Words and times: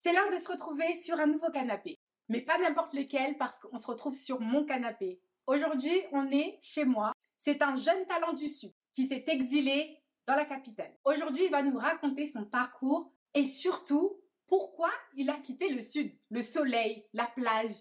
C'est 0.00 0.12
l'heure 0.12 0.30
de 0.30 0.38
se 0.38 0.48
retrouver 0.48 0.94
sur 0.94 1.18
un 1.18 1.26
nouveau 1.26 1.50
canapé. 1.50 1.98
Mais 2.28 2.40
pas 2.40 2.58
n'importe 2.58 2.94
lequel 2.94 3.36
parce 3.36 3.58
qu'on 3.58 3.78
se 3.78 3.86
retrouve 3.86 4.16
sur 4.16 4.40
mon 4.40 4.64
canapé. 4.64 5.20
Aujourd'hui, 5.46 6.02
on 6.12 6.30
est 6.30 6.58
chez 6.60 6.84
moi. 6.84 7.12
C'est 7.36 7.62
un 7.62 7.74
jeune 7.74 8.06
talent 8.06 8.32
du 8.32 8.48
Sud 8.48 8.72
qui 8.94 9.06
s'est 9.06 9.24
exilé 9.28 10.02
dans 10.26 10.34
la 10.34 10.44
capitale. 10.44 10.94
Aujourd'hui, 11.04 11.44
il 11.44 11.50
va 11.50 11.62
nous 11.62 11.78
raconter 11.78 12.26
son 12.26 12.44
parcours 12.44 13.10
et 13.34 13.44
surtout 13.44 14.20
pourquoi 14.46 14.90
il 15.14 15.30
a 15.30 15.36
quitté 15.36 15.68
le 15.70 15.82
Sud, 15.82 16.12
le 16.30 16.42
soleil, 16.42 17.06
la 17.12 17.26
plage, 17.26 17.72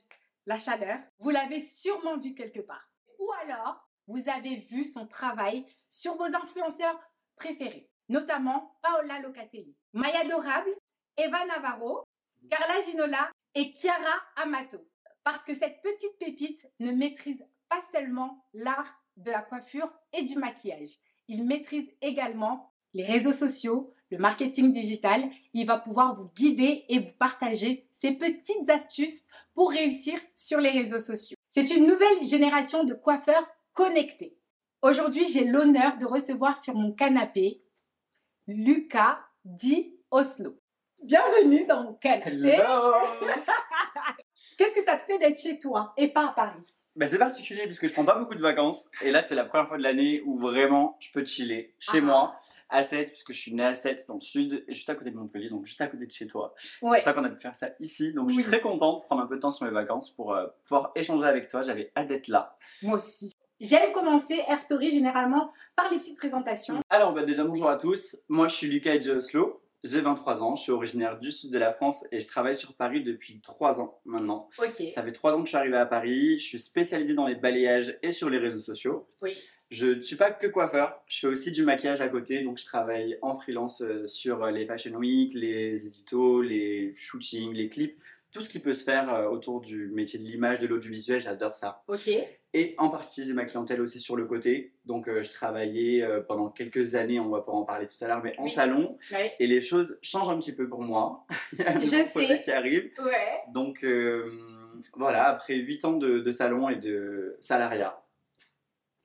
la 0.46 0.60
chaleur. 0.60 1.00
Vous 1.20 1.30
l'avez 1.30 1.60
sûrement 1.60 2.18
vu 2.18 2.34
quelque 2.36 2.60
part. 2.60 2.90
Ou 3.20 3.32
alors, 3.44 3.87
vous 4.08 4.30
avez 4.30 4.58
vu 4.58 4.84
son 4.84 5.06
travail 5.08 5.66
sur 5.90 6.16
vos 6.16 6.36
influenceurs 6.36 7.00
préférés, 7.36 7.90
notamment 8.10 8.78
Paola 8.82 9.20
Locatelli, 9.20 9.76
Maya 9.94 10.26
Dorable, 10.26 10.76
Eva 11.18 11.46
Navarro, 11.46 12.04
Carla 12.50 12.82
Ginola 12.82 13.30
et 13.56 13.74
Chiara 13.78 14.22
Amato. 14.38 14.80
Parce 15.24 15.44
que 15.44 15.54
cette 15.54 15.82
petite 15.82 16.18
pépite 16.20 16.68
ne 16.80 16.92
maîtrise 16.92 17.46
pas 17.70 17.82
seulement 17.92 18.46
l'art 18.54 19.04
de 19.18 19.32
la 19.32 19.42
coiffure 19.42 19.92
et 20.14 20.24
du 20.24 20.38
maquillage, 20.38 21.00
il 21.28 21.44
maîtrise 21.44 21.90
également 22.02 22.72
les 22.94 23.04
réseaux 23.04 23.34
sociaux, 23.34 23.94
le 24.10 24.18
marketing 24.18 24.72
digital. 24.72 25.30
Il 25.54 25.68
va 25.68 25.78
pouvoir 25.78 26.16
vous 26.16 26.32
guider 26.36 26.86
et 26.88 27.00
vous 27.00 27.12
partager 27.20 27.88
ses 27.92 28.12
petites 28.12 28.70
astuces 28.70 29.26
pour 29.54 29.72
réussir 29.72 30.20
sur 30.36 30.62
les 30.62 30.70
réseaux 30.70 31.00
sociaux. 31.00 31.36
C'est 31.50 31.70
une 31.72 31.88
nouvelle 31.88 32.24
génération 32.24 32.84
de 32.84 32.94
coiffeurs 32.94 33.48
connectés. 33.78 34.36
Aujourd'hui, 34.82 35.28
j'ai 35.28 35.46
l'honneur 35.46 35.98
de 35.98 36.06
recevoir 36.06 36.58
sur 36.58 36.74
mon 36.74 36.92
canapé 36.94 37.62
Lucas 38.48 39.20
dit 39.46 39.96
Oslo. 40.10 40.60
Bienvenue 41.04 41.64
dans 41.68 41.84
mon 41.84 41.94
canapé. 41.94 42.32
Hello 42.32 42.64
Qu'est-ce 44.58 44.74
que 44.74 44.84
ça 44.84 44.98
te 44.98 45.06
fait 45.06 45.20
d'être 45.20 45.40
chez 45.40 45.60
toi 45.60 45.94
et 45.96 46.08
pas 46.08 46.30
à 46.30 46.34
Paris? 46.34 46.64
Bah, 46.96 47.06
C'est 47.06 47.20
particulier 47.20 47.66
parce 47.66 47.78
que 47.78 47.88
je 47.88 47.94
prends 47.94 48.04
pas 48.06 48.18
beaucoup 48.18 48.34
de 48.34 48.42
vacances 48.42 48.86
et 49.04 49.12
là 49.12 49.22
c'est 49.22 49.36
la 49.36 49.46
première 49.46 49.68
fois 49.68 49.78
de 49.78 49.84
l'année 49.84 50.22
où 50.26 50.40
vraiment 50.40 50.98
je 51.00 51.12
peux 51.12 51.24
chiller 51.24 51.76
chez 51.78 52.00
Ah. 52.00 52.02
moi 52.02 52.40
à 52.70 52.82
7 52.82 53.10
puisque 53.10 53.32
je 53.32 53.40
suis 53.40 53.54
né 53.54 53.64
à 53.64 53.76
7 53.76 54.06
dans 54.08 54.16
le 54.16 54.20
sud 54.20 54.66
juste 54.70 54.90
à 54.90 54.96
côté 54.96 55.12
de 55.12 55.16
Montpellier 55.16 55.50
donc 55.50 55.66
juste 55.68 55.82
à 55.82 55.88
côté 55.88 56.08
de 56.08 56.12
chez 56.12 56.26
toi. 56.26 56.56
C'est 56.58 56.80
pour 56.80 56.96
ça 56.96 57.14
qu'on 57.14 57.24
a 57.24 57.30
pu 57.30 57.40
faire 57.40 57.56
ça 57.56 57.70
ici 57.80 58.14
donc 58.14 58.30
je 58.30 58.34
suis 58.34 58.44
très 58.44 58.60
content 58.60 58.98
de 58.98 59.04
prendre 59.04 59.22
un 59.22 59.28
peu 59.28 59.36
de 59.36 59.42
temps 59.42 59.52
sur 59.52 59.68
mes 59.68 59.72
vacances 59.72 60.10
pour 60.10 60.34
euh, 60.34 60.48
pouvoir 60.64 60.92
échanger 60.96 61.26
avec 61.28 61.48
toi. 61.48 61.62
J'avais 61.62 61.92
hâte 61.96 62.08
d'être 62.08 62.28
là. 62.28 62.58
Moi 62.82 62.96
aussi. 62.96 63.32
J'aime 63.60 63.92
commencer 63.92 64.40
Air 64.48 64.60
Story 64.60 64.92
généralement 64.92 65.52
par 65.76 65.90
les 65.92 65.98
petites 65.98 66.18
présentations. 66.18 66.80
Alors 66.92 67.14
bah, 67.14 67.24
déjà 67.24 67.44
bonjour 67.44 67.70
à 67.70 67.78
tous, 67.78 68.16
moi 68.30 68.48
je 68.48 68.56
suis 68.56 68.68
Lucas 68.68 68.94
Edge 68.94 69.10
Oslo. 69.10 69.64
J'ai 69.84 70.02
23 70.02 70.44
ans, 70.44 70.56
je 70.56 70.64
suis 70.64 70.72
originaire 70.72 71.18
du 71.20 71.32
sud 71.32 71.52
de 71.52 71.58
la 71.58 71.72
France 71.74 72.04
et 72.12 72.20
je 72.20 72.28
travaille 72.28 72.56
sur 72.56 72.76
Paris 72.76 73.04
depuis 73.04 73.40
3 73.42 73.80
ans 73.80 74.00
maintenant. 74.06 74.50
Ok. 74.60 74.88
Ça 74.94 75.02
fait 75.02 75.12
3 75.12 75.34
ans 75.34 75.40
que 75.40 75.46
je 75.46 75.50
suis 75.50 75.58
arrivé 75.58 75.78
à 75.78 75.86
Paris, 75.88 76.38
je 76.38 76.44
suis 76.44 76.60
spécialisé 76.60 77.16
dans 77.16 77.26
les 77.26 77.36
balayages 77.36 77.98
et 78.04 78.12
sur 78.12 78.30
les 78.30 78.38
réseaux 78.38 78.60
sociaux. 78.60 79.08
Oui. 79.24 79.36
Je 79.72 79.88
ne 79.88 80.02
suis 80.02 80.16
pas 80.16 80.32
que 80.32 80.48
coiffeur, 80.48 81.02
je 81.08 81.20
fais 81.20 81.28
aussi 81.28 81.52
du 81.52 81.64
maquillage 81.64 82.02
à 82.02 82.10
côté, 82.10 82.44
donc 82.44 82.58
je 82.58 82.66
travaille 82.66 83.18
en 83.22 83.36
freelance 83.36 83.82
euh, 83.82 84.08
sur 84.08 84.44
euh, 84.44 84.52
les 84.52 84.66
Fashion 84.66 84.96
Week, 84.96 85.34
les 85.34 85.86
éditos, 85.86 86.42
les 86.42 86.94
shootings, 86.96 87.54
les 87.54 87.70
clips, 87.70 88.00
tout 88.32 88.42
ce 88.42 88.50
qui 88.50 88.60
peut 88.60 88.74
se 88.74 88.84
faire 88.84 89.14
euh, 89.14 89.28
autour 89.30 89.62
du 89.62 89.88
métier 89.90 90.20
de 90.20 90.24
l'image, 90.26 90.60
de 90.60 90.68
l'audiovisuel, 90.68 91.20
j'adore 91.22 91.56
ça. 91.56 91.84
Ok. 91.88 92.10
Et 92.54 92.76
en 92.78 92.90
partie, 92.90 93.26
j'ai 93.26 93.34
ma 93.34 93.46
clientèle 93.46 93.82
aussi 93.82 94.00
sur 94.00 94.16
le 94.16 94.26
côté, 94.26 94.74
donc 94.86 95.08
euh, 95.08 95.22
je 95.24 95.32
travaillais 95.32 96.02
euh, 96.02 96.22
pendant 96.22 96.50
quelques 96.50 96.96
années, 96.96 97.20
on 97.20 97.30
va 97.30 97.42
pas 97.42 97.52
en 97.52 97.64
parler 97.64 97.88
tout 97.88 97.96
à 98.04 98.08
l'heure, 98.08 98.22
mais 98.24 98.34
en 98.40 98.44
Oui. 98.46 98.50
salon, 98.52 98.98
Ouais. 99.12 99.34
et 99.40 99.48
les 99.48 99.62
choses 99.62 99.98
changent 100.02 100.30
un 100.30 100.40
petit 100.40 100.56
peu 100.56 100.68
pour 100.68 100.82
moi. 100.82 101.26
Il 101.54 101.60
y 101.60 101.64
a 101.64 101.72
un 101.76 101.80
Je 101.80 102.06
sais. 102.06 102.42
qui 102.42 102.52
arrive. 102.52 102.90
Ouais. 103.04 103.42
Donc 103.54 103.84
euh, 103.84 104.32
voilà, 104.96 105.28
après 105.28 105.56
8 105.56 105.86
ans 105.86 105.94
de, 105.94 106.20
de 106.20 106.32
salon 106.32 106.70
et 106.70 106.76
de 106.78 107.38
salariat, 107.42 108.02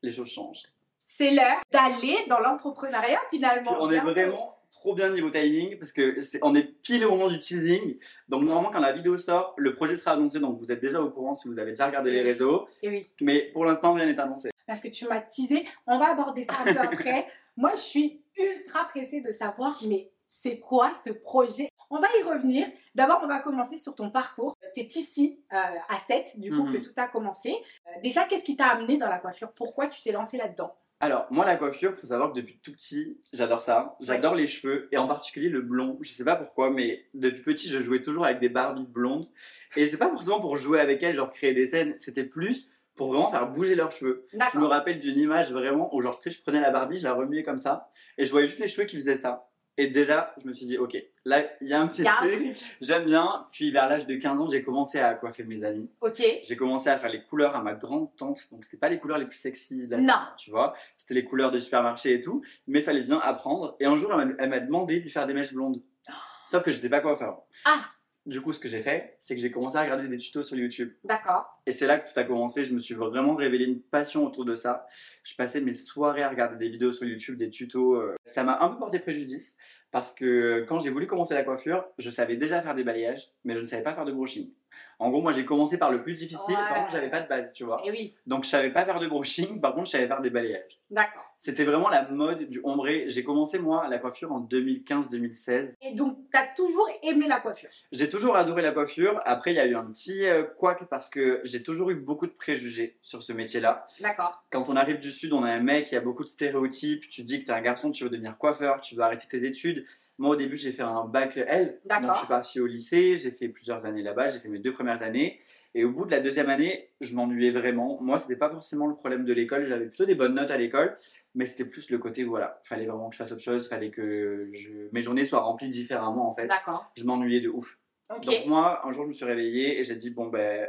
les 0.03 0.13
choses 0.13 0.31
changent. 0.31 0.65
C'est 1.05 1.31
l'heure 1.33 1.61
d'aller 1.71 2.17
dans 2.29 2.39
l'entrepreneuriat 2.41 3.21
finalement. 3.29 3.77
on 3.81 3.91
est 3.91 4.01
vraiment 4.01 4.52
trop 4.73 4.95
bien 4.95 5.11
niveau 5.11 5.31
timing 5.31 5.79
parce 5.79 5.93
que 5.93 6.21
c'est, 6.21 6.41
on 6.43 6.55
est 6.57 6.65
pile 6.65 7.05
au 7.07 7.11
moment 7.11 7.29
du 7.29 7.39
teasing. 7.39 7.99
Donc 8.29 8.43
normalement 8.43 8.71
quand 8.73 8.81
la 8.81 8.93
vidéo 8.93 9.17
sort, 9.19 9.55
le 9.57 9.75
projet 9.75 9.95
sera 9.97 10.13
annoncé, 10.13 10.41
donc 10.41 10.59
vous 10.59 10.73
êtes 10.73 10.81
déjà 10.81 11.01
au 11.01 11.11
courant 11.11 11.35
si 11.37 11.47
vous 11.47 11.59
avez 11.59 11.71
déjà 11.71 11.87
regardé 11.87 12.11
les 12.11 12.23
réseaux. 12.23 12.67
Et 12.83 12.89
oui. 12.89 13.07
Mais 13.21 13.51
pour 13.53 13.65
l'instant 13.65 13.93
rien 13.95 14.07
n'est 14.07 14.19
annoncé. 14.19 14.51
Parce 14.67 14.81
que 14.83 14.89
tu 14.89 15.07
m'as 15.07 15.21
teasé. 15.21 15.65
On 15.87 15.99
va 15.99 16.11
aborder 16.13 16.43
ça 16.43 16.55
un 16.67 16.73
peu 16.73 16.81
après. 16.81 17.27
Moi, 17.57 17.73
je 17.73 17.81
suis 17.81 18.23
ultra 18.39 18.85
pressée 18.87 19.21
de 19.21 19.31
savoir, 19.31 19.79
mais 19.87 20.11
c'est 20.27 20.59
quoi 20.61 20.93
ce 20.95 21.11
projet? 21.11 21.69
On 21.91 22.01
va 22.01 22.09
y 22.19 22.23
revenir. 22.23 22.67
D'abord, 22.95 23.21
on 23.23 23.27
va 23.27 23.41
commencer 23.41 23.77
sur 23.77 23.95
ton 23.95 24.11
parcours. 24.11 24.57
C'est 24.63 24.95
ici, 24.97 25.43
euh, 25.53 25.57
à 25.91 25.99
7, 25.99 26.41
du 26.41 26.51
coup, 26.51 26.63
Mhm. 26.65 26.73
que 26.73 26.79
tout 26.79 26.93
a 26.97 27.07
commencé. 27.09 27.51
Euh, 27.53 27.91
déjà, 28.03 28.25
qu'est-ce 28.25 28.45
qui 28.45 28.57
t'a 28.57 28.69
amené 28.69 28.97
dans 28.97 29.09
la 29.11 29.19
coiffure? 29.19 29.53
Pourquoi 29.53 29.89
tu 29.89 30.03
t'es 30.03 30.13
lancé 30.13 30.39
là-dedans? 30.39 30.75
Alors 31.03 31.27
moi 31.31 31.45
la 31.45 31.57
coiffure, 31.57 31.97
faut 31.99 32.07
savoir 32.07 32.31
que 32.31 32.37
depuis 32.37 32.61
tout 32.63 32.71
petit, 32.71 33.19
j'adore 33.33 33.61
ça. 33.61 33.97
J'adore 34.01 34.37
les 34.37 34.47
cheveux 34.47 34.89
et 34.93 34.99
en 34.99 35.09
particulier 35.09 35.49
le 35.49 35.61
blond. 35.61 35.99
Je 36.01 36.13
sais 36.13 36.25
pas 36.25 36.37
pourquoi, 36.37 36.71
mais 36.71 37.07
depuis 37.13 37.43
petit, 37.43 37.69
je 37.69 37.83
jouais 37.83 38.03
toujours 38.03 38.25
avec 38.25 38.39
des 38.39 38.49
Barbies 38.49 38.87
blondes. 38.87 39.29
Et 39.75 39.89
c'est 39.89 39.97
pas 39.97 40.09
forcément 40.09 40.41
pour 40.41 40.57
jouer 40.57 40.79
avec 40.79 41.03
elles, 41.03 41.17
genre 41.17 41.33
créer 41.33 41.55
des 41.55 41.67
scènes. 41.67 41.95
C'était 41.99 42.23
plus 42.23 42.71
pour 42.95 43.09
vraiment 43.09 43.33
faire 43.33 43.51
bouger 43.51 43.75
leurs 43.75 43.91
cheveux. 43.91 44.29
Je 44.53 44.59
me 44.59 44.67
rappelle 44.67 45.01
d'une 45.01 45.19
image 45.19 45.51
vraiment 45.51 45.93
où 45.93 46.01
genre 46.03 46.21
tu 46.21 46.31
sais, 46.31 46.39
je 46.39 46.41
prenais 46.41 46.61
la 46.61 46.71
Barbie, 46.71 46.99
je 46.99 47.05
la 47.05 47.15
remuais 47.15 47.43
comme 47.43 47.59
ça 47.59 47.91
et 48.17 48.25
je 48.25 48.31
voyais 48.31 48.47
juste 48.47 48.61
les 48.61 48.69
cheveux 48.69 48.87
qui 48.87 48.95
faisaient 48.95 49.17
ça. 49.17 49.49
Et 49.79 49.87
déjà, 49.87 50.35
je 50.43 50.47
me 50.47 50.53
suis 50.53 50.67
dit 50.67 50.77
ok, 50.77 50.97
là 51.25 51.43
il 51.63 51.69
y 51.69 51.73
a 51.73 51.81
un 51.81 51.87
petit 51.89 52.07
a 52.07 52.13
truc. 52.17 52.33
truc. 52.33 52.77
J'aime 52.83 53.05
bien. 53.07 53.47
Puis 53.53 53.71
vers 53.71 53.89
l'âge 53.89 54.07
de 54.07 54.15
15 54.17 54.41
ans, 54.41 54.47
j'ai 54.47 54.63
commencé 54.63 54.99
à 55.01 55.15
coiffer 55.15 55.45
mes 55.45 55.65
amis. 55.65 55.91
Ok. 56.03 56.23
J'ai 56.43 56.57
commencé 56.57 56.91
à 56.91 56.99
faire 56.99 57.09
les 57.11 57.23
couleurs 57.25 57.57
à 57.57 57.63
ma 57.63 57.73
grande 57.75 58.15
tante. 58.17 58.39
Donc 58.51 58.65
c'était 58.65 58.77
pas 58.77 58.91
les 58.91 58.99
couleurs 58.99 59.17
les 59.19 59.27
plus 59.27 59.39
sexy 59.39 59.87
de 59.87 59.93
la 59.97 60.03
Non. 60.03 60.15
tu 60.37 60.51
vois. 60.51 60.75
C'était 60.99 61.15
les 61.15 61.25
couleurs 61.25 61.51
de 61.51 61.59
supermarché 61.59 62.13
et 62.13 62.21
tout. 62.21 62.43
Mais 62.67 62.83
fallait 62.83 63.05
bien 63.05 63.19
apprendre. 63.19 63.77
Et 63.81 63.87
un 63.87 63.97
jour, 63.97 64.13
elle 64.39 64.49
m'a- 64.51 64.61
demandé 64.61 64.99
de 64.99 65.05
lui 65.05 65.11
faire 65.11 65.27
des 65.27 65.33
mèches 65.35 65.55
blondes. 65.55 65.83
Sauf 66.47 66.63
que 66.63 66.71
j'étais 66.71 66.91
pas 66.91 67.01
coiffeur. 67.01 67.43
Ah. 67.65 67.81
Du 68.27 68.41
coup, 68.41 68.53
ce 68.53 68.61
que 68.61 68.69
j'ai 68.69 68.83
fait, 68.83 69.17
c'est 69.19 69.35
que 69.35 69.41
j'ai 69.41 69.51
commencé 69.51 69.77
à 69.79 69.83
regarder 69.83 70.07
des 70.07 70.19
tutos 70.19 70.43
sur 70.45 70.57
YouTube. 70.57 70.93
D'accord. 71.03 71.62
Et 71.67 71.73
c'est 71.73 71.87
là 71.87 71.99
que 71.99 72.13
tout 72.13 72.19
a 72.19 72.25
commencé. 72.25 72.65
Je 72.65 72.73
me 72.75 72.79
suis 72.81 72.95
vraiment 72.95 73.35
révélé 73.35 73.65
une 73.67 73.81
passion 73.81 74.27
autour 74.27 74.45
de 74.45 74.55
ça. 74.57 74.87
Je 75.23 75.35
passais 75.37 75.61
mes 75.61 75.75
soirées 75.75 76.23
à 76.23 76.29
regarder 76.29 76.57
des 76.57 76.69
vidéos 76.69 76.93
sur 76.93 77.07
YouTube, 77.07 77.37
des 77.39 77.51
tutos. 77.51 77.95
euh. 77.95 78.15
Ça 78.25 78.43
m'a 78.43 78.61
un 78.63 78.69
peu 78.69 78.79
porté 78.79 78.99
préjudice 78.99 79.57
parce 79.93 80.13
que 80.13 80.65
quand 80.69 80.81
j'ai 80.81 80.91
voulu 80.91 81.07
commencer 81.07 81.35
la 81.35 81.45
coiffure, 81.45 81.85
je 81.99 82.11
savais 82.11 82.37
déjà 82.37 82.63
faire 82.63 82.75
des 82.75 82.83
balayages, 82.85 83.31
mais 83.45 83.55
je 83.55 83.61
ne 83.61 83.67
savais 83.67 83.83
pas 83.83 83.93
faire 83.95 84.05
de 84.07 84.13
brushing. 84.13 84.51
En 84.99 85.11
gros, 85.11 85.21
moi 85.21 85.33
j'ai 85.33 85.45
commencé 85.45 85.77
par 85.77 85.93
le 85.93 86.03
plus 86.03 86.15
difficile, 86.15 86.55
Ouais. 86.55 86.63
par 86.69 86.79
contre 86.79 86.93
j'avais 86.93 87.11
pas 87.11 87.21
de 87.21 87.29
base, 87.29 87.53
tu 87.53 87.63
vois. 87.65 87.83
Et 87.85 87.91
oui. 87.91 88.15
Donc 88.27 88.45
je 88.45 88.49
savais 88.49 88.71
pas 88.71 88.87
faire 88.87 88.99
de 89.01 89.07
brushing, 89.07 89.61
par 89.61 89.75
contre 89.75 89.87
je 89.87 89.91
savais 89.93 90.07
faire 90.07 90.23
des 90.23 90.31
balayages. 90.31 90.81
D'accord. 90.91 91.23
C'était 91.37 91.65
vraiment 91.65 91.91
la 91.91 92.09
mode 92.09 92.49
du 92.49 92.61
ombré. 92.65 93.05
J'ai 93.09 93.23
commencé 93.23 93.59
moi 93.59 93.87
la 93.89 93.99
coiffure 93.99 94.33
en 94.33 94.41
2015-2016. 94.41 95.75
Et 95.83 95.95
donc, 95.95 96.19
t'as 96.33 96.47
toujours 96.57 96.89
aimé 97.03 97.27
la 97.29 97.41
coiffure? 97.41 97.69
J'ai 97.91 98.09
toujours 98.09 98.37
adoré 98.37 98.63
la 98.63 98.73
coiffure. 98.73 99.21
Après, 99.25 99.53
il 99.53 99.57
y 99.57 99.61
a 99.61 99.67
eu 99.67 99.75
un 99.75 99.85
petit 99.87 100.25
euh, 100.25 100.45
couac 100.45 100.85
parce 100.89 101.11
que 101.11 101.41
j'ai 101.53 101.63
toujours 101.63 101.91
eu 101.91 101.95
beaucoup 101.95 102.27
de 102.27 102.33
préjugés 102.33 102.99
sur 103.03 103.23
ce 103.23 103.33
métier-là. 103.33 103.87
D'accord. 104.01 104.45
Quand 104.51 104.69
on 104.69 104.77
arrive 104.77 104.99
du 104.99 105.11
Sud, 105.11 105.33
on 105.33 105.45
a 105.45 105.51
un 105.51 105.61
mec, 105.61 105.93
il 105.93 105.95
y 105.95 105.99
a 105.99 106.01
beaucoup 106.01 106.25
de 106.25 106.29
stéréotypes. 106.29 107.09
Tu 107.09 107.23
dis 107.23 107.43
que 107.43 107.47
t'es 107.47 107.53
un 107.53 107.61
garçon, 107.61 107.91
tu 107.91 108.05
veux 108.05 108.11
devenir 108.11 108.39
coiffeur, 108.39 108.81
tu 108.81 108.95
veux 108.95 109.03
arrêter 109.03 109.27
tes 109.29 109.45
études. 109.45 109.85
Moi, 110.19 110.31
au 110.31 110.37
début, 110.37 110.57
j'ai 110.57 110.73
fait 110.73 110.83
un 110.83 111.05
bac 111.05 111.37
L. 111.37 111.81
D'accord. 111.85 112.07
Donc, 112.07 112.15
je 112.15 112.19
suis 112.21 112.29
parti 112.29 112.61
au 112.61 112.67
lycée, 112.67 113.17
j'ai 113.17 113.31
fait 113.31 113.49
plusieurs 113.49 113.87
années 113.87 114.03
là-bas, 114.03 114.29
j'ai 114.29 114.39
fait 114.39 114.49
mes 114.49 114.59
deux 114.59 114.73
premières 114.73 115.03
années. 115.03 115.41
Et 115.75 115.85
au 115.85 115.91
bout 115.91 116.07
de 116.07 116.11
la 116.11 116.21
deuxième 116.21 116.49
année, 116.49 116.91
je 117.01 117.15
m'ennuyais 117.15 117.51
vraiment. 117.51 117.99
Moi, 118.01 118.19
c'était 118.19 118.37
pas 118.37 118.49
forcément 118.49 118.87
le 118.87 118.95
problème 118.95 119.25
de 119.25 119.33
l'école. 119.33 119.67
J'avais 119.67 119.87
plutôt 119.87 120.05
des 120.05 120.15
bonnes 120.15 120.35
notes 120.35 120.51
à 120.51 120.57
l'école. 120.57 120.97
Mais 121.35 121.47
c'était 121.47 121.65
plus 121.65 121.91
le 121.91 121.97
côté, 121.97 122.25
voilà, 122.25 122.61
fallait 122.63 122.85
vraiment 122.85 123.09
que 123.09 123.15
je 123.15 123.23
fasse 123.23 123.33
autre 123.33 123.41
chose, 123.41 123.67
fallait 123.67 123.91
que 123.91 124.51
je... 124.53 124.69
mes 124.93 125.01
journées 125.01 125.25
soient 125.25 125.41
remplies 125.41 125.71
différemment 125.71 126.29
en 126.29 126.35
fait. 126.35 126.47
D'accord. 126.47 126.93
Je 126.95 127.05
m'ennuyais 127.05 127.41
de 127.41 127.49
ouf. 127.49 127.79
Ok. 128.15 128.27
Donc 128.27 128.47
moi, 128.47 128.87
un 128.87 128.91
jour, 128.93 129.05
je 129.05 129.09
me 129.09 129.15
suis 129.15 129.25
réveillé 129.25 129.81
et 129.81 129.85
j'ai 129.85 129.97
dit, 129.97 130.11
bon 130.11 130.27
ben, 130.27 130.69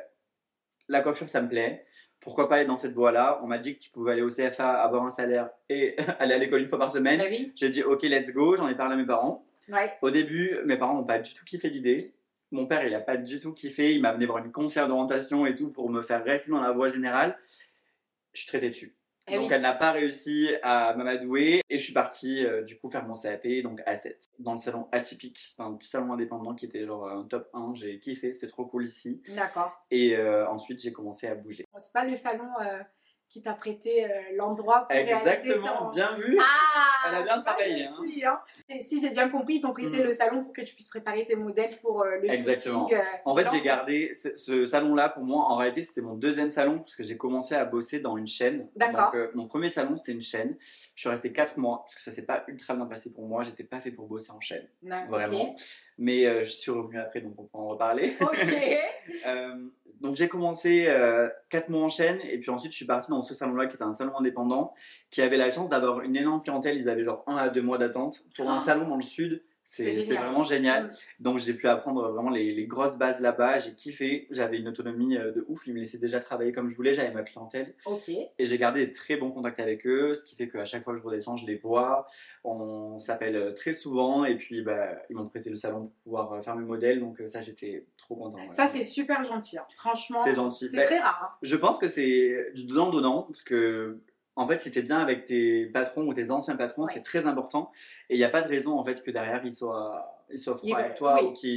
la 0.87 1.01
coiffure, 1.01 1.29
ça 1.29 1.41
me 1.41 1.49
plaît. 1.49 1.85
Pourquoi 2.19 2.47
pas 2.47 2.55
aller 2.55 2.65
dans 2.65 2.77
cette 2.77 2.93
voie-là? 2.93 3.39
On 3.43 3.47
m'a 3.47 3.57
dit 3.57 3.75
que 3.75 3.79
tu 3.79 3.91
pouvais 3.91 4.13
aller 4.13 4.21
au 4.21 4.29
CFA, 4.29 4.81
avoir 4.81 5.05
un 5.05 5.11
salaire 5.11 5.49
et 5.69 5.95
aller 6.19 6.33
à 6.33 6.37
l'école 6.37 6.61
une 6.61 6.69
fois 6.69 6.79
par 6.79 6.91
semaine. 6.91 7.19
Bah 7.19 7.25
oui. 7.29 7.51
J'ai 7.55 7.69
dit, 7.69 7.83
ok, 7.83 8.01
let's 8.03 8.31
go. 8.31 8.55
J'en 8.55 8.67
ai 8.69 8.75
parlé 8.75 8.93
à 8.93 8.97
mes 8.97 9.05
parents. 9.05 9.45
Ouais. 9.69 9.93
Au 10.01 10.09
début, 10.09 10.57
mes 10.65 10.77
parents 10.77 10.95
n'ont 10.95 11.03
pas 11.03 11.19
du 11.19 11.33
tout 11.33 11.43
kiffé 11.45 11.69
l'idée. 11.69 12.13
Mon 12.51 12.65
père, 12.65 12.85
il 12.85 12.93
a 12.93 12.99
pas 12.99 13.17
du 13.17 13.39
tout 13.39 13.53
kiffé. 13.53 13.93
Il 13.93 14.01
m'a 14.01 14.09
amené 14.09 14.25
voir 14.25 14.43
une 14.43 14.51
conseillère 14.51 14.87
d'orientation 14.87 15.45
et 15.45 15.55
tout 15.55 15.69
pour 15.69 15.89
me 15.89 16.01
faire 16.01 16.23
rester 16.23 16.51
dans 16.51 16.61
la 16.61 16.71
voie 16.71 16.87
générale. 16.87 17.37
Je 18.31 18.41
suis 18.41 18.47
très 18.47 18.59
têtu. 18.59 18.95
Eh 19.27 19.35
donc 19.35 19.47
oui. 19.47 19.53
elle 19.53 19.61
n'a 19.61 19.73
pas 19.73 19.91
réussi 19.91 20.49
à 20.63 20.93
m'amadouer 20.95 21.61
et 21.69 21.79
je 21.79 21.83
suis 21.83 21.93
parti 21.93 22.45
euh, 22.45 22.61
du 22.61 22.77
coup 22.77 22.89
faire 22.89 23.05
mon 23.05 23.15
CAP 23.15 23.47
donc 23.63 23.79
A7 23.81 24.15
dans 24.39 24.53
le 24.53 24.59
salon 24.59 24.89
atypique. 24.91 25.37
C'était 25.39 25.61
un 25.61 25.73
petit 25.73 25.87
salon 25.87 26.11
indépendant 26.11 26.53
qui 26.53 26.65
était 26.65 26.85
genre 26.85 27.07
un 27.07 27.23
top 27.23 27.49
1. 27.53 27.73
J'ai 27.75 27.99
kiffé, 27.99 28.33
c'était 28.33 28.47
trop 28.47 28.65
cool 28.65 28.85
ici. 28.85 29.21
D'accord. 29.29 29.71
Et 29.91 30.17
euh, 30.17 30.47
ensuite 30.49 30.81
j'ai 30.81 30.91
commencé 30.91 31.27
à 31.27 31.35
bouger. 31.35 31.65
C'est 31.77 31.93
pas 31.93 32.05
le 32.05 32.15
salon 32.15 32.49
euh, 32.61 32.83
qui 33.33 33.41
t'a 33.41 33.53
prêté 33.55 34.05
euh, 34.05 34.09
l'endroit 34.35 34.81
pour 34.87 34.95
Exactement, 34.95 35.85
ton- 35.87 35.89
bien 35.89 36.15
vu. 36.17 36.37
Ah 36.39 37.09
Elle 37.09 37.15
a 37.15 37.21
bien 37.23 37.41
travaillé, 37.41 37.85
hein. 37.85 37.89
hein. 38.69 38.75
Si 38.79 39.01
j'ai 39.01 39.09
bien 39.09 39.27
compris, 39.27 39.55
ils 39.55 39.61
t'ont 39.61 39.73
prêté 39.73 40.01
Mm. 40.03 40.03
le 40.03 40.13
salon 40.13 40.43
pour 40.43 40.53
que 40.53 40.61
tu 40.61 40.75
puisses 40.75 40.87
préparer 40.87 41.25
tes 41.25 41.35
modèles 41.35 41.71
pour 41.81 42.03
euh, 42.03 42.17
le 42.21 42.29
Exactement. 42.29 42.81
shooting, 42.87 42.97
euh, 42.99 43.03
En 43.25 43.35
fait, 43.35 43.47
j'ai 43.51 43.61
gardé 43.61 44.13
ce, 44.13 44.35
ce 44.35 44.67
salon-là 44.67 45.09
pour 45.09 45.23
moi. 45.23 45.45
En 45.49 45.55
réalité, 45.55 45.81
c'était 45.81 46.01
mon 46.01 46.13
deuxième 46.13 46.51
salon 46.51 46.77
parce 46.77 46.93
que 46.95 47.01
j'ai 47.01 47.17
commencé 47.17 47.55
à 47.55 47.65
bosser 47.65 47.99
dans 47.99 48.17
une 48.17 48.27
chaîne. 48.27 48.67
D'accord. 48.75 49.05
Donc, 49.05 49.15
euh, 49.15 49.31
mon 49.33 49.47
premier 49.47 49.69
salon, 49.71 49.97
c'était 49.97 50.11
une 50.11 50.21
chaîne. 50.21 50.55
Je 50.93 51.01
suis 51.01 51.09
resté 51.09 51.33
4 51.33 51.57
mois 51.57 51.79
parce 51.85 51.95
que 51.95 52.01
ça 52.03 52.11
s'est 52.11 52.27
pas 52.27 52.43
ultra 52.47 52.75
bien 52.75 52.85
passé 52.85 53.11
pour 53.11 53.25
moi. 53.27 53.41
J'étais 53.41 53.63
pas 53.63 53.79
fait 53.79 53.89
pour 53.89 54.05
bosser 54.05 54.29
en 54.31 54.39
chaîne, 54.39 54.67
Ouais, 54.83 55.07
vraiment. 55.09 55.53
ok. 55.53 55.59
Mais 55.97 56.27
euh, 56.27 56.43
je 56.43 56.51
suis 56.51 56.69
revenu 56.69 56.99
après, 56.99 57.21
donc 57.21 57.33
on 57.39 57.43
peut 57.45 57.57
en 57.57 57.67
reparler. 57.69 58.13
Ok. 58.21 58.37
Euh, 60.03 60.07
donc 60.07 60.15
j'ai 60.15 60.27
commencé 60.27 60.87
4 61.49 61.69
mois 61.69 61.81
en 61.83 61.89
chaîne 61.89 62.19
et 62.29 62.37
puis 62.39 62.49
ensuite 62.49 62.71
je 62.71 62.77
suis 62.77 62.85
parti 62.85 63.09
dans 63.11 63.21
ce 63.21 63.33
salon-là 63.33 63.67
qui 63.67 63.75
était 63.75 63.83
un 63.83 63.93
salon 63.93 64.17
indépendant 64.19 64.73
qui 65.11 65.21
avait 65.21 65.37
la 65.37 65.49
chance 65.51 65.69
d'avoir 65.69 66.01
une 66.01 66.15
énorme 66.15 66.41
clientèle. 66.41 66.77
Ils 66.77 66.89
avaient 66.89 67.03
genre 67.05 67.23
1 67.27 67.35
à 67.37 67.49
2 67.49 67.61
mois 67.61 67.77
d'attente. 67.77 68.23
Pour 68.35 68.49
un 68.49 68.57
Oh. 68.57 68.63
salon 68.65 68.87
dans 68.87 68.95
le 68.97 69.01
sud, 69.01 69.43
C'est 69.65 69.91
vraiment 70.03 70.43
génial. 70.43 70.91
Donc 71.19 71.39
j'ai 71.39 71.53
pu 71.53 71.67
apprendre 71.67 72.09
vraiment 72.11 72.29
les, 72.29 72.53
les 72.53 72.65
grosses 72.67 72.97
bases 72.97 73.21
là-bas. 73.21 73.59
J'ai 73.59 73.73
kiffé. 73.73 74.27
J'avais 74.29 74.59
une 74.59 74.67
autonomie 74.67 75.17
euh, 75.17 75.31
de 75.31 75.45
ouf. 75.47 75.65
Ils 75.67 75.73
me 75.73 75.79
laissaient 75.79 75.97
déjà 75.97 76.19
travailler 76.19 76.51
comme 76.51 76.69
je 76.69 76.75
voulais. 76.75 76.93
J'avais 76.93 77.11
ma 77.11 77.23
clientèle 77.23 77.73
et 78.37 78.45
j'ai 78.45 78.57
gardé 78.57 78.85
des 78.85 78.91
très 78.91 79.15
bons 79.17 79.31
contacts 79.31 79.59
avec 79.59 79.87
eux. 79.87 80.13
Ce 80.13 80.25
qui 80.25 80.35
fait 80.35 80.47
qu'à 80.49 80.65
chaque 80.65 80.83
fois 80.83 80.93
que 80.93 80.99
je 80.99 81.05
redescends, 81.05 81.37
je 81.37 81.47
les 81.47 81.55
vois. 81.55 82.05
On 82.43 82.99
s'appelle 82.99 83.35
euh, 83.35 83.51
très 83.53 83.73
souvent 83.73 84.25
et 84.25 84.35
puis 84.35 84.61
bah, 84.61 84.97
ils 85.09 85.15
m'ont 85.15 85.27
prêté 85.27 85.49
le 85.49 85.55
salon 85.55 85.81
pour 85.87 85.91
pouvoir 86.03 86.33
euh, 86.33 86.41
faire 86.41 86.55
mes 86.55 86.65
modèles. 86.65 86.99
Donc 86.99 87.21
ça 87.27 87.39
j'étais 87.41 87.85
trop 87.97 88.15
content. 88.15 88.37
ouais. 88.37 88.51
Ça, 88.51 88.67
c'est 88.67 88.83
super 88.83 89.23
gentil. 89.23 89.57
hein. 89.57 89.65
Franchement, 89.77 90.23
C'est 90.25 90.35
gentil. 90.35 90.69
c'est 90.69 90.77
Ben, 90.77 90.85
très 90.85 90.99
rare. 90.99 91.19
hein. 91.33 91.37
je 91.41 91.55
pense 91.55 91.79
que 91.79 91.87
c'est 91.87 92.51
du 92.53 92.65
donnant-donnant, 92.65 93.23
parce 93.23 93.41
que, 93.43 93.97
en 94.35 94.47
fait, 94.47 94.61
si 94.61 94.71
t'es 94.71 94.81
bien 94.81 94.99
avec 94.99 95.25
tes 95.25 95.67
patrons 95.67 96.07
ou 96.07 96.13
tes 96.13 96.31
anciens 96.31 96.55
patrons, 96.55 96.83
Ouais. 96.85 96.91
c'est 96.93 97.03
très 97.03 97.25
important. 97.27 97.71
Et 98.09 98.15
il 98.15 98.17
n'y 98.17 98.23
a 98.23 98.29
pas 98.29 98.41
de 98.41 98.47
raison, 98.47 98.77
en 98.79 98.83
fait, 98.83 99.03
que 99.03 99.11
derrière, 99.11 99.41
ils 99.45 99.53
soient, 99.53 100.25
ils 100.31 100.39
soient 100.39 100.57
froids 100.57 100.79
avec 100.79 100.95
toi 100.95 101.19
oui. 101.21 101.27
ou 101.27 101.33
qu'il 101.33 101.49
y, 101.49 101.53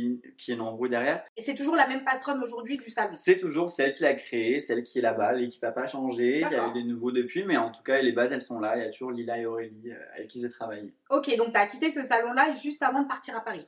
ait 0.51 0.55
une- 0.55 0.61
embrouille 0.61 0.91
derrière. 0.91 1.25
Et 1.37 1.43
c'est 1.43 1.55
toujours 1.55 1.75
la 1.77 1.89
même 1.89 2.05
patronne 2.05 2.43
aujourd'hui 2.43 2.77
du 2.77 2.91
salon. 2.91 3.09
C'est 3.13 3.39
toujours 3.39 3.71
celle 3.71 3.93
qui 3.93 4.03
l'a 4.03 4.15
créé, 4.15 4.61
celle 4.61 4.83
qui 4.83 4.99
est 4.99 5.03
là-bas. 5.03 5.33
L'équipe 5.33 5.63
n'a 5.63 5.73
pas 5.73 5.89
changé. 5.89 6.37
Il 6.37 6.41
y 6.41 6.45
a 6.55 6.69
eu 6.69 6.73
des 6.75 6.85
nouveaux 6.85 7.13
depuis, 7.13 7.45
mais 7.45 7.57
en 7.57 7.71
tout 7.71 7.83
cas, 7.83 8.01
les 8.03 8.13
bases, 8.13 8.33
elles 8.33 8.43
sont 8.43 8.61
là. 8.61 8.77
Il 8.77 8.83
y 8.85 8.87
a 8.87 8.91
toujours 8.91 9.11
Lila 9.13 9.39
et 9.39 9.47
Aurélie 9.47 9.93
euh, 9.93 9.97
avec 10.15 10.29
qui 10.29 10.41
j'ai 10.43 10.51
travaillé. 10.51 10.93
Ok, 11.09 11.35
donc 11.37 11.53
tu 11.53 11.59
as 11.59 11.67
quitté 11.67 11.91
ce 11.91 12.03
salon-là 12.03 12.53
juste 12.53 12.83
avant 12.83 13.03
de 13.03 13.09
partir 13.09 13.37
à 13.37 13.41
Paris. 13.41 13.67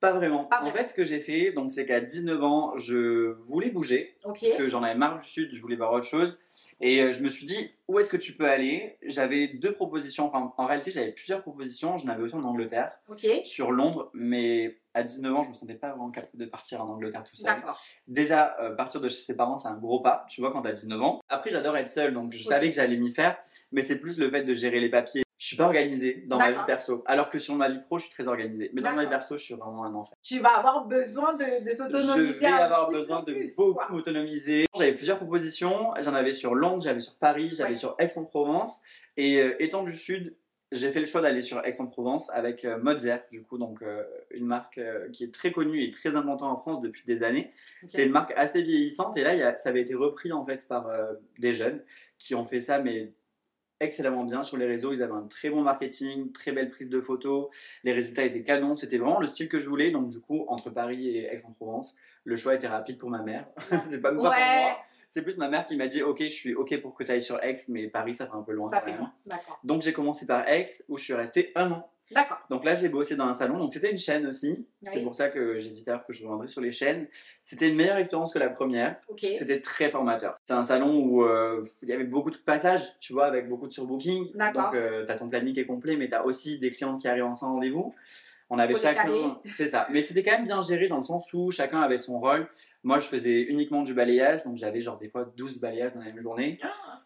Pas 0.00 0.12
vraiment. 0.12 0.44
Pas 0.44 0.60
En 0.62 0.70
fait, 0.70 0.88
ce 0.88 0.94
que 0.94 1.02
j'ai 1.04 1.18
fait, 1.18 1.52
donc, 1.52 1.70
c'est 1.70 1.86
qu'à 1.86 2.00
19 2.00 2.42
ans, 2.44 2.76
je 2.76 3.32
voulais 3.48 3.70
bouger. 3.70 4.18
Ok. 4.24 4.38
parce 4.42 4.56
que 4.56 4.68
j'en 4.68 4.82
avais 4.82 4.94
marre 4.98 5.18
du 5.18 5.24
sud, 5.26 5.50
je 5.52 5.60
voulais 5.62 5.76
voir 5.76 5.92
autre 5.94 6.06
chose. 6.06 6.38
Et 6.86 7.00
euh, 7.00 7.14
je 7.14 7.22
me 7.22 7.30
suis 7.30 7.46
dit, 7.46 7.70
où 7.88 7.98
est-ce 7.98 8.10
que 8.10 8.18
tu 8.18 8.34
peux 8.34 8.46
aller? 8.46 8.98
J'avais 9.06 9.48
deux 9.48 9.72
propositions, 9.72 10.26
enfin 10.26 10.52
en 10.58 10.66
réalité 10.66 10.90
j'avais 10.90 11.12
plusieurs 11.12 11.40
propositions, 11.40 11.96
j'en 11.96 12.08
avais 12.08 12.22
aussi 12.22 12.34
en 12.34 12.44
Angleterre, 12.44 12.92
sur 13.44 13.72
Londres, 13.72 14.10
mais 14.12 14.82
à 14.92 15.02
19 15.02 15.34
ans 15.34 15.42
je 15.44 15.48
me 15.48 15.54
sentais 15.54 15.76
pas 15.76 15.88
vraiment 15.88 16.10
capable 16.10 16.36
de 16.36 16.44
partir 16.44 16.82
en 16.82 16.90
Angleterre 16.90 17.24
tout 17.24 17.36
seul. 17.36 17.54
Déjà, 18.06 18.54
euh, 18.60 18.76
partir 18.76 19.00
de 19.00 19.08
chez 19.08 19.24
ses 19.24 19.34
parents 19.34 19.56
c'est 19.56 19.68
un 19.68 19.78
gros 19.78 20.00
pas, 20.00 20.26
tu 20.28 20.42
vois, 20.42 20.52
quand 20.52 20.60
t'as 20.60 20.72
19 20.72 21.00
ans. 21.00 21.20
Après 21.30 21.48
j'adore 21.48 21.74
être 21.78 21.88
seul, 21.88 22.12
donc 22.12 22.34
je 22.34 22.42
savais 22.42 22.68
que 22.68 22.76
j'allais 22.76 22.98
m'y 22.98 23.14
faire, 23.14 23.38
mais 23.72 23.82
c'est 23.82 23.98
plus 23.98 24.18
le 24.18 24.28
fait 24.28 24.42
de 24.42 24.52
gérer 24.52 24.78
les 24.78 24.90
papiers. 24.90 25.23
Je 25.36 25.46
suis 25.48 25.56
pas 25.56 25.64
organisé 25.66 26.24
dans 26.26 26.38
ma 26.38 26.52
vie 26.52 26.58
perso, 26.66 27.02
alors 27.06 27.28
que 27.28 27.38
sur 27.38 27.54
ma 27.56 27.68
vie 27.68 27.80
pro 27.80 27.98
je 27.98 28.04
suis 28.04 28.12
très 28.12 28.28
organisé. 28.28 28.70
Mais 28.72 28.80
dans 28.82 28.92
ma 28.92 29.02
vie 29.04 29.10
perso 29.10 29.36
je 29.36 29.42
suis 29.42 29.54
vraiment 29.54 29.84
un 29.84 29.92
enfer. 29.94 30.16
Tu 30.22 30.38
vas 30.38 30.56
avoir 30.58 30.86
besoin 30.86 31.34
de, 31.34 31.42
de 31.64 31.70
Je 31.70 31.76
t'autonomiser 31.76 32.38
vais 32.38 32.46
un 32.46 32.54
avoir 32.56 32.88
petit 32.88 33.00
besoin 33.00 33.22
peu 33.22 33.32
de 33.32 33.38
plus, 33.38 33.56
beaucoup 33.56 33.92
m'autonomiser. 33.92 34.66
J'avais 34.76 34.92
plusieurs 34.94 35.16
propositions. 35.18 35.92
J'en 36.00 36.14
avais 36.14 36.32
sur 36.34 36.54
Londres, 36.54 36.82
j'avais 36.82 37.00
sur 37.00 37.16
Paris, 37.16 37.50
j'avais 37.52 37.70
Ouais. 37.70 37.76
sur 37.76 37.96
Aix-en-Provence. 37.98 38.78
Et 39.16 39.38
euh, 39.40 39.54
étant 39.62 39.82
du 39.82 39.96
Sud, 39.96 40.36
j'ai 40.72 40.90
fait 40.90 41.00
le 41.00 41.06
choix 41.06 41.20
d'aller 41.20 41.42
sur 41.42 41.64
Aix-en-Provence 41.64 42.30
avec 42.30 42.64
euh, 42.64 42.78
Mozart, 42.78 43.20
du 43.30 43.42
coup, 43.42 43.58
donc 43.58 43.82
euh, 43.82 44.02
une 44.30 44.46
marque 44.46 44.78
euh, 44.78 45.08
qui 45.10 45.24
est 45.24 45.32
très 45.34 45.52
connue 45.52 45.82
et 45.82 45.90
très 45.90 46.16
implantée 46.16 46.44
en 46.44 46.56
France 46.56 46.80
depuis 46.80 47.02
des 47.06 47.22
années. 47.22 47.52
Ok. 47.82 47.90
C'est 47.92 48.04
une 48.06 48.12
marque 48.12 48.32
assez 48.36 48.62
vieillissante. 48.62 49.16
Et 49.18 49.22
là, 49.22 49.34
il 49.34 49.40
y 49.40 49.42
a- 49.42 49.56
ça 49.56 49.68
avait 49.68 49.82
été 49.82 49.94
repris 49.94 50.32
en 50.32 50.44
fait 50.46 50.66
par 50.68 50.88
des 51.38 51.54
jeunes 51.54 51.82
qui 52.18 52.34
ont 52.34 52.44
fait 52.46 52.60
ça, 52.60 52.78
mais 52.78 53.12
excellemment 53.84 54.24
bien 54.24 54.42
sur 54.42 54.56
les 54.56 54.66
réseaux. 54.66 54.92
Ils 54.92 55.02
avaient 55.02 55.12
un 55.14 55.26
très 55.28 55.50
bon 55.50 55.62
marketing, 55.62 56.32
très 56.32 56.52
belle 56.52 56.70
prise 56.70 56.88
de 56.88 57.00
photos. 57.00 57.48
Les 57.84 57.92
résultats 57.92 58.24
étaient 58.24 58.42
canons. 58.42 58.74
C'était 58.74 58.98
vraiment 58.98 59.20
le 59.20 59.26
style 59.26 59.48
que 59.48 59.58
je 59.60 59.68
voulais. 59.68 59.90
Donc, 59.90 60.08
du 60.08 60.20
coup, 60.20 60.44
entre 60.48 60.70
Paris 60.70 61.08
et 61.16 61.24
Aix-en-Provence, 61.32 61.94
le 62.24 62.36
choix 62.36 62.54
était 62.54 62.68
rapide 62.68 62.98
pour 62.98 63.10
ma 63.10 63.22
mère. 63.22 63.46
c'est 63.90 64.00
pas, 64.00 64.10
pas 64.10 64.14
pour 64.14 64.24
Ouais. 64.24 64.30
moi. 64.62 64.76
C'est 65.06 65.22
plus 65.22 65.36
ma 65.36 65.48
mère 65.48 65.66
qui 65.66 65.76
m'a 65.76 65.86
dit 65.86 66.02
Ok, 66.02 66.22
je 66.22 66.28
suis 66.28 66.54
OK 66.54 66.76
pour 66.80 66.94
que 66.94 67.04
tu 67.04 67.12
ailles 67.12 67.22
sur 67.22 67.40
Aix, 67.44 67.56
mais 67.68 67.86
Paris, 67.88 68.14
ça 68.16 68.26
fait 68.26 68.34
un 68.34 68.42
peu 68.42 68.52
loin 68.52 68.68
Ça 68.70 68.80
fait 68.80 68.96
loin. 68.96 69.12
Donc, 69.62 69.82
j'ai 69.82 69.92
commencé 69.92 70.26
par 70.26 70.48
Aix 70.48 70.66
où 70.88 70.98
je 70.98 71.04
suis 71.04 71.14
resté 71.14 71.52
un 71.54 71.70
an. 71.70 71.88
D'accord. 72.10 72.38
Donc 72.50 72.64
là, 72.64 72.74
j'ai 72.74 72.88
bossé 72.88 73.16
dans 73.16 73.26
un 73.26 73.34
salon. 73.34 73.58
Donc 73.58 73.72
c'était 73.72 73.90
une 73.90 73.98
chaîne 73.98 74.26
aussi. 74.26 74.66
C'est 74.84 75.02
pour 75.02 75.14
ça 75.14 75.28
que 75.28 75.58
j'ai 75.58 75.70
dit 75.70 75.84
l'heure 75.86 76.04
que 76.04 76.12
je 76.12 76.22
reviendrai 76.22 76.48
sur 76.48 76.60
les 76.60 76.70
chaînes. 76.70 77.08
C'était 77.42 77.68
une 77.68 77.76
meilleure 77.76 77.96
expérience 77.96 78.32
que 78.32 78.38
la 78.38 78.50
première. 78.50 78.96
C'était 79.18 79.60
très 79.60 79.88
formateur. 79.88 80.34
C'est 80.44 80.52
un 80.52 80.64
salon 80.64 80.96
où 80.96 81.24
euh, 81.24 81.64
il 81.82 81.88
y 81.88 81.92
avait 81.92 82.04
beaucoup 82.04 82.30
de 82.30 82.36
passages, 82.36 82.98
tu 83.00 83.12
vois, 83.12 83.26
avec 83.26 83.48
beaucoup 83.48 83.66
de 83.66 83.72
surbooking. 83.72 84.32
D'accord. 84.34 84.72
Donc 84.72 85.06
tu 85.06 85.12
as 85.12 85.16
ton 85.16 85.28
planning 85.28 85.54
qui 85.54 85.60
est 85.60 85.66
complet, 85.66 85.96
mais 85.96 86.08
tu 86.08 86.14
as 86.14 86.24
aussi 86.24 86.58
des 86.58 86.70
clients 86.70 86.98
qui 86.98 87.08
arrivent 87.08 87.24
en 87.24 87.34
sans 87.34 87.52
rendez-vous. 87.52 87.94
On 88.50 88.58
avait 88.58 88.74
Faut 88.74 88.80
chacun. 88.80 89.40
C'est 89.54 89.68
ça. 89.68 89.86
Mais 89.90 90.02
c'était 90.02 90.22
quand 90.22 90.32
même 90.32 90.44
bien 90.44 90.62
géré 90.62 90.88
dans 90.88 90.98
le 90.98 91.02
sens 91.02 91.32
où 91.32 91.50
chacun 91.50 91.80
avait 91.80 91.98
son 91.98 92.20
rôle. 92.20 92.46
Moi, 92.82 92.98
je 92.98 93.06
faisais 93.06 93.42
uniquement 93.42 93.82
du 93.82 93.94
balayage. 93.94 94.44
Donc 94.44 94.56
j'avais 94.56 94.80
genre 94.80 94.98
des 94.98 95.08
fois 95.08 95.24
12 95.36 95.58
balayages 95.58 95.94
dans 95.94 96.00
la 96.00 96.06
même 96.06 96.20
journée. 96.20 96.58
Ah. 96.62 97.02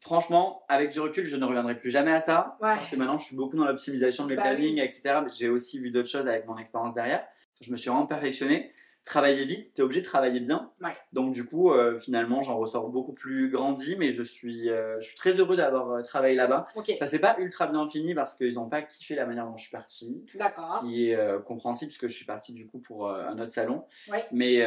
Franchement, 0.00 0.62
avec 0.68 0.90
du 0.90 1.00
recul, 1.00 1.26
je 1.26 1.36
ne 1.36 1.44
reviendrai 1.44 1.78
plus 1.78 1.90
jamais 1.90 2.12
à 2.12 2.20
ça. 2.20 2.56
Ouais. 2.60 2.74
Parce 2.74 2.88
que 2.90 2.96
maintenant, 2.96 3.18
je 3.18 3.24
suis 3.26 3.36
beaucoup 3.36 3.56
dans 3.56 3.66
l'optimisation 3.66 4.24
de 4.24 4.30
mes 4.30 4.36
Bah 4.36 4.42
plannings, 4.42 4.76
oui. 4.76 4.80
etc. 4.80 5.20
Mais 5.22 5.28
J'ai 5.36 5.48
aussi 5.50 5.78
vu 5.78 5.90
d'autres 5.90 6.08
choses 6.08 6.26
avec 6.26 6.46
mon 6.46 6.56
expérience 6.56 6.94
derrière. 6.94 7.22
Je 7.60 7.70
me 7.70 7.76
suis 7.76 7.90
vraiment 7.90 8.06
perfectionné. 8.06 8.72
Travailler 9.04 9.44
vite, 9.44 9.72
tu 9.74 9.80
es 9.80 9.84
obligé 9.84 10.02
de 10.02 10.06
travailler 10.06 10.40
bien. 10.40 10.70
Ouais. 10.80 10.96
Donc, 11.12 11.32
du 11.32 11.44
coup, 11.44 11.72
euh, 11.72 11.96
finalement, 11.96 12.42
j'en 12.42 12.58
ressors 12.58 12.90
beaucoup 12.90 13.12
plus 13.12 13.50
grandi, 13.50 13.96
mais 13.98 14.12
je 14.12 14.22
suis, 14.22 14.68
euh, 14.68 15.00
je 15.00 15.06
suis 15.06 15.16
très 15.16 15.32
heureux 15.32 15.56
d'avoir 15.56 15.90
euh, 15.90 16.02
travaillé 16.02 16.36
là-bas. 16.36 16.68
Ok. 16.76 16.92
Ça 16.98 17.06
s'est 17.06 17.18
pas 17.18 17.36
ultra 17.38 17.66
bien 17.66 17.86
fini 17.88 18.14
parce 18.14 18.36
qu'ils 18.36 18.54
n'ont 18.54 18.68
pas 18.68 18.82
kiffé 18.82 19.14
la 19.14 19.26
manière 19.26 19.46
dont 19.46 19.56
je 19.56 19.62
suis 19.62 19.70
parti. 19.70 20.24
D'accord. 20.34 20.80
Ce 20.80 20.86
qui 20.86 21.10
est 21.10 21.44
compréhensible 21.44 21.88
puisque 21.88 22.06
je 22.06 22.14
suis 22.14 22.26
parti 22.26 22.52
du 22.52 22.66
coup 22.66 22.78
pour 22.78 23.10
un 23.10 23.38
autre 23.38 23.50
salon. 23.50 23.84
Ouais. 24.10 24.24
Mais 24.32 24.64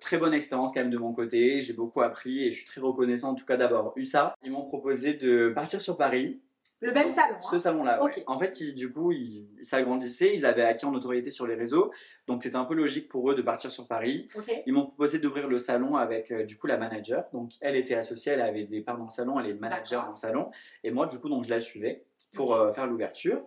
très 0.00 0.18
bonne 0.18 0.34
expérience 0.34 0.74
quand 0.74 0.80
même 0.80 0.90
de 0.90 0.98
mon 0.98 1.12
côté. 1.12 1.62
J'ai 1.62 1.72
beaucoup 1.72 2.02
appris 2.02 2.44
et 2.44 2.52
je 2.52 2.58
suis 2.58 2.66
très 2.66 2.80
reconnaissant 2.80 3.30
en 3.30 3.34
tout 3.34 3.46
cas 3.46 3.56
d'avoir 3.56 3.92
eu 3.96 4.04
ça. 4.04 4.34
Ils 4.42 4.50
m'ont 4.50 4.64
proposé 4.66 5.14
de 5.14 5.52
partir 5.54 5.80
sur 5.80 5.96
Paris. 5.96 6.40
Le 6.80 6.92
même 6.92 7.10
salon. 7.10 7.36
Ce 7.40 7.56
hein. 7.56 7.58
salon-là, 7.58 8.02
ouais. 8.02 8.12
En 8.26 8.38
fait, 8.38 8.60
ils- 8.60 8.74
du 8.74 8.92
coup, 8.92 9.10
ils 9.10 9.48
s'agrandissaient, 9.62 10.34
ils 10.34 10.46
avaient 10.46 10.62
acquis 10.62 10.86
en 10.86 10.92
notoriété 10.92 11.30
sur 11.30 11.46
les 11.46 11.56
réseaux, 11.56 11.92
donc 12.26 12.42
c'était 12.44 12.56
un 12.56 12.64
peu 12.64 12.74
logique 12.74 13.08
pour 13.08 13.30
eux 13.30 13.34
de 13.34 13.42
partir 13.42 13.70
sur 13.70 13.88
Paris. 13.88 14.28
Ils 14.66 14.72
m'ont 14.72 14.86
proposé 14.86 15.18
d'ouvrir 15.18 15.48
le 15.48 15.58
salon 15.58 15.96
avec 15.96 16.30
euh, 16.30 16.44
du 16.44 16.56
coup 16.56 16.68
la 16.68 16.76
manager. 16.76 17.24
Donc 17.32 17.52
elle 17.60 17.74
était 17.76 17.96
associée, 17.96 18.32
elle 18.32 18.42
avait 18.42 18.64
des 18.64 18.80
parts 18.80 18.98
dans 18.98 19.06
le 19.06 19.10
salon, 19.10 19.40
elle 19.40 19.50
est 19.50 19.54
manager 19.54 20.04
dans 20.04 20.12
le 20.12 20.16
salon. 20.16 20.50
Et 20.84 20.90
moi, 20.90 21.06
du 21.06 21.18
coup, 21.18 21.28
donc 21.28 21.44
je 21.44 21.50
la 21.50 21.58
suivais 21.60 22.04
pour 22.32 22.54
euh, 22.54 22.72
faire 22.72 22.86
l'ouverture. 22.86 23.42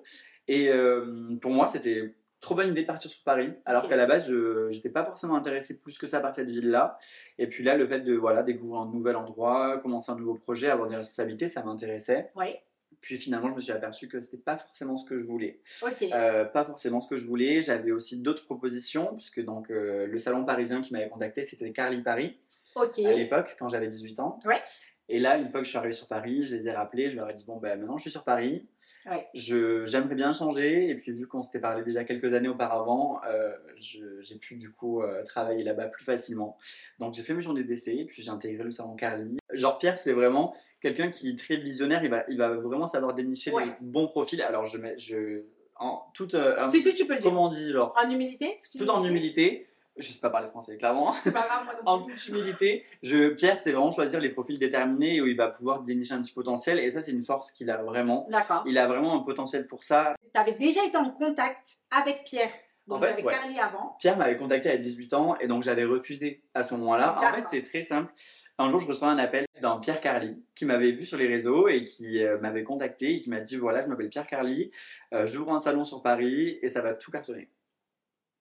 Et 0.48 0.70
euh, 0.70 1.38
pour 1.42 1.52
moi, 1.52 1.68
c'était 1.68 2.14
trop 2.42 2.56
bonne 2.56 2.70
idée 2.70 2.82
de 2.82 2.88
partir 2.88 3.10
sur 3.10 3.24
Paris, 3.24 3.54
alors 3.66 3.88
qu'à 3.88 3.96
la 3.96 4.08
base, 4.08 4.28
je 4.28 4.70
n'étais 4.70 4.90
pas 4.90 5.06
forcément 5.06 5.36
intéressé 5.36 5.80
plus 5.80 5.98
que 5.98 6.08
ça 6.08 6.20
par 6.20 6.36
cette 6.36 6.50
ville-là. 6.50 6.98
Et 7.38 7.48
puis 7.48 7.64
là, 7.64 7.78
le 7.78 7.86
fait 7.86 8.02
de 8.02 8.16
voilà, 8.16 8.42
découvrir 8.42 8.82
un 8.82 8.88
nouvel 8.88 9.16
endroit, 9.16 9.78
commencer 9.78 10.12
un 10.12 10.16
nouveau 10.16 10.34
projet, 10.34 10.70
avoir 10.70 10.90
des 10.90 10.96
responsabilités, 10.96 11.48
ça 11.48 11.64
m'intéressait. 11.64 12.32
Ouais. 12.36 12.62
Puis 13.02 13.18
finalement, 13.18 13.50
je 13.50 13.56
me 13.56 13.62
suis 13.62 13.72
aperçu 13.72 14.08
que 14.08 14.22
c'était 14.22 14.38
pas 14.38 14.58
forcément 14.58 14.96
ce 14.96 15.06
que 15.06 15.20
je 15.20 15.26
voulais. 15.26 15.60
Euh, 16.14 16.46
pas 16.46 16.64
forcément 16.64 17.00
ce 17.00 17.10
que 17.10 17.18
je 17.18 17.26
voulais. 17.26 17.62
J'avais 17.62 17.92
aussi 17.92 18.18
d'autres 18.22 18.46
propositions, 18.46 19.16
puisque 19.16 19.44
donc 19.44 19.72
euh, 19.72 20.06
le 20.06 20.20
salon 20.20 20.46
parisien 20.46 20.82
qui 20.82 20.94
m'avait 20.94 21.10
contacté, 21.10 21.44
c'était 21.44 21.72
Carly 21.72 22.04
Paris 22.04 22.38
à 22.76 23.14
l'époque, 23.14 23.56
quand 23.60 23.70
j'avais 23.70 23.88
18 23.88 24.20
ans. 24.20 24.40
Ouais. 24.46 24.62
Et 25.10 25.20
là, 25.20 25.38
une 25.38 25.48
fois 25.50 25.60
que 25.60 25.66
je 25.66 25.70
suis 25.70 25.78
arrivé 25.78 25.94
sur 25.94 26.08
Paris, 26.08 26.46
je 26.46 26.56
les 26.56 26.68
ai 26.68 26.72
rappelés, 26.72 27.10
je 27.10 27.18
leur 27.18 27.30
ai 27.30 27.34
dit 27.34 27.44
bon 27.44 27.58
ben 27.58 27.78
maintenant 27.78 27.98
je 27.98 28.04
suis 28.04 28.12
sur 28.12 28.24
Paris. 28.24 28.66
Ouais. 29.06 29.28
J'aimerais 29.34 30.14
bien 30.14 30.32
changer 30.32 30.90
et 30.90 30.96
puis 30.96 31.12
vu 31.12 31.28
qu'on 31.28 31.42
s'était 31.42 31.60
parlé 31.60 31.84
déjà 31.84 32.04
quelques 32.04 32.34
années 32.34 32.50
auparavant, 32.50 33.20
euh, 33.28 33.52
j'ai 33.80 34.36
pu 34.36 34.56
du 34.56 34.72
coup 34.72 35.02
euh, 35.02 35.24
travailler 35.24 35.64
là-bas 35.64 35.88
plus 35.88 36.06
facilement. 36.06 36.58
Donc 37.00 37.16
j'ai 37.16 37.24
fait 37.24 37.34
mes 37.34 37.42
journées 37.42 37.64
d'essai 37.64 38.06
puis 38.08 38.22
j'ai 38.22 38.30
intégré 38.30 38.64
le 38.64 38.72
salon 38.72 38.96
Carly. 38.96 39.38
Genre 39.52 39.80
Pierre, 39.80 39.98
c'est 39.98 40.14
vraiment 40.14 40.56
quelqu'un 40.82 41.10
qui 41.10 41.30
est 41.30 41.40
très 41.40 41.58
visionnaire, 41.58 42.04
il 42.04 42.10
va, 42.10 42.24
il 42.28 42.38
va 42.38 42.50
vraiment 42.50 42.88
savoir 42.88 43.14
dénicher 43.14 43.52
Ouais. 43.52 43.66
les 43.66 43.72
bons 43.82 44.08
profils. 44.08 44.42
Alors 44.42 44.66
je 44.66 44.78
mets, 44.78 44.98
je, 44.98 45.44
en 45.76 46.04
toute, 46.14 46.36
euh, 46.36 46.70
Si, 46.72 46.82
si, 46.82 46.94
tu 46.94 47.06
peux 47.06 47.14
le 47.14 47.20
dire. 47.20 47.30
comment 47.30 47.46
on 47.46 47.50
dit, 47.50 47.72
genre, 47.72 47.94
En 47.98 48.10
humilité 48.10 48.60
tout 48.78 48.88
en 48.90 49.04
humilité, 49.06 49.68
je 49.98 50.08
sais 50.08 50.20
pas 50.20 50.30
parler 50.30 50.48
français, 50.48 50.78
clairement. 50.78 51.12
Pas 51.26 51.32
grave, 51.32 51.66
moi 51.66 51.74
En 51.86 52.00
toute 52.02 52.28
humilité, 52.28 52.84
je, 53.04 53.30
Pierre, 53.30 53.62
c'est 53.62 53.72
vraiment 53.72 53.92
choisir 53.92 54.20
les 54.20 54.30
profils 54.30 54.58
déterminés 54.58 55.22
où 55.22 55.28
il 55.28 55.36
va 55.36 55.50
pouvoir 55.50 55.82
dénicher 55.82 56.14
un 56.14 56.22
petit 56.22 56.34
potentiel. 56.34 56.80
Et 56.80 56.90
ça, 56.92 57.02
c'est 57.02 57.12
une 57.12 57.24
force 57.24 57.52
qu'il 57.52 57.70
a 57.70 57.78
vraiment. 57.84 58.28
D'accord. 58.30 58.64
Il 58.66 58.78
a 58.78 58.88
vraiment 58.88 59.16
un 59.16 59.20
potentiel 59.24 59.68
pour 59.68 59.84
ça. 59.84 60.16
Tu 60.34 60.40
avais 60.40 60.54
déjà 60.54 60.84
été 60.86 60.98
en 60.98 61.10
contact 61.12 61.80
avec 61.92 62.24
Pierre. 62.24 62.52
Donc 62.88 62.98
En 62.98 63.02
fait, 63.02 63.08
avec 63.10 63.26
ouais. 63.26 63.34
Carly 63.34 63.60
avant. 63.60 63.96
Pierre 64.00 64.18
m'avait 64.18 64.38
contacté 64.38 64.70
à 64.72 64.78
18 64.78 65.14
ans 65.14 65.36
et 65.40 65.48
donc 65.48 65.62
j'avais 65.64 65.86
refusé 65.86 66.42
à 66.54 66.64
ce 66.64 66.74
moment-là. 66.76 67.16
En 67.18 67.34
fait, 67.36 67.46
c'est 67.46 67.62
très 67.62 67.84
simple. 67.84 68.12
Un 68.62 68.70
jour, 68.70 68.80
je 68.80 68.86
reçois 68.86 69.10
un 69.10 69.18
appel 69.18 69.48
d'un 69.60 69.78
Pierre 69.78 70.00
Carly 70.00 70.40
qui 70.54 70.66
m'avait 70.66 70.92
vu 70.92 71.04
sur 71.04 71.18
les 71.18 71.26
réseaux 71.28 71.68
et 71.68 71.84
qui 71.84 72.24
euh, 72.24 72.38
m'avait 72.40 72.64
contacté 72.64 73.16
et 73.16 73.20
qui 73.20 73.32
m'a 73.32 73.40
dit 73.40 73.58
voilà, 73.58 73.82
je 73.82 73.88
m'appelle 73.88 74.10
Pierre 74.10 74.28
Carly, 74.28 74.70
euh, 75.16 75.26
j'ouvre 75.26 75.52
un 75.52 75.58
salon 75.58 75.84
sur 75.84 76.04
Paris 76.04 76.60
et 76.62 76.70
ça 76.70 76.84
va 76.84 76.94
tout 76.94 77.10
cartonner. 77.10 77.50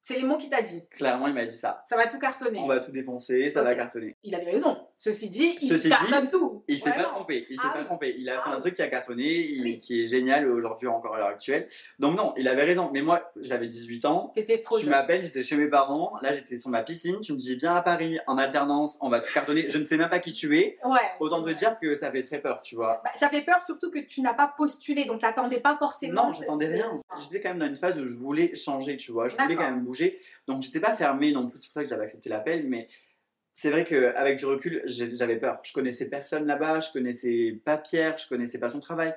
C'est 0.03 0.19
les 0.19 0.25
mots 0.25 0.37
qu'il 0.37 0.51
t'a 0.51 0.61
dit. 0.61 0.87
Clairement, 0.91 1.27
il 1.27 1.33
m'a 1.33 1.47
dit 1.47 1.57
ça. 1.57 1.83
Ça 1.87 1.97
va 1.97 2.07
tout 2.07 2.19
cartonner. 2.19 2.59
On 2.59 2.67
va 2.67 2.81
tout 2.81 2.93
défoncer, 2.93 3.51
ça 3.51 3.63
va 3.63 3.75
cartonner. 3.75 4.15
Il 4.23 4.35
avait 4.35 4.51
raison. 4.51 4.77
Ceci 4.99 5.31
dit, 5.31 5.57
il 5.63 5.69
Ceci 5.69 5.85
dit, 5.85 5.89
cartonne 5.89 6.31
tout. 6.31 6.50
Il 6.73 6.79
s'est 6.79 6.93
pas 6.93 7.03
trompé, 7.05 7.47
il 7.51 7.57
s'est 7.59 7.67
Ah 7.69 7.73
pas 7.75 7.79
oui. 7.81 7.85
trompé. 7.85 8.15
Il 8.19 8.29
a 8.31 8.41
Ah 8.41 8.49
fait 8.51 8.57
un 8.57 8.61
truc 8.61 8.75
qui 8.75 8.83
a 8.83 8.89
cartonné, 8.89 9.25
il- 9.25 9.63
Oui. 9.63 9.79
qui 9.79 10.03
est 10.03 10.07
génial 10.07 10.49
aujourd'hui 10.51 10.87
encore 10.87 11.15
à 11.15 11.19
l'heure 11.19 11.29
actuelle. 11.29 11.69
Donc 11.99 12.17
non, 12.17 12.33
il 12.37 12.47
avait 12.49 12.65
raison. 12.65 12.91
Mais 12.93 13.03
moi, 13.03 13.31
j'avais 13.41 13.67
18 13.69 14.05
ans. 14.05 14.33
T'étais 14.35 14.61
trop 14.61 14.79
Tu 14.79 14.87
m'appelles, 14.87 15.23
j'étais 15.25 15.43
chez 15.43 15.57
mes 15.57 15.69
parents. 15.69 16.13
Là, 16.23 16.33
j'étais 16.33 16.59
sur 16.59 16.71
ma 16.71 16.83
piscine. 16.83 17.21
Tu 17.21 17.33
me 17.33 17.39
dis 17.39 17.55
viens 17.57 17.75
à 17.75 17.83
Paris 17.83 18.19
en 18.27 18.39
alternance, 18.39 18.97
on 19.01 19.09
va 19.09 19.21
tout 19.21 19.33
cartonner. 19.33 19.69
Je 19.69 19.79
ne 19.79 19.85
sais 19.85 19.97
même 19.97 20.09
pas 20.11 20.19
qui 20.21 20.33
tu 20.33 20.59
es. 20.59 20.79
Ouais. 20.85 20.99
Autant 21.21 21.43
te 21.43 21.51
dire 21.51 21.79
que 21.81 21.95
ça 21.95 22.11
fait 22.11 22.23
très 22.23 22.39
peur, 22.41 22.61
tu 22.63 22.75
vois. 22.77 23.01
Bah, 23.05 23.11
ça 23.17 23.29
fait 23.29 23.43
peur 23.43 23.61
surtout 23.63 23.91
que 23.91 23.99
tu 23.99 24.21
n'as 24.23 24.35
pas 24.35 24.53
postulé, 24.57 25.05
donc 25.05 25.21
t'attendais 25.21 25.61
pas 25.61 25.77
forcément. 25.77 26.27
Non, 26.27 26.31
j'attendais 26.31 26.67
rien. 26.73 26.95
J'étais 27.21 27.41
quand 27.41 27.51
même 27.51 27.59
dans 27.59 27.67
une 27.67 27.77
phase 27.77 27.99
où 27.99 28.07
je 28.07 28.15
voulais 28.15 28.55
changer, 28.55 28.97
tu 28.97 29.13
vois. 29.13 29.29
Je 29.29 29.37
voulais 29.37 29.57
quand 29.57 29.63
même 29.71 29.85
bouger. 29.85 30.21
Donc, 30.47 30.63
j'étais 30.63 30.81
pas 30.81 30.95
fermée 30.95 31.33
non 31.33 31.49
plus. 31.49 31.59
C'est 31.61 31.67
pour 31.69 31.75
ça 31.75 31.83
que 31.83 31.89
j'avais 31.89 32.03
accepté 32.05 32.29
l'appel. 32.31 32.65
Mais 32.69 32.89
c'est 33.61 33.69
vrai 33.69 33.85
qu'avec 33.85 34.39
du 34.39 34.47
recul, 34.47 34.81
j'avais 34.87 35.37
peur. 35.37 35.61
Je 35.63 35.75
connaissais 35.75 36.09
personne 36.09 36.47
là-bas. 36.47 36.81
Je 36.81 36.93
connaissais 36.93 37.61
pas 37.63 37.77
Pierre. 37.77 38.17
Je 38.17 38.27
connaissais 38.27 38.59
pas 38.59 38.71
son 38.71 38.81
travail. 38.81 39.15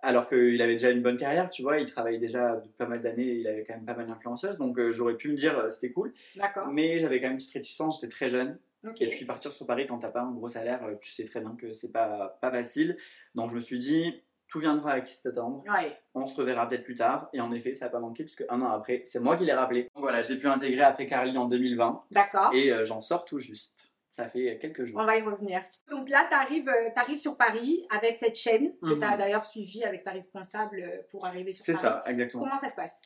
Alors 0.00 0.28
qu'il 0.28 0.60
avait 0.60 0.72
déjà 0.72 0.90
une 0.90 1.00
bonne 1.00 1.16
carrière, 1.16 1.48
tu 1.48 1.62
vois. 1.62 1.78
Il 1.78 1.88
travaillait 1.88 2.18
déjà 2.18 2.60
pas 2.76 2.86
mal 2.86 3.02
d'années. 3.02 3.34
Il 3.34 3.46
avait 3.46 3.62
quand 3.62 3.74
même 3.74 3.84
pas 3.84 3.94
mal 3.94 4.08
d'influenceuses. 4.08 4.58
Donc, 4.58 4.80
euh, 4.80 4.90
j'aurais 4.90 5.14
pu 5.14 5.28
me 5.28 5.36
dire 5.36 5.56
euh, 5.56 5.70
c'était 5.70 5.92
cool. 5.92 6.12
D'accord. 6.34 6.72
Mais 6.72 6.98
j'avais 6.98 7.20
quand 7.20 7.28
même 7.28 7.34
une 7.34 7.38
petite 7.38 7.54
réticence. 7.54 8.00
J'étais 8.00 8.10
très 8.10 8.28
jeune. 8.28 8.58
Et 8.98 9.06
puis 9.10 9.24
partir 9.26 9.52
sur 9.52 9.64
Paris 9.64 9.86
quand 9.86 9.98
t'as 9.98 10.10
pas 10.10 10.22
un 10.22 10.32
gros 10.32 10.48
salaire, 10.48 10.82
euh, 10.82 10.96
tu 11.00 11.10
sais 11.10 11.24
très 11.24 11.40
bien 11.40 11.54
que 11.54 11.72
c'est 11.72 11.92
pas, 11.92 12.36
pas 12.42 12.50
facile. 12.50 12.96
Donc 13.36 13.50
je 13.50 13.54
me 13.54 13.60
suis 13.60 13.78
dit, 13.78 14.22
tout 14.54 14.60
viendra 14.60 14.92
à 14.92 15.00
qui 15.00 15.12
s'attendre. 15.12 15.64
Ouais. 15.68 15.98
On 16.14 16.26
se 16.26 16.36
reverra 16.36 16.68
peut-être 16.68 16.84
plus 16.84 16.94
tard. 16.94 17.28
Et 17.32 17.40
en 17.40 17.50
effet, 17.50 17.74
ça 17.74 17.86
n'a 17.86 17.90
pas 17.90 17.98
manqué 17.98 18.22
puisque 18.22 18.44
un 18.48 18.62
an 18.62 18.70
après, 18.70 19.00
c'est 19.04 19.18
moi 19.18 19.36
qui 19.36 19.44
l'ai 19.44 19.52
rappelé. 19.52 19.88
Voilà, 19.96 20.22
j'ai 20.22 20.36
pu 20.38 20.46
intégrer 20.46 20.82
après 20.82 21.08
Carly 21.08 21.36
en 21.36 21.46
2020 21.46 22.04
D'accord. 22.12 22.50
et 22.54 22.70
euh, 22.70 22.84
j'en 22.84 23.00
sors 23.00 23.24
tout 23.24 23.40
juste. 23.40 23.90
Ça 24.10 24.28
fait 24.28 24.56
quelques 24.60 24.84
jours. 24.84 25.00
On 25.00 25.04
va 25.04 25.16
y 25.18 25.22
revenir. 25.22 25.60
Donc 25.90 26.08
là, 26.08 26.24
tu 26.28 26.34
arrives, 26.36 27.18
sur 27.18 27.36
Paris 27.36 27.84
avec 27.90 28.14
cette 28.14 28.36
chaîne 28.36 28.70
que 28.80 28.92
Mhm. 28.94 29.00
tu 29.00 29.04
as 29.04 29.16
d'ailleurs 29.16 29.44
suivie 29.44 29.82
avec 29.82 30.04
ta 30.04 30.12
responsable 30.12 30.78
euh, 30.80 31.02
pour 31.10 31.26
arriver 31.26 31.50
sur 31.50 31.64
C'est 31.64 31.72
Paris. 31.72 31.84
ça, 31.84 32.04
exactement. 32.06 32.44
Comment 32.44 32.58
ça 32.58 32.68
se 32.68 32.76
passe? 32.76 33.02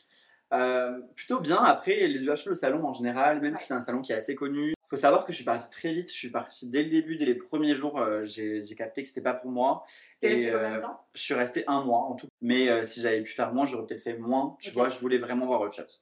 Euh, 0.52 1.00
plutôt 1.16 1.40
bien. 1.40 1.56
Après, 1.64 1.94
les 2.06 2.22
UHE, 2.24 2.48
le 2.50 2.54
salon 2.54 2.84
en 2.86 2.92
général, 2.92 3.40
même 3.40 3.52
Ouais. 3.52 3.58
si 3.58 3.64
c'est 3.68 3.74
un 3.74 3.80
salon 3.80 4.02
qui 4.02 4.12
est 4.12 4.16
assez 4.16 4.34
connu, 4.34 4.74
faut 4.88 4.96
savoir 4.96 5.24
que 5.24 5.32
je 5.32 5.36
suis 5.36 5.44
partie 5.44 5.68
très 5.70 5.92
vite. 5.92 6.08
Je 6.08 6.16
suis 6.16 6.30
partie 6.30 6.68
dès 6.70 6.82
le 6.82 6.90
début, 6.90 7.16
dès 7.16 7.26
les 7.26 7.34
premiers 7.34 7.74
jours. 7.74 7.98
euh, 7.98 8.24
j'ai 8.24 8.62
capté 8.76 9.02
que 9.02 9.08
c'était 9.08 9.20
pas 9.20 9.34
pour 9.34 9.50
moi. 9.50 9.84
T'es 10.20 10.28
resté 10.28 10.50
combien 10.52 10.72
euh, 10.72 10.76
de 10.76 10.80
temps? 10.80 11.00
Je 11.14 11.22
suis 11.22 11.34
resté 11.34 11.64
un 11.66 11.84
mois 11.84 12.00
en 12.00 12.14
tout. 12.14 12.28
Mais 12.40 12.68
euh, 12.68 12.82
si 12.82 13.02
j'avais 13.02 13.22
pu 13.22 13.32
faire 13.32 13.52
moins, 13.52 13.66
j'aurais 13.66 13.86
peut-être 13.86 14.02
fait 14.02 14.16
moins. 14.16 14.56
Tu 14.60 14.70
vois, 14.70 14.88
je 14.88 14.98
voulais 14.98 15.18
vraiment 15.18 15.46
voir 15.46 15.60
autre 15.60 15.74
chose. 15.74 16.00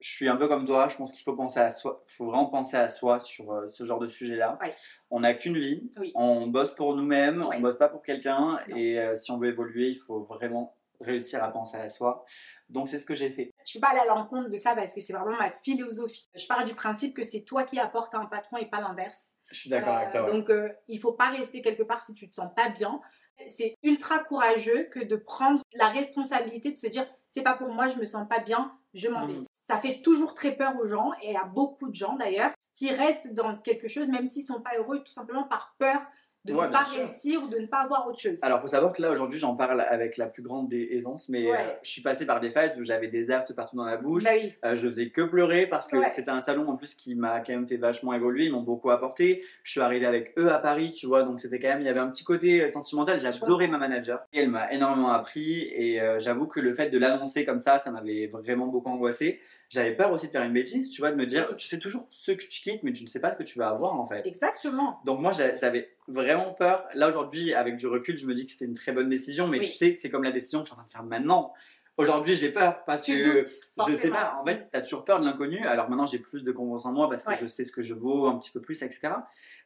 Je 0.00 0.08
suis 0.08 0.28
un 0.28 0.36
peu 0.36 0.48
comme 0.48 0.64
toi. 0.66 0.88
Je 0.88 0.96
pense 0.96 1.12
qu'il 1.12 1.22
faut 1.22 1.34
penser 1.34 1.60
à 1.60 1.70
soi. 1.70 2.02
faut 2.06 2.26
vraiment 2.26 2.46
penser 2.46 2.76
à 2.76 2.88
soi 2.88 3.18
sur 3.20 3.52
euh, 3.52 3.68
ce 3.68 3.84
genre 3.84 3.98
de 3.98 4.06
sujet-là. 4.06 4.58
Ouais. 4.60 4.74
On 5.10 5.20
n'a 5.20 5.34
qu'une 5.34 5.58
vie. 5.58 5.90
Oui. 5.98 6.12
On 6.14 6.46
bosse 6.46 6.74
pour 6.74 6.94
nous-mêmes. 6.96 7.42
Ouais. 7.42 7.56
On 7.56 7.60
bosse 7.60 7.78
pas 7.78 7.88
pour 7.88 8.02
quelqu'un. 8.02 8.60
Et 8.68 8.98
si 9.16 9.30
on 9.30 9.38
veut 9.38 9.48
évoluer, 9.48 9.88
il 9.88 9.96
faut 9.98 10.20
vraiment 10.20 10.76
réussir 11.00 11.42
à 11.42 11.50
penser 11.50 11.76
à 11.78 11.88
soi. 11.88 12.24
Donc 12.68 12.88
c'est 12.88 12.98
ce 12.98 13.06
que 13.06 13.14
j'ai 13.14 13.30
fait. 13.30 13.52
Je 13.70 13.78
ne 13.78 13.80
peux 13.80 13.86
pas 13.86 13.92
aller 13.92 14.10
à 14.10 14.14
l'encontre 14.14 14.48
de 14.48 14.56
ça 14.56 14.74
parce 14.74 14.94
que 14.94 15.00
c'est 15.00 15.12
vraiment 15.12 15.36
ma 15.36 15.50
philosophie. 15.50 16.28
Je 16.34 16.44
pars 16.46 16.64
du 16.64 16.74
principe 16.74 17.14
que 17.14 17.22
c'est 17.22 17.42
toi 17.42 17.62
qui 17.62 17.78
apportes 17.78 18.12
à 18.14 18.18
un 18.18 18.26
patron 18.26 18.56
et 18.56 18.66
pas 18.66 18.80
l'inverse. 18.80 19.36
Je 19.52 19.60
suis 19.60 19.70
d'accord 19.70 19.94
avec 19.94 20.10
toi. 20.10 20.24
Ouais. 20.24 20.32
Donc, 20.32 20.50
euh, 20.50 20.70
il 20.88 20.98
faut 20.98 21.12
pas 21.12 21.30
rester 21.30 21.62
quelque 21.62 21.84
part 21.84 22.02
si 22.02 22.14
tu 22.14 22.28
te 22.28 22.34
sens 22.34 22.50
pas 22.56 22.68
bien. 22.70 23.00
C'est 23.48 23.76
ultra 23.84 24.18
courageux 24.18 24.88
que 24.90 24.98
de 24.98 25.14
prendre 25.14 25.62
la 25.74 25.88
responsabilité 25.88 26.72
de 26.72 26.78
se 26.78 26.88
dire 26.88 27.06
c'est 27.28 27.42
pas 27.42 27.54
pour 27.54 27.68
moi, 27.68 27.86
je 27.86 27.98
me 27.98 28.04
sens 28.04 28.28
pas 28.28 28.40
bien, 28.40 28.76
je 28.92 29.08
m'en 29.08 29.26
vais. 29.26 29.34
Mhm. 29.34 29.46
Ça 29.52 29.76
fait 29.76 30.02
toujours 30.02 30.34
très 30.34 30.56
peur 30.56 30.74
aux 30.80 30.86
gens 30.86 31.12
et 31.22 31.36
à 31.36 31.44
beaucoup 31.44 31.88
de 31.88 31.94
gens 31.94 32.16
d'ailleurs 32.16 32.50
qui 32.72 32.90
restent 32.90 33.32
dans 33.34 33.54
quelque 33.54 33.88
chose 33.88 34.08
même 34.08 34.26
s'ils 34.26 34.44
sont 34.44 34.60
pas 34.60 34.76
heureux 34.76 35.02
tout 35.02 35.12
simplement 35.12 35.44
par 35.44 35.76
peur 35.78 36.00
de 36.46 36.54
Ouais, 36.54 36.68
ne 36.68 36.72
pas 36.72 36.84
sûr. 36.84 37.00
réussir 37.00 37.42
ou 37.44 37.48
de 37.48 37.58
ne 37.58 37.66
pas 37.66 37.80
avoir 37.80 38.06
autre 38.08 38.18
chose. 38.18 38.38
Alors, 38.40 38.60
faut 38.62 38.66
savoir 38.66 38.92
que 38.94 39.02
là, 39.02 39.10
aujourd'hui, 39.10 39.38
j'en 39.38 39.56
parle 39.56 39.80
avec 39.82 40.16
la 40.16 40.26
plus 40.26 40.42
grande 40.42 40.68
des 40.70 40.88
aisances, 40.92 41.28
mais 41.28 41.50
Ouais. 41.50 41.56
euh, 41.58 41.72
je 41.82 41.90
suis 41.90 42.00
passé 42.02 42.24
par 42.26 42.40
des 42.40 42.48
phases 42.48 42.74
où 42.78 42.82
j'avais 42.82 43.08
des 43.08 43.30
aftes 43.30 43.52
partout 43.54 43.76
dans 43.76 43.84
la 43.84 43.98
bouche. 43.98 44.24
Bah 44.24 44.30
oui, 44.34 44.54
Euh, 44.64 44.74
je 44.74 44.86
faisais 44.88 45.10
que 45.10 45.20
pleurer 45.22 45.66
parce 45.66 45.88
que 45.88 45.96
Ouais. 45.98 46.08
c'était 46.14 46.30
un 46.30 46.40
salon 46.40 46.66
en 46.68 46.76
plus 46.76 46.94
qui 46.94 47.14
m'a 47.14 47.40
quand 47.40 47.52
même 47.52 47.66
fait 47.68 47.76
vachement 47.76 48.14
évoluer. 48.14 48.46
Ils 48.46 48.52
m'ont 48.52 48.62
beaucoup 48.62 48.90
apporté. 48.90 49.44
Je 49.64 49.70
suis 49.72 49.80
arrivé 49.80 50.06
avec 50.06 50.32
eux 50.38 50.50
à 50.50 50.58
Paris, 50.58 50.92
tu 50.92 51.06
vois, 51.06 51.24
donc 51.24 51.40
c'était 51.40 51.58
quand 51.60 51.68
même, 51.68 51.80
il 51.80 51.86
y 51.86 51.90
avait 51.90 52.00
un 52.00 52.08
petit 52.10 52.24
côté 52.24 52.62
euh, 52.62 52.68
sentimental. 52.68 53.20
J'adorais 53.20 53.68
ma 53.68 53.78
manager 53.78 54.20
et 54.32 54.40
elle 54.40 54.50
m'a 54.50 54.72
énormément 54.72 55.10
appris. 55.10 55.68
Et 55.74 56.00
euh, 56.00 56.18
j'avoue 56.20 56.46
que 56.46 56.60
le 56.60 56.72
fait 56.72 56.88
de 56.88 56.98
l'annoncer 56.98 57.44
comme 57.44 57.60
ça, 57.60 57.78
ça 57.78 57.90
m'avait 57.90 58.28
vraiment 58.28 58.66
beaucoup 58.66 58.88
angoissé. 58.88 59.40
J'avais 59.70 59.94
peur 59.94 60.12
aussi 60.12 60.26
de 60.26 60.32
faire 60.32 60.42
une 60.42 60.52
bêtise, 60.52 60.90
tu 60.90 61.00
vois, 61.00 61.12
de 61.12 61.16
me 61.16 61.24
dire, 61.26 61.54
tu 61.56 61.66
sais 61.68 61.78
toujours 61.78 62.06
ce 62.10 62.32
que 62.32 62.42
tu 62.44 62.60
quittes, 62.60 62.82
mais 62.82 62.92
tu 62.92 63.04
ne 63.04 63.08
sais 63.08 63.20
pas 63.20 63.32
ce 63.32 63.36
que 63.38 63.44
tu 63.44 63.56
vas 63.58 63.68
avoir 63.68 63.98
en 63.98 64.06
fait. 64.06 64.26
exactement. 64.26 64.98
Donc 65.04 65.20
moi 65.20 65.32
j'a- 65.32 65.54
j'avais 65.54 65.90
vraiment 66.08 66.52
peur. 66.52 66.84
Là 66.94 67.08
aujourd'hui 67.08 67.54
avec 67.54 67.76
du 67.76 67.86
recul 67.86 68.18
je 68.18 68.26
me 68.26 68.34
dis 68.34 68.44
que 68.46 68.52
c'était 68.52 68.64
une 68.64 68.74
très 68.74 68.90
bonne 68.92 69.08
décision 69.08 69.46
mais 69.46 69.60
Oui. 69.60 69.66
tu 69.66 69.72
sais 69.72 69.94
c'est 69.94 70.10
comme 70.10 70.24
la 70.24 70.32
décision 70.32 70.58
que 70.60 70.64
je 70.66 70.72
suis 70.72 70.74
en 70.74 70.82
train 70.82 70.86
de 70.86 70.90
faire 70.90 71.02
maintenant. 71.04 71.52
Aujourd'hui 71.96 72.34
j'ai 72.34 72.50
peur 72.50 72.82
parce 72.84 73.02
Tu 73.02 73.18
que 73.18 73.24
doutes. 73.24 73.88
je 73.88 73.94
sais 73.94 74.10
pas 74.10 74.38
en 74.40 74.44
fait 74.44 74.68
t'as 74.72 74.80
toujours 74.80 75.04
peur 75.04 75.20
de 75.20 75.24
l'inconnu 75.24 75.64
alors 75.66 75.88
maintenant 75.88 76.06
j'ai 76.06 76.18
plus 76.18 76.42
de 76.42 76.50
confiance 76.50 76.84
en 76.86 76.92
moi 76.92 77.08
parce 77.08 77.24
que 77.24 77.30
Ouais. 77.30 77.38
je 77.40 77.46
sais 77.46 77.64
ce 77.64 77.70
que 77.72 77.82
je 77.82 77.94
vaux 77.94 78.26
un 78.26 78.38
petit 78.38 78.50
peu 78.50 78.60
plus 78.60 78.82
etc. 78.82 79.12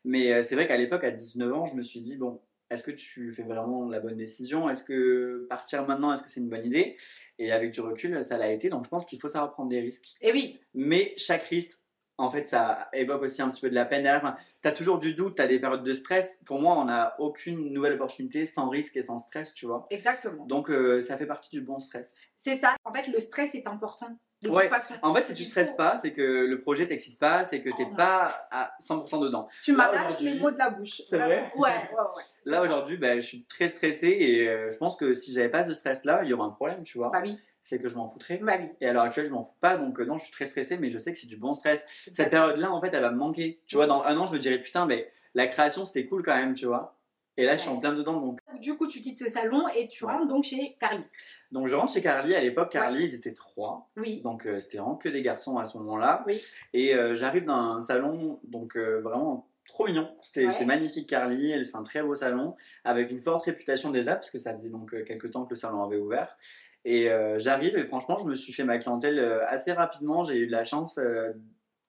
Mais 0.04 0.32
euh, 0.34 0.42
c'est 0.42 0.54
vrai 0.54 0.66
qu'à 0.68 0.76
l'époque 0.76 1.04
à 1.04 1.10
19 1.12 1.52
ans 1.54 1.66
je 1.66 1.76
me 1.76 1.82
suis 1.82 2.00
dit 2.00 2.16
bon 2.18 2.40
est-ce 2.74 2.82
que 2.82 2.90
tu 2.90 3.32
fais 3.32 3.42
vraiment 3.42 3.88
la 3.88 4.00
bonne 4.00 4.16
décision? 4.16 4.68
Est-ce 4.68 4.84
que 4.84 5.46
partir 5.48 5.86
maintenant 5.86 6.12
est-ce 6.12 6.22
que 6.22 6.30
c'est 6.30 6.40
une 6.40 6.50
bonne 6.50 6.66
idée? 6.66 6.96
Et 7.38 7.50
avec 7.50 7.72
du 7.72 7.80
recul 7.80 8.22
ça 8.22 8.36
l'a 8.36 8.52
été 8.52 8.68
donc 8.68 8.84
je 8.84 8.90
pense 8.90 9.06
qu'il 9.06 9.18
faut 9.18 9.28
savoir 9.28 9.52
prendre 9.52 9.70
des 9.70 9.80
risques. 9.80 10.14
Et 10.20 10.32
oui, 10.32 10.60
Mais 10.74 11.14
chaque 11.16 11.44
risque, 11.44 11.78
en 12.16 12.30
fait, 12.30 12.46
ça 12.46 12.88
évoque 12.92 13.22
aussi 13.22 13.42
un 13.42 13.50
petit 13.50 13.60
peu 13.60 13.70
de 13.70 13.74
la 13.74 13.84
peine. 13.84 14.06
Enfin, 14.06 14.36
tu 14.62 14.68
as 14.68 14.72
toujours 14.72 14.98
du 14.98 15.14
doute, 15.14 15.36
tu 15.36 15.42
as 15.42 15.46
des 15.48 15.58
périodes 15.58 15.82
de 15.82 15.94
stress. 15.94 16.40
Pour 16.46 16.60
moi, 16.60 16.76
on 16.78 16.84
n'a 16.84 17.16
aucune 17.18 17.72
nouvelle 17.72 17.94
opportunité 17.94 18.46
sans 18.46 18.68
risque 18.68 18.96
et 18.96 19.02
sans 19.02 19.18
stress, 19.18 19.52
tu 19.52 19.66
vois. 19.66 19.84
exactement. 19.90 20.46
Donc, 20.46 20.70
euh, 20.70 21.00
ça 21.00 21.16
fait 21.16 21.26
partie 21.26 21.50
du 21.50 21.60
bon 21.60 21.80
stress. 21.80 22.30
C'est 22.36 22.56
ça. 22.56 22.76
En 22.84 22.92
fait, 22.92 23.08
le 23.08 23.18
stress 23.18 23.54
est 23.54 23.66
important. 23.66 24.16
De 24.44 24.50
Ouais. 24.50 24.68
toute 24.68 24.74
façon. 24.74 24.94
En 25.02 25.14
fait, 25.14 25.24
si 25.24 25.34
tu 25.34 25.44
stresses 25.44 25.72
pas, 25.74 25.96
c'est 25.96 26.12
que 26.12 26.20
le 26.22 26.60
projet 26.60 26.86
t'excite 26.86 27.18
pas, 27.18 27.44
c'est 27.44 27.60
que 27.62 27.70
t'es 27.70 27.84
Oh 27.86 27.90
non. 27.90 27.96
pas 27.96 28.46
à 28.50 28.72
100% 28.80 29.20
dedans. 29.20 29.48
Tu 29.62 29.72
m'arraches 29.72 30.20
les 30.20 30.38
mots 30.38 30.50
de 30.50 30.58
la 30.58 30.70
bouche. 30.70 31.02
C'est 31.06 31.16
vrai 31.18 31.50
Ouais, 31.56 31.68
ouais, 31.70 31.70
ouais. 32.16 32.22
Là, 32.44 32.62
aujourd'hui, 32.62 32.96
ben, 32.96 33.20
je 33.20 33.26
suis 33.26 33.44
très 33.44 33.68
stressé 33.68 34.08
et 34.08 34.48
euh, 34.48 34.70
je 34.70 34.76
pense 34.76 34.96
que 34.96 35.14
si 35.14 35.32
j'avais 35.32 35.48
pas 35.48 35.64
ce 35.64 35.72
stress-là, 35.74 36.20
il 36.24 36.28
y 36.28 36.32
aurait 36.34 36.46
un 36.46 36.50
problème, 36.50 36.82
tu 36.84 36.98
vois. 36.98 37.10
Bah 37.10 37.20
oui, 37.22 37.38
C'est 37.60 37.78
que 37.80 37.88
je 37.88 37.94
m'en 37.96 38.08
foutrais. 38.08 38.36
bah 38.42 38.54
oui. 38.60 38.68
Et 38.82 38.86
à 38.88 38.92
l'heure 38.92 39.04
actuelle, 39.04 39.26
je 39.26 39.32
m'en 39.32 39.42
fous 39.42 39.54
pas, 39.60 39.76
donc 39.78 39.98
euh, 39.98 40.04
non, 40.04 40.18
je 40.18 40.24
suis 40.24 40.32
très 40.32 40.46
stressé, 40.46 40.76
mais 40.76 40.90
je 40.90 40.98
sais 40.98 41.12
que 41.12 41.18
c'est 41.18 41.26
du 41.26 41.36
bon 41.38 41.54
stress. 41.54 41.86
Cette 42.12 42.30
période-là, 42.30 42.70
en 42.70 42.80
fait, 42.80 42.90
elle 42.92 43.00
va 43.02 43.10
me 43.10 43.16
manquer. 43.16 43.60
Tu 43.66 43.76
vois, 43.76 43.86
dans 43.86 44.02
un 44.02 44.16
an, 44.18 44.26
je 44.26 44.34
me 44.34 44.38
dirais, 44.38 44.58
putain, 44.58 44.84
mais 44.86 45.10
la 45.34 45.46
création, 45.46 45.86
c'était 45.86 46.06
cool 46.06 46.22
quand 46.22 46.34
même, 46.36 46.52
tu 46.54 46.66
vois. 46.66 46.98
Et 47.36 47.44
là, 47.44 47.56
je 47.56 47.62
suis 47.62 47.70
en 47.70 47.78
plein 47.78 47.92
dedans, 47.92 48.20
donc. 48.20 48.38
Du 48.60 48.76
coup, 48.76 48.86
tu 48.86 49.00
quittes 49.00 49.18
ce 49.18 49.28
salon 49.28 49.66
et 49.76 49.88
tu 49.88 50.04
rentres 50.04 50.28
donc 50.28 50.44
chez 50.44 50.76
Carly. 50.78 51.04
Donc, 51.50 51.66
je 51.66 51.74
rentre 51.74 51.92
chez 51.92 52.00
Carly. 52.00 52.34
À 52.34 52.40
l'époque, 52.40 52.70
Carly, 52.70 53.04
ils 53.04 53.14
étaient 53.14 53.32
trois. 53.32 53.90
Oui. 53.96 54.20
Donc, 54.22 54.46
euh, 54.46 54.60
c'était 54.60 54.78
vraiment 54.78 54.94
que 54.94 55.08
des 55.08 55.22
garçons 55.22 55.58
à 55.58 55.66
ce 55.66 55.76
moment-là. 55.78 56.22
Oui. 56.26 56.40
Et 56.72 56.94
euh, 56.94 57.16
j'arrive 57.16 57.44
dans 57.44 57.54
un 57.54 57.82
salon, 57.82 58.38
donc 58.44 58.76
euh, 58.76 59.00
vraiment 59.00 59.48
trop 59.66 59.86
mignon. 59.86 60.14
Ouais. 60.36 60.50
C'est 60.50 60.64
magnifique, 60.64 61.08
Carly. 61.08 61.50
Elle, 61.50 61.66
C'est 61.66 61.76
un 61.76 61.82
très 61.82 62.02
beau 62.02 62.14
salon, 62.14 62.54
avec 62.84 63.10
une 63.10 63.18
forte 63.18 63.44
réputation 63.46 63.90
déjà, 63.90 64.14
parce 64.14 64.30
que 64.30 64.38
ça 64.38 64.56
faisait 64.56 64.68
donc 64.68 64.94
quelques 65.04 65.30
temps 65.30 65.44
que 65.44 65.50
le 65.50 65.56
salon 65.56 65.82
avait 65.82 65.98
ouvert. 65.98 66.36
Et 66.84 67.08
j'arrive, 67.38 67.76
et 67.76 67.82
franchement, 67.82 68.16
je 68.18 68.26
me 68.26 68.34
suis 68.34 68.52
fait 68.52 68.64
ma 68.64 68.78
clientèle 68.78 69.18
assez 69.48 69.72
rapidement. 69.72 70.22
J'ai 70.22 70.36
eu 70.36 70.46
de 70.46 70.52
la 70.52 70.64
chance. 70.64 71.00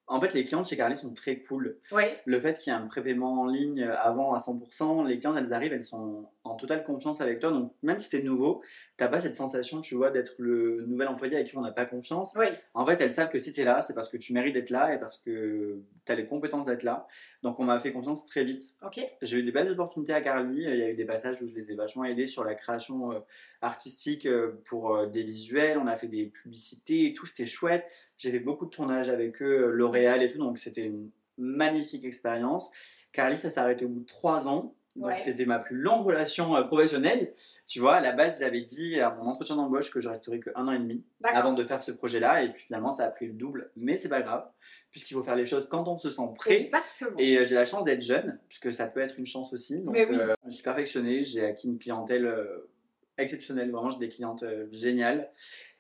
Euh, 0.10 0.14
En 0.14 0.20
fait, 0.22 0.34
les 0.34 0.44
clients 0.44 0.62
de 0.62 0.68
chez 0.68 0.78
Carly 0.78 0.96
sont 0.96 1.14
très 1.14 1.40
cool. 1.40 1.78
Le 2.26 2.40
fait 2.40 2.58
qu'il 2.58 2.72
y 2.72 2.76
ait 2.76 2.80
un 2.80 2.88
prépaiement 2.88 3.42
en 3.42 3.46
ligne 3.46 3.84
avant 3.84 4.34
à 4.34 4.40
100%, 4.40 5.08
les 5.08 5.20
clientes, 5.20 5.36
elles 5.38 5.54
arrivent, 5.54 5.74
elles 5.74 5.84
sont 5.84 6.30
en 6.44 6.56
totale 6.56 6.84
confiance 6.84 7.22
avec 7.22 7.40
toi. 7.40 7.52
Donc, 7.52 7.74
même 7.82 8.00
si 8.00 8.10
t'es 8.10 8.22
nouveau, 8.22 8.62
t'as 8.98 9.08
pas 9.08 9.20
cette 9.20 9.36
sensation, 9.36 9.82
tu 9.82 9.96
vois, 9.96 10.12
d'être 10.12 10.36
le 10.38 10.86
nouvel 10.88 11.08
employé 11.08 11.36
avec 11.36 11.48
qui 11.48 11.58
on 11.58 11.62
n'a 11.62 11.72
pas 11.72 11.86
confiance. 11.86 12.34
Oui. 12.36 12.48
En 12.74 12.86
fait, 12.86 13.02
elles 13.02 13.12
savent 13.12 13.30
que 13.30 13.40
si 13.40 13.52
tu 13.52 13.62
es 13.62 13.64
là, 13.64 13.82
c'est 13.82 13.94
parce 13.94 14.10
que 14.10 14.18
tu 14.18 14.32
mérites 14.34 14.54
d'être 14.54 14.70
là 14.70 14.94
et 14.94 15.00
parce 15.00 15.18
que 15.18 15.80
tu 16.06 16.12
as 16.12 16.16
les 16.16 16.28
compétences 16.28 16.68
d'être 16.68 16.84
là. 16.84 17.08
Donc, 17.42 17.60
on 17.60 17.64
m'a 17.64 17.80
fait 17.80 17.92
confiance 17.92 18.26
très 18.26 18.44
vite. 18.44 18.64
Ok. 18.84 19.00
J'ai 19.22 19.38
eu 19.38 19.44
des 19.44 19.52
belles 19.52 19.70
opportunités 19.72 20.14
à 20.14 20.22
Carly. 20.22 20.64
Il 20.64 20.76
y 20.78 20.84
a 20.84 20.90
eu 20.90 20.96
des 20.96 21.06
passages 21.06 21.42
où 21.42 21.48
je 21.48 21.56
les 21.56 21.72
ai 21.72 21.76
vachement 21.76 22.06
aidés 22.06 22.28
sur 22.28 22.44
la 22.44 22.56
création 22.56 23.12
euh, 23.12 23.20
artistique 23.62 24.26
euh, 24.26 24.62
pour 24.66 24.96
euh, 24.96 25.08
des 25.08 25.24
visuels. 25.24 25.78
On 25.78 25.88
a 25.88 25.96
fait 25.96 26.08
des 26.08 26.26
publicités 26.26 27.08
et 27.08 27.14
tout. 27.14 27.26
C'était 27.26 27.48
chouette. 27.48 27.88
J'ai 28.18 28.32
fait 28.32 28.40
beaucoup 28.40 28.66
de 28.66 28.70
tournages 28.72 29.10
avec 29.10 29.42
eux, 29.42 29.66
euh, 29.68 29.72
L'Oréal 29.72 30.24
et 30.24 30.28
tout. 30.30 30.38
Donc, 30.38 30.58
c'était 30.58 30.86
une 30.86 31.10
magnifique 31.38 32.06
expérience. 32.06 32.72
Carly, 33.12 33.38
ça 33.38 33.50
s'est 33.50 33.60
arrêté 33.60 33.86
au 33.86 33.90
bout 33.90 34.02
de 34.02 34.06
trois 34.06 34.48
ans. 34.48 34.76
Donc 34.98 35.08
Ouais. 35.08 35.18
c'était 35.18 35.46
ma 35.46 35.60
plus 35.60 35.76
longue 35.76 36.06
relation 36.06 36.56
euh, 36.56 36.64
professionnelle. 36.64 37.34
Tu 37.68 37.82
vois, 37.82 37.96
à 37.96 38.00
la 38.00 38.14
base, 38.14 38.40
j'avais 38.40 38.62
dit 38.62 38.98
à 39.02 39.10
mon 39.10 39.24
entretien 39.28 39.58
d'embauche 39.58 39.92
que 39.92 40.00
je 40.00 40.08
resterais 40.08 40.40
que 40.40 40.50
un 40.56 40.70
an 40.70 40.72
et 40.72 40.80
demi 40.80 41.04
avant 41.22 41.52
de 41.52 41.66
faire 41.66 41.84
ce 41.84 41.92
projet-là. 41.92 42.44
Et 42.44 42.54
puis 42.54 42.64
finalement, 42.64 42.92
ça 42.94 43.04
a 43.04 43.10
pris 43.12 43.28
le 43.28 43.34
double. 43.34 43.72
Mais 43.76 43.98
c'est 43.98 44.08
pas 44.08 44.22
grave, 44.22 44.48
puisqu'il 44.92 45.16
faut 45.16 45.24
faire 45.24 45.36
les 45.36 45.46
choses 45.46 45.68
quand 45.68 45.86
on 45.90 45.98
se 45.98 46.10
sent 46.10 46.22
prêt. 46.38 46.62
Exactement. 46.62 47.18
Et 47.20 47.38
euh, 47.38 47.44
j'ai 47.44 47.56
la 47.56 47.66
chance 47.66 47.84
d'être 47.84 48.02
jeune, 48.02 48.40
puisque 48.48 48.74
ça 48.74 48.88
peut 48.88 49.02
être 49.02 49.20
une 49.20 49.28
chance 49.28 49.52
aussi. 49.52 49.82
Donc, 49.82 49.94
Mais 49.94 50.06
oui. 50.10 50.16
euh, 50.18 50.34
je 50.44 50.48
me 50.48 50.52
suis 50.52 50.64
perfectionné, 50.64 51.22
j'ai 51.24 51.44
acquis 51.44 51.68
une 51.68 51.78
clientèle 51.78 52.26
euh, 52.26 52.70
exceptionnelle. 53.18 53.72
Vraiment, 53.72 53.90
j'ai 53.90 54.00
des 54.00 54.08
clientes 54.08 54.44
euh, 54.44 54.68
géniales. 54.72 55.30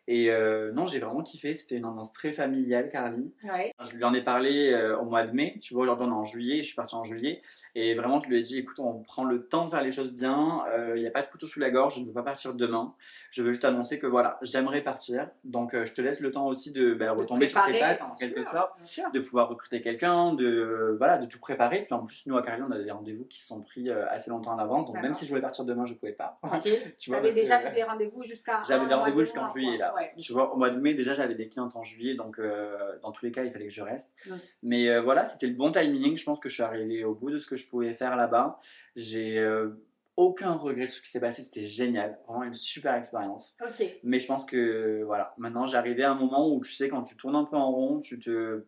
Et 0.08 0.30
euh, 0.30 0.72
non, 0.72 0.86
j'ai 0.86 1.00
vraiment 1.00 1.24
kiffé. 1.24 1.54
C'était 1.56 1.78
une 1.78 1.86
ambiance 1.86 2.14
très 2.14 2.34
familiale, 2.34 2.90
Carly. 2.90 3.34
Ouais. 3.44 3.74
Je 3.84 3.96
lui 3.96 4.04
en 4.04 4.14
ai 4.14 4.24
parlé 4.24 4.72
euh, 4.72 4.98
au 4.98 5.06
mois 5.06 5.26
de 5.26 5.32
mai. 5.32 5.58
Tu 5.62 5.74
vois, 5.74 5.84
aujourd'hui, 5.84 6.08
on 6.08 6.12
est 6.12 6.14
en 6.14 6.26
juillet. 6.26 6.58
Je 6.58 6.68
suis 6.68 6.76
parti 6.76 6.96
en 6.96 7.04
juillet. 7.04 7.42
Et 7.74 7.96
vraiment, 7.96 8.20
je 8.20 8.28
lui 8.28 8.38
ai 8.38 8.42
dit 8.42 8.60
écoute, 8.60 8.80
on 8.80 9.02
prend 9.02 9.24
le 9.24 9.48
temps 9.48 9.66
de 9.66 9.72
faire 9.72 9.82
les 9.82 9.92
choses 9.92 10.14
bien. 10.14 10.64
Il 10.96 11.02
n'y 11.02 11.08
a 11.08 11.12
pas 11.12 11.22
de 11.22 11.28
couteau 11.28 11.48
sous 11.48 11.60
la 11.60 11.70
gorge. 11.70 11.96
Je 11.96 12.02
ne 12.02 12.06
veux 12.06 12.14
pas 12.14 12.24
partir 12.24 12.54
demain. 12.54 12.94
Je 13.32 13.44
veux 13.44 13.52
juste 13.52 13.66
annoncer 13.66 14.00
que 14.00 14.08
voilà, 14.08 14.38
j'aimerais 14.42 14.82
partir. 14.82 15.30
Donc, 15.44 15.74
euh, 15.74 15.86
je 15.86 15.94
te 15.94 16.02
laisse 16.02 16.20
le 16.20 16.32
temps 16.32 16.48
aussi 16.48 16.72
de 16.72 16.94
bah, 16.94 17.08
De 17.08 17.12
retomber 17.12 17.48
sur 17.48 17.66
tes 17.66 17.80
pattes, 17.80 18.02
en 18.02 18.14
quelque 18.14 18.46
sorte 18.46 18.72
de 19.14 19.20
pouvoir 19.20 19.50
recruter 19.50 19.82
quelqu'un, 19.82 20.34
de 20.34 20.96
voilà, 20.98 21.18
de 21.18 21.26
tout 21.26 21.40
préparer. 21.40 21.84
Puis 21.84 21.94
en 21.94 22.06
plus, 22.06 22.26
nous 22.28 22.38
à 22.38 22.44
Carly, 22.44 22.62
on 22.62 22.72
a 22.72 22.80
des 22.80 22.92
rendez-vous 22.92 23.26
qui 23.26 23.42
sont 23.44 23.62
pris 23.62 23.90
euh, 23.90 24.08
assez 24.10 24.30
longtemps 24.30 24.54
en 24.54 24.60
avance. 24.60 24.86
Donc 24.86 25.02
même 25.02 25.14
si 25.14 25.26
je 25.26 25.30
voulais 25.32 25.42
partir 25.42 25.66
demain, 25.66 25.86
je 25.86 25.94
pouvais 25.96 26.14
pas. 26.14 26.40
Ok. 26.44 26.62
tu 27.00 27.10
vois, 27.10 27.18
J'avais 27.18 27.22
parce 27.22 27.36
que- 27.36 27.40
déjà 27.40 27.70
des 27.70 27.84
rendez-vous 27.84 28.24
jusqu'à. 28.24 28.64
J'avais 28.68 28.88
des 28.88 28.94
rendez-vous 28.94 29.20
jusqu'en 29.20 29.50
juillet 29.50 29.78
là. 29.78 29.95
Ouais. 29.96 30.14
Tu 30.18 30.34
vois, 30.34 30.54
au 30.54 30.58
mois 30.58 30.70
de 30.70 30.80
mai 30.80 30.94
déjà 30.94 31.14
j'avais 31.14 31.36
des 31.36 31.48
clientes 31.48 31.76
en 31.76 31.84
juillet, 31.84 32.16
donc 32.16 32.40
euh, 32.40 32.98
dans 33.02 33.12
tous 33.12 33.26
les 33.26 33.32
cas 33.32 33.44
il 33.44 33.52
fallait 33.52 33.68
que 33.68 33.74
je 33.74 33.82
reste. 33.82 34.14
Ouais. 34.30 34.38
Mais 34.64 34.90
euh, 34.90 35.02
voilà, 35.02 35.26
c'était 35.26 35.48
le 35.48 35.54
bon 35.54 35.72
timing. 35.72 36.18
Je 36.18 36.24
pense 36.24 36.40
que 36.40 36.50
je 36.50 36.56
suis 36.56 36.64
arrivé 36.64 37.04
au 37.04 37.16
bout 37.16 37.32
de 37.32 37.38
ce 37.38 37.48
que 37.48 37.56
je 37.56 37.68
pouvais 37.68 37.94
faire 37.94 38.16
là-bas. 38.16 38.60
J'ai 38.96 39.40
euh, 39.40 39.70
aucun 40.18 40.54
regret 40.54 40.88
sur 40.88 40.98
ce 40.98 41.02
qui 41.04 41.10
s'est 41.10 41.20
passé. 41.20 41.44
C'était 41.44 41.66
génial, 41.66 42.20
vraiment 42.28 42.44
une 42.44 42.54
super 42.54 42.96
expérience. 42.96 43.56
Mais 44.04 44.20
je 44.20 44.28
pense 44.28 44.46
que 44.46 45.04
voilà, 45.06 45.34
maintenant 45.38 45.68
j'arrivais 45.68 46.04
à 46.04 46.12
un 46.12 46.16
moment 46.16 46.54
où 46.54 46.64
tu 46.64 46.72
sais 46.72 46.90
quand 46.90 47.04
tu 47.04 47.16
tournes 47.16 47.36
un 47.36 47.46
peu 47.46 47.58
en 47.58 47.72
rond, 47.72 48.00
tu 48.00 48.20
te 48.20 48.66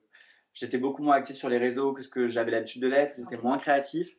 j'étais 0.53 0.79
beaucoup 0.79 1.03
moins 1.03 1.15
actif 1.15 1.36
sur 1.36 1.50
les 1.50 1.60
réseaux 1.60 1.93
que 1.93 2.01
ce 2.01 2.10
que 2.10 2.27
j'avais 2.27 2.51
l'habitude 2.51 2.81
de 2.81 2.88
l'être, 2.88 3.13
j'étais 3.17 3.38
moins 3.38 3.60
créatif. 3.60 4.16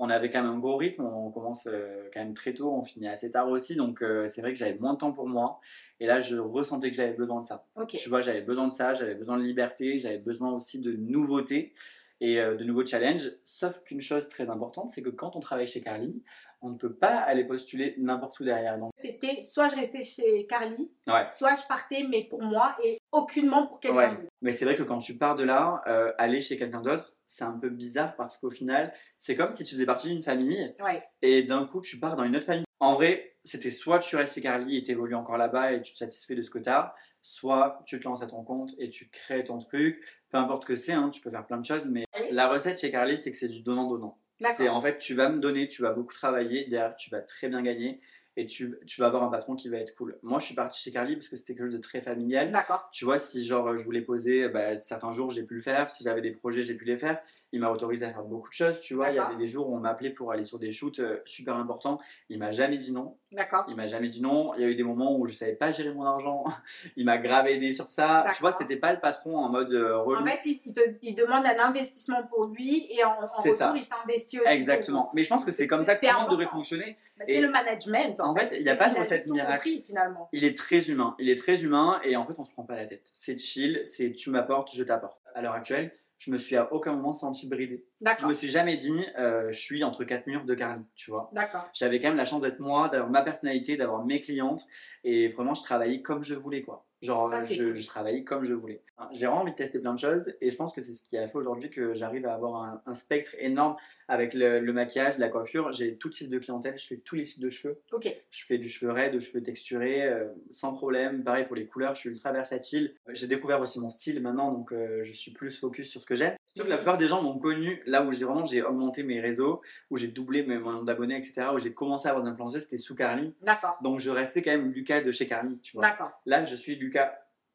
On 0.00 0.10
avait 0.10 0.30
quand 0.30 0.42
même 0.42 0.50
un 0.50 0.58
gros 0.58 0.76
rythme, 0.76 1.04
on 1.04 1.30
commence 1.30 1.68
euh, 1.68 2.08
quand 2.12 2.20
même 2.20 2.34
très 2.34 2.52
tôt, 2.52 2.68
on 2.72 2.84
finit 2.84 3.06
assez 3.08 3.30
tard 3.30 3.48
aussi, 3.48 3.76
donc 3.76 4.02
euh, 4.02 4.26
c'est 4.26 4.40
vrai 4.40 4.52
que 4.52 4.58
j'avais 4.58 4.76
moins 4.78 4.94
de 4.94 4.98
temps 4.98 5.12
pour 5.12 5.28
moi. 5.28 5.60
Et 6.00 6.06
là, 6.06 6.18
je 6.20 6.36
ressentais 6.36 6.90
que 6.90 6.96
j'avais 6.96 7.12
besoin 7.12 7.40
de 7.40 7.44
ça. 7.46 7.66
Ok. 7.76 7.90
Tu 7.90 8.08
vois, 8.08 8.20
j'avais 8.20 8.40
besoin 8.40 8.66
de 8.66 8.72
ça, 8.72 8.92
j'avais 8.94 9.14
besoin 9.14 9.38
de 9.38 9.42
liberté, 9.44 9.98
j'avais 10.00 10.18
besoin 10.18 10.50
aussi 10.52 10.80
de 10.80 10.92
nouveautés 10.92 11.74
et 12.20 12.40
euh, 12.40 12.56
de 12.56 12.64
nouveaux 12.64 12.84
challenges. 12.84 13.30
Sauf 13.44 13.82
qu'une 13.84 14.00
chose 14.00 14.28
très 14.28 14.50
importante, 14.50 14.90
c'est 14.90 15.02
que 15.02 15.10
quand 15.10 15.36
on 15.36 15.40
travaille 15.40 15.68
chez 15.68 15.80
Carly, 15.80 16.22
on 16.60 16.70
ne 16.70 16.76
peut 16.78 16.94
pas 16.94 17.16
aller 17.18 17.44
postuler 17.44 17.94
n'importe 17.98 18.40
où 18.40 18.44
derrière. 18.44 18.78
Donc, 18.78 18.90
C'était 18.96 19.42
soit 19.42 19.68
je 19.68 19.76
restais 19.76 20.02
chez 20.02 20.46
Carly, 20.46 20.90
ouais. 21.06 21.22
soit 21.22 21.54
je 21.56 21.66
partais, 21.68 22.04
mais 22.08 22.24
pour 22.24 22.42
moi 22.42 22.74
et 22.82 22.98
aucunement 23.12 23.66
pour 23.68 23.78
quelqu'un 23.80 23.96
Ouais. 23.96 24.10
d'autre. 24.16 24.28
Mais 24.42 24.52
c'est 24.52 24.64
vrai 24.64 24.74
que 24.74 24.82
quand 24.82 24.98
tu 24.98 25.16
pars 25.18 25.36
de 25.36 25.44
là, 25.44 25.82
euh, 25.86 26.10
aller 26.18 26.40
chez 26.42 26.56
quelqu'un 26.56 26.80
d'autre, 26.80 27.13
c'est 27.26 27.44
un 27.44 27.58
peu 27.58 27.70
bizarre 27.70 28.16
parce 28.16 28.38
qu'au 28.38 28.50
final, 28.50 28.92
c'est 29.18 29.36
comme 29.36 29.52
si 29.52 29.64
tu 29.64 29.74
faisais 29.74 29.86
partie 29.86 30.08
d'une 30.08 30.22
famille 30.22 30.74
Ouais. 30.80 31.02
et 31.22 31.42
d'un 31.42 31.66
coup 31.66 31.80
tu 31.80 31.98
pars 31.98 32.16
dans 32.16 32.24
une 32.24 32.36
autre 32.36 32.46
famille. 32.46 32.64
En 32.80 32.92
vrai, 32.94 33.36
c'était 33.44 33.70
soit 33.70 33.98
tu 33.98 34.16
restes 34.16 34.34
chez 34.34 34.40
Carly 34.42 34.76
et 34.76 34.82
t'évolues 34.82 35.14
encore 35.14 35.36
là-bas 35.38 35.72
et 35.72 35.80
tu 35.80 35.92
te 35.92 35.98
satisfais 35.98 36.34
de 36.34 36.42
ce 36.42 36.50
que 36.50 36.58
tu 36.58 36.68
as, 36.68 36.94
soit 37.22 37.82
tu 37.86 37.98
te 37.98 38.04
lances 38.04 38.22
à 38.22 38.26
ton 38.26 38.42
compte 38.44 38.72
et 38.78 38.90
tu 38.90 39.08
crées 39.10 39.44
ton 39.44 39.58
truc. 39.58 40.02
Peu 40.30 40.36
importe 40.38 40.62
ce 40.64 40.68
que 40.68 40.76
c'est, 40.76 40.92
hein, 40.92 41.08
tu 41.10 41.20
peux 41.20 41.30
faire 41.30 41.46
plein 41.46 41.58
de 41.58 41.64
choses, 41.64 41.86
mais 41.86 42.04
Oui. 42.20 42.26
la 42.30 42.48
recette 42.48 42.78
chez 42.80 42.90
Carly, 42.90 43.16
c'est 43.16 43.30
que 43.30 43.36
c'est 43.36 43.48
du 43.48 43.62
donnant-donnant. 43.62 44.18
C'est 44.56 44.68
en 44.68 44.82
fait, 44.82 44.98
tu 44.98 45.14
vas 45.14 45.28
me 45.30 45.38
donner, 45.38 45.68
tu 45.68 45.80
vas 45.82 45.92
beaucoup 45.92 46.12
travailler, 46.12 46.64
derrière, 46.68 46.94
tu 46.96 47.08
vas 47.08 47.20
très 47.20 47.48
bien 47.48 47.62
gagner 47.62 48.00
et 48.36 48.46
tu, 48.46 48.74
tu 48.86 49.00
vas 49.00 49.06
avoir 49.06 49.22
un 49.22 49.28
patron 49.30 49.54
qui 49.54 49.68
va 49.68 49.78
être 49.78 49.94
cool. 49.94 50.18
Moi, 50.22 50.40
je 50.40 50.46
suis 50.46 50.54
parti 50.54 50.80
chez 50.80 50.90
Carly 50.90 51.14
parce 51.14 51.28
que 51.28 51.36
c'était 51.36 51.54
quelque 51.54 51.66
chose 51.66 51.74
de 51.74 51.80
très 51.80 52.00
familial. 52.00 52.50
D'accord. 52.50 52.88
Tu 52.92 53.04
vois, 53.04 53.18
si 53.18 53.46
genre 53.46 53.76
je 53.76 53.84
voulais 53.84 54.00
poser, 54.02 54.48
bah, 54.48 54.76
certains 54.76 55.12
jours 55.12 55.30
j'ai 55.30 55.44
pu 55.44 55.54
le 55.54 55.60
faire, 55.60 55.90
si 55.90 56.04
j'avais 56.04 56.20
des 56.20 56.32
projets 56.32 56.62
j'ai 56.62 56.74
pu 56.74 56.84
les 56.84 56.96
faire. 56.96 57.20
Il 57.54 57.60
m'a 57.60 57.70
autorisé 57.70 58.04
à 58.04 58.10
faire 58.10 58.24
beaucoup 58.24 58.48
de 58.48 58.54
choses, 58.54 58.80
tu 58.80 58.94
vois. 58.94 59.10
Il 59.10 59.14
y 59.14 59.18
avait 59.20 59.36
des 59.36 59.46
jours 59.46 59.70
où 59.70 59.76
on 59.76 59.78
m'appelait 59.78 60.10
pour 60.10 60.32
aller 60.32 60.42
sur 60.42 60.58
des 60.58 60.72
shoots 60.72 60.98
euh, 60.98 61.20
super 61.24 61.54
importants. 61.54 62.00
Il 62.28 62.40
m'a 62.40 62.50
jamais 62.50 62.78
dit 62.78 62.90
non. 62.90 63.16
D'accord. 63.30 63.64
Il 63.68 63.76
m'a 63.76 63.86
jamais 63.86 64.08
dit 64.08 64.20
non. 64.20 64.54
Il 64.56 64.62
y 64.62 64.64
a 64.64 64.68
eu 64.68 64.74
des 64.74 64.82
moments 64.82 65.16
où 65.16 65.28
je 65.28 65.34
savais 65.34 65.52
pas 65.52 65.70
gérer 65.70 65.94
mon 65.94 66.02
argent. 66.02 66.42
Il 66.96 67.04
m'a 67.04 67.16
grave 67.16 67.46
aidé 67.46 67.72
sur 67.72 67.92
ça. 67.92 68.26
Tu 68.34 68.40
vois, 68.40 68.50
c'était 68.50 68.76
pas 68.76 68.92
le 68.92 68.98
patron 68.98 69.38
en 69.38 69.50
mode 69.50 69.72
euh. 69.72 69.96
En 69.96 70.24
fait, 70.24 70.40
il, 70.46 70.72
te, 70.72 70.80
il 71.00 71.14
demande 71.14 71.46
un 71.46 71.64
investissement 71.64 72.24
pour 72.24 72.46
lui 72.46 72.88
et 72.90 73.04
en, 73.04 73.10
en 73.10 73.20
retour, 73.20 73.54
ça. 73.54 73.72
il 73.76 73.84
s'investit 73.84 74.40
aussi. 74.40 74.48
Exactement. 74.48 75.12
Mais 75.14 75.22
je 75.22 75.28
pense 75.28 75.44
que 75.44 75.52
c'est 75.52 75.68
comme 75.68 75.84
ça 75.84 75.94
que 75.94 76.00
tout 76.04 76.12
le 76.12 76.20
monde 76.22 76.30
devrait 76.32 76.48
fonctionner. 76.48 76.98
C'est 77.24 77.40
le 77.40 77.50
management. 77.50 78.20
En 78.20 78.34
fait, 78.34 78.50
il 78.58 78.62
y 78.62 78.68
a 78.68 78.74
pas 78.74 78.88
de 78.88 78.98
recette 78.98 79.28
miracle. 79.28 79.68
finalement. 79.86 80.28
Il 80.32 80.42
est 80.42 80.58
très 80.58 80.90
humain. 80.90 81.14
Il 81.20 81.30
est 81.30 81.38
très 81.38 81.62
humain 81.62 82.00
et 82.02 82.16
en 82.16 82.24
fait, 82.24 82.34
on 82.36 82.44
se 82.44 82.50
prend 82.50 82.64
pas 82.64 82.74
la 82.74 82.86
tête. 82.86 83.04
C'est 83.12 83.38
chill, 83.38 83.80
c'est 83.84 84.10
tu 84.12 84.30
m'apportes, 84.30 84.74
je 84.74 84.82
t'apporte. 84.82 85.20
À 85.36 85.42
l'heure 85.42 85.54
actuelle, 85.54 85.92
je 86.24 86.30
me 86.30 86.38
suis 86.38 86.56
à 86.56 86.72
aucun 86.72 86.96
moment 86.96 87.12
senti 87.12 87.46
bridé. 87.46 87.84
Je 88.20 88.26
me 88.26 88.34
suis 88.34 88.48
jamais 88.48 88.76
dit, 88.76 89.04
euh, 89.18 89.50
je 89.50 89.58
suis 89.58 89.82
entre 89.84 90.04
quatre 90.04 90.26
murs 90.26 90.44
de 90.44 90.54
Carly, 90.54 90.82
tu 90.94 91.10
vois. 91.10 91.30
D'accord. 91.32 91.68
J'avais 91.74 92.00
quand 92.00 92.08
même 92.08 92.16
la 92.16 92.24
chance 92.24 92.42
d'être 92.42 92.60
moi, 92.60 92.88
d'avoir 92.88 93.10
ma 93.10 93.22
personnalité, 93.22 93.76
d'avoir 93.76 94.04
mes 94.04 94.20
clientes 94.20 94.62
et 95.04 95.28
vraiment, 95.28 95.54
je 95.54 95.62
travaillais 95.62 96.02
comme 96.02 96.22
je 96.24 96.34
voulais, 96.34 96.62
quoi. 96.62 96.86
Genre, 97.02 97.28
Ça, 97.28 97.44
je, 97.44 97.62
cool. 97.64 97.76
je 97.76 97.86
travaillais 97.86 98.24
comme 98.24 98.44
je 98.44 98.54
voulais. 98.54 98.82
J'ai 99.12 99.26
vraiment 99.26 99.42
envie 99.42 99.50
de 99.52 99.56
tester 99.56 99.78
plein 99.78 99.92
de 99.92 99.98
choses 99.98 100.34
et 100.40 100.50
je 100.50 100.56
pense 100.56 100.72
que 100.72 100.80
c'est 100.80 100.94
ce 100.94 101.02
qui 101.06 101.18
a 101.18 101.28
fait 101.28 101.36
aujourd'hui 101.36 101.68
que 101.68 101.92
j'arrive 101.92 102.24
à 102.24 102.32
avoir 102.32 102.62
un, 102.62 102.82
un 102.86 102.94
spectre 102.94 103.34
énorme 103.38 103.76
avec 104.08 104.32
le, 104.32 104.60
le 104.60 104.72
maquillage, 104.72 105.18
la 105.18 105.28
coiffure. 105.28 105.70
J'ai 105.72 105.96
tout 105.98 106.08
type 106.08 106.30
de 106.30 106.38
clientèle, 106.38 106.78
je 106.78 106.86
fais 106.86 106.96
tous 106.96 107.14
les 107.14 107.24
types 107.24 107.42
de 107.42 107.50
cheveux. 107.50 107.78
Ok. 107.92 108.08
Je 108.30 108.44
fais 108.46 108.56
du 108.56 108.70
cheveu 108.70 108.90
raide, 108.90 109.12
du 109.12 109.20
cheveux 109.20 109.42
texturé, 109.42 110.02
euh, 110.04 110.28
sans 110.50 110.72
problème. 110.72 111.22
Pareil 111.24 111.44
pour 111.44 111.56
les 111.56 111.66
couleurs, 111.66 111.94
je 111.94 112.00
suis 112.00 112.10
ultra 112.10 112.32
versatile. 112.32 112.94
J'ai 113.08 113.26
découvert 113.26 113.60
aussi 113.60 113.80
mon 113.80 113.90
style 113.90 114.22
maintenant, 114.22 114.50
donc 114.50 114.72
euh, 114.72 115.02
je 115.04 115.12
suis 115.12 115.32
plus 115.32 115.58
focus 115.58 115.90
sur 115.90 116.00
ce 116.00 116.06
que 116.06 116.14
j'aime. 116.14 116.36
Surtout 116.46 116.66
que 116.66 116.70
la 116.70 116.76
plupart 116.78 116.98
des 116.98 117.08
gens 117.08 117.20
m'ont 117.22 117.38
connu 117.38 117.82
là 117.86 118.02
où 118.04 118.12
j'ai 118.12 118.24
vraiment 118.24 118.46
j'ai 118.46 118.62
augmenté 118.62 119.02
mes 119.02 119.20
réseaux, 119.20 119.60
où 119.90 119.96
j'ai 119.96 120.08
doublé 120.08 120.44
mes- 120.44 120.58
mon 120.58 120.70
nombre 120.72 120.84
d'abonnés, 120.84 121.16
etc. 121.16 121.48
Où 121.54 121.58
j'ai 121.58 121.72
commencé 121.74 122.06
à 122.06 122.12
avoir 122.12 122.24
un 122.26 122.30
influenceur, 122.30 122.60
c'était 122.62 122.78
sous 122.78 122.94
Carly. 122.94 123.34
D'accord. 123.42 123.76
Donc 123.82 123.98
je 124.00 124.10
restais 124.10 124.42
quand 124.42 124.52
même 124.52 124.70
Lucas 124.70 125.00
de 125.02 125.10
chez 125.10 125.26
Carly, 125.26 125.58
tu 125.60 125.72
vois. 125.76 125.82
D'accord. 125.82 126.10
Là, 126.26 126.44
je 126.44 126.54
suis 126.54 126.76
Lucas. 126.76 127.12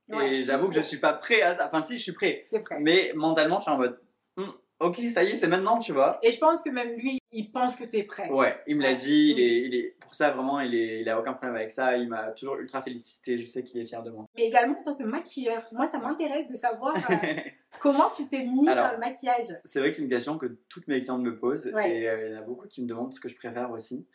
Ouais. 0.09 0.33
Et 0.39 0.43
j'avoue 0.43 0.67
que 0.69 0.75
je 0.75 0.81
suis 0.81 0.97
pas 0.97 1.13
prêt 1.13 1.41
à 1.41 1.53
ça. 1.53 1.67
Enfin, 1.67 1.81
si, 1.81 1.97
je 1.97 2.03
suis 2.03 2.11
prêt. 2.13 2.47
Prêt. 2.65 2.79
Mais 2.79 3.11
mentalement, 3.15 3.57
je 3.59 3.63
suis 3.63 3.71
en 3.71 3.77
mode, 3.77 3.99
Hmm, 4.37 4.49
ok, 4.79 4.97
ça 5.09 5.23
y 5.23 5.29
est, 5.31 5.35
c'est 5.35 5.47
maintenant, 5.47 5.79
tu 5.79 5.91
vois. 5.93 6.17
Et 6.23 6.31
je 6.31 6.39
pense 6.39 6.63
que 6.63 6.69
même 6.69 6.95
lui, 6.97 7.18
il 7.31 7.51
pense 7.51 7.77
que 7.77 7.85
tu 7.85 7.97
es 7.97 8.03
prêt. 8.03 8.29
Ouais, 8.29 8.57
il 8.67 8.75
me 8.77 8.83
l'a 8.83 8.93
dit, 8.93 9.31
il 9.35 9.39
est, 9.39 9.61
il 9.61 9.75
est, 9.75 9.95
pour 9.99 10.13
ça 10.15 10.31
vraiment, 10.31 10.59
il, 10.59 10.73
est, 10.73 11.01
il 11.01 11.09
a 11.09 11.19
aucun 11.19 11.33
problème 11.33 11.55
avec 11.55 11.69
ça, 11.71 11.95
il 11.97 12.07
m'a 12.09 12.31
toujours 12.31 12.55
ultra 12.57 12.81
félicité, 12.81 13.37
je 13.37 13.45
sais 13.45 13.63
qu'il 13.63 13.79
est 13.79 13.85
fier 13.85 14.01
de 14.03 14.09
moi. 14.11 14.25
Mais 14.35 14.45
également 14.45 14.79
en 14.79 14.83
tant 14.83 14.95
que 14.95 15.03
maquilleur, 15.03 15.61
moi 15.73 15.87
ça 15.87 15.99
m'intéresse 15.99 16.49
de 16.49 16.55
savoir 16.55 16.95
euh, 16.95 17.15
comment 17.79 18.09
tu 18.09 18.27
t'es 18.27 18.43
mis 18.45 18.67
Alors, 18.67 18.87
dans 18.87 18.93
le 18.93 18.97
maquillage. 18.99 19.45
c'est 19.63 19.79
vrai 19.79 19.91
que 19.91 19.97
c'est 19.97 20.01
une 20.03 20.09
question 20.09 20.37
que 20.37 20.47
toutes 20.69 20.87
mes 20.87 21.03
clientes 21.03 21.21
me 21.21 21.37
posent 21.37 21.67
Ouais. 21.73 21.97
et 21.99 22.09
euh, 22.09 22.27
il 22.29 22.33
y 22.33 22.35
en 22.35 22.39
a 22.39 22.43
beaucoup 22.43 22.67
qui 22.67 22.81
me 22.81 22.87
demandent 22.87 23.13
ce 23.13 23.19
que 23.19 23.29
je 23.29 23.35
préfère 23.35 23.69
aussi. 23.71 24.07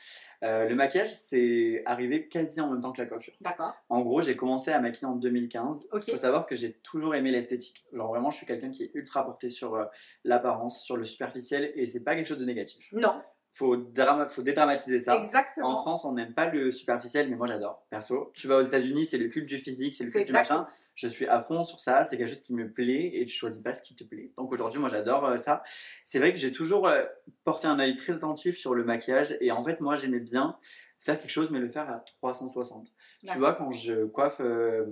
Euh, 0.42 0.68
le 0.68 0.74
maquillage, 0.74 1.08
c'est 1.10 1.82
arrivé 1.86 2.28
quasi 2.28 2.60
en 2.60 2.70
même 2.70 2.82
temps 2.82 2.92
que 2.92 3.00
la 3.00 3.06
coiffure. 3.08 3.32
D'accord. 3.40 3.72
En 3.88 4.02
gros, 4.02 4.20
j'ai 4.20 4.36
commencé 4.36 4.70
à 4.72 4.78
maquiller 4.80 5.06
en 5.06 5.16
2015. 5.16 5.86
Ok. 5.90 6.06
Il 6.06 6.10
faut 6.10 6.18
savoir 6.18 6.44
que 6.44 6.54
j'ai 6.54 6.72
toujours 6.82 7.14
aimé 7.14 7.30
l'esthétique. 7.30 7.86
Genre 7.94 8.08
vraiment, 8.08 8.30
je 8.30 8.36
suis 8.38 8.46
quelqu'un 8.46 8.70
qui 8.70 8.82
est 8.82 8.90
ultra 8.94 9.24
porté 9.24 9.48
sur 9.48 9.88
l'apparence, 10.24 10.82
sur 10.84 10.96
le 10.98 11.04
superficiel 11.04 11.72
et 11.74 11.86
c'est 11.86 12.02
pas 12.04 12.14
quelque 12.14 12.26
chose 12.26 12.38
de 12.38 12.44
négatif. 12.44 12.86
Non, 12.92 13.13
Faut, 13.56 13.76
drama- 13.76 14.26
faut 14.26 14.42
dédramatiser 14.42 14.98
ça. 14.98 15.16
En 15.16 15.20
exactement. 15.22 15.80
France, 15.82 16.04
on 16.04 16.12
n'aime 16.12 16.34
pas 16.34 16.50
le 16.50 16.72
superficiel, 16.72 17.30
mais 17.30 17.36
moi 17.36 17.46
j'adore, 17.46 17.86
perso. 17.88 18.32
Tu 18.34 18.48
vas 18.48 18.56
aux 18.58 18.62
États-Unis, 18.62 19.06
c'est 19.06 19.16
le 19.18 19.28
culte 19.28 19.46
du 19.48 19.58
physique, 19.58 19.94
c'est 19.94 20.02
le 20.04 20.10
culte 20.10 20.26
du 20.26 20.32
machin. 20.32 20.66
Je 20.96 21.06
suis 21.08 21.26
à 21.28 21.38
fond 21.40 21.62
sur 21.64 21.80
ça, 21.80 22.04
c'est 22.04 22.16
quelque 22.16 22.28
chose 22.28 22.42
qui 22.42 22.52
me 22.52 22.70
plaît 22.70 23.10
et 23.14 23.24
tu 23.26 23.34
choisis 23.34 23.60
pas 23.62 23.72
ce 23.72 23.82
qui 23.82 23.94
te 23.94 24.02
plaît. 24.04 24.32
Donc 24.36 24.52
aujourd'hui, 24.52 24.80
moi 24.80 24.88
j'adore 24.88 25.24
euh, 25.24 25.36
ça. 25.36 25.62
C'est 26.04 26.18
vrai 26.18 26.32
que 26.32 26.38
j'ai 26.38 26.50
toujours 26.52 26.86
euh, 26.88 27.04
porté 27.44 27.66
un 27.68 27.78
œil 27.78 27.96
très 27.96 28.12
attentif 28.12 28.56
sur 28.56 28.74
le 28.74 28.84
maquillage 28.84 29.36
et 29.40 29.50
en 29.52 29.62
fait, 29.62 29.80
moi 29.80 29.94
j'aimais 29.96 30.20
bien 30.20 30.56
faire 30.98 31.20
quelque 31.20 31.30
chose, 31.30 31.50
mais 31.50 31.58
le 31.60 31.68
faire 31.68 31.88
à 31.90 32.04
360. 32.20 32.88
Tu 33.26 33.38
vois, 33.38 33.52
quand 33.54 33.70
je 33.72 34.04
coiffe, 34.06 34.40
euh, 34.40 34.84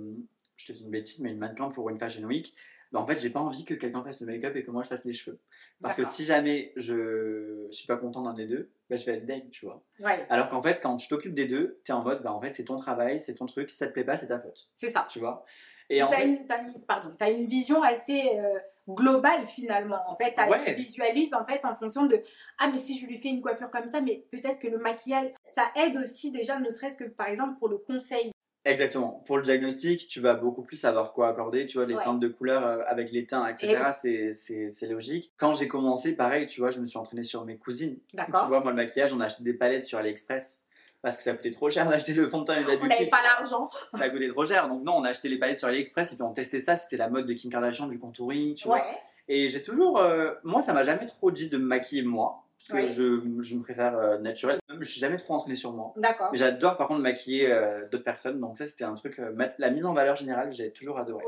je 0.57 0.67
te 0.67 0.71
dis 0.71 0.83
une 0.83 0.89
bêtise, 0.91 1.19
mais 1.19 1.31
une 1.31 1.39
mannequin 1.39 1.69
pour 1.69 1.89
une 1.89 1.97
fashion 1.99 2.23
week, 2.23 2.53
bah, 2.93 2.99
en 3.01 3.05
fait, 3.05 3.17
j'ai 3.19 3.29
pas 3.31 3.41
envie 3.41 3.65
que 3.65 3.73
quelqu'un 3.73 4.03
fasse 4.03 4.21
le 4.21 4.27
make-up 4.27 4.55
et 4.55 4.63
que 4.63 4.71
moi 4.71 4.83
je 4.83 4.87
fasse 4.89 5.03
les 5.03 5.13
cheveux. 5.13 5.39
Parce 5.81 5.97
que 5.97 6.05
si 6.05 6.23
jamais 6.25 6.71
je 6.77 7.67
suis 7.71 7.87
pas 7.87 7.97
content 7.97 8.21
d'un 8.21 8.33
des 8.33 8.45
deux, 8.47 8.69
bah, 8.89 8.95
je 8.95 9.05
vais 9.05 9.17
être 9.17 9.25
deg, 9.25 9.49
tu 9.49 9.65
vois. 9.65 9.83
Ouais, 9.99 10.25
Alors 10.29 10.47
qu'en 10.49 10.61
fait, 10.61 10.79
quand 10.81 10.95
tu 10.97 11.07
t'occupes 11.09 11.33
des 11.33 11.47
deux, 11.47 11.81
tu 11.83 11.91
es 11.91 11.95
en 11.95 12.03
mode, 12.03 12.21
bah 12.23 12.31
en 12.31 12.39
fait, 12.39 12.53
c'est 12.53 12.63
ton 12.65 12.77
travail, 12.77 13.19
c'est 13.19 13.35
ton 13.35 13.47
truc, 13.47 13.69
si 13.71 13.77
ça 13.77 13.87
te 13.87 13.93
plaît 13.93 14.03
pas, 14.05 14.15
c'est 14.15 14.27
ta 14.27 14.39
faute, 14.39 14.69
c'est 14.75 14.89
ça. 14.89 15.05
tu 15.09 15.19
vois. 15.19 15.43
Et 15.89 16.01
en 16.01 16.07
T'as 16.09 16.17
fait, 16.17 16.27
une, 16.27 16.47
t'as 16.47 16.61
une- 16.63 16.81
pardon, 16.87 17.11
t'as 17.17 17.29
une 17.31 17.45
vision 17.47 17.83
assez 17.83 18.21
euh, 18.37 18.57
globale 18.87 19.45
finalement. 19.47 19.99
En 20.07 20.15
fait, 20.15 20.33
Ouais. 20.49 20.63
tu 20.63 20.73
visualises 20.73 21.33
en 21.33 21.45
fait 21.45 21.63
en 21.65 21.75
fonction 21.75 22.05
de 22.05 22.21
ah 22.59 22.69
mais 22.71 22.79
si 22.79 22.97
je 22.99 23.05
lui 23.07 23.17
fais 23.17 23.29
une 23.29 23.41
coiffure 23.41 23.69
comme 23.69 23.89
ça, 23.89 24.01
mais 24.01 24.25
peut-être 24.31 24.59
que 24.59 24.67
le 24.67 24.77
maquillage, 24.77 25.31
ça 25.43 25.63
aide 25.75 25.97
aussi 25.97 26.31
déjà, 26.31 26.59
ne 26.59 26.69
serait-ce 26.69 26.97
que 26.97 27.03
par 27.09 27.27
exemple 27.27 27.57
pour 27.59 27.67
le 27.69 27.77
conseil. 27.79 28.31
Exactement. 28.65 29.21
Pour 29.25 29.37
le 29.37 29.43
diagnostic, 29.43 30.07
tu 30.07 30.21
vas 30.21 30.35
beaucoup 30.35 30.61
plus 30.61 30.77
savoir 30.77 31.11
quoi 31.13 31.27
accorder. 31.29 31.65
Tu 31.65 31.77
vois, 31.77 31.85
les 31.85 31.95
Ouais. 31.95 32.03
teintes 32.03 32.19
de 32.21 32.29
couleurs 32.29 32.65
euh, 32.65 32.81
avec 32.87 33.11
les 33.11 33.25
teints, 33.25 33.45
etc. 33.47 33.77
Et 34.05 34.33
c'est- 34.33 34.69
C'est 34.71 34.87
logique. 34.87 35.33
Quand 35.37 35.53
j'ai 35.53 35.67
commencé, 35.67 36.15
pareil, 36.15 36.47
tu 36.47 36.61
vois, 36.61 36.71
je 36.71 36.79
me 36.79 36.85
suis 36.85 36.97
entraîné 36.97 37.23
sur 37.23 37.43
mes 37.45 37.57
cousines. 37.57 37.97
Tu 38.09 38.15
D'accord. 38.15 38.47
vois, 38.47 38.61
moi, 38.61 38.71
le 38.71 38.77
maquillage, 38.77 39.13
on 39.13 39.19
a 39.19 39.25
acheté 39.25 39.43
des 39.43 39.53
palettes 39.53 39.85
sur 39.85 39.97
AliExpress. 39.99 40.59
Parce 41.01 41.17
que 41.17 41.23
ça 41.23 41.33
coûtait 41.33 41.51
trop 41.51 41.69
cher 41.69 41.89
d'acheter 41.89 42.13
le 42.13 42.29
fond 42.29 42.41
de 42.41 42.45
teint 42.45 42.55
et 42.57 42.63
la 42.63 42.81
On 42.81 42.87
n'avait 42.87 43.07
pas 43.07 43.21
l'argent. 43.21 43.67
Ça 43.93 44.09
coûtait 44.09 44.29
trop 44.29 44.45
cher. 44.45 44.69
Donc, 44.69 44.83
non, 44.85 44.93
on 44.95 45.03
a 45.03 45.09
acheté 45.09 45.27
les 45.27 45.37
palettes 45.37 45.59
sur 45.59 45.67
AliExpress 45.67 46.13
et 46.13 46.15
puis 46.15 46.23
on 46.23 46.31
testait 46.33 46.61
ça. 46.61 46.77
C'était 46.77 46.95
la 46.95 47.09
mode 47.09 47.25
de 47.25 47.33
Kim 47.33 47.51
Kardashian, 47.51 47.87
du 47.87 47.99
contouring, 47.99 48.55
tu 48.55 48.69
vois. 48.69 48.77
Ouais. 48.77 48.97
Et 49.27 49.49
j'ai 49.49 49.61
toujours. 49.61 49.97
euh, 49.99 50.31
moi, 50.45 50.61
ça 50.61 50.71
m'a 50.71 50.83
jamais 50.83 51.05
trop 51.05 51.31
dit 51.31 51.49
de 51.49 51.57
me 51.57 51.65
maquiller 51.65 52.03
moi. 52.03 52.45
Parce 52.67 52.85
que 52.85 52.89
je, 52.89 53.21
je 53.41 53.55
me 53.55 53.61
préfère 53.61 53.97
euh, 53.97 54.17
naturel. 54.19 54.57
Même, 54.69 54.81
je 54.81 54.89
suis 54.89 54.99
jamais 54.99 55.17
trop 55.17 55.33
entraîné 55.33 55.55
sur 55.55 55.73
moi. 55.73 55.93
D'accord. 55.97 56.29
Mais 56.31 56.37
j'adore 56.37 56.77
par 56.77 56.87
contre 56.87 57.01
maquiller 57.01 57.51
euh, 57.51 57.85
d'autres 57.91 58.05
personnes. 58.05 58.39
Donc, 58.39 58.57
ça, 58.57 58.65
c'était 58.65 58.85
un 58.85 58.95
truc. 58.95 59.19
euh, 59.19 59.33
la 59.57 59.69
mise 59.69 59.85
en 59.85 59.93
valeur 59.93 60.15
générale, 60.15 60.51
j'ai 60.51 60.71
toujours 60.71 60.97
adoré. 60.97 61.25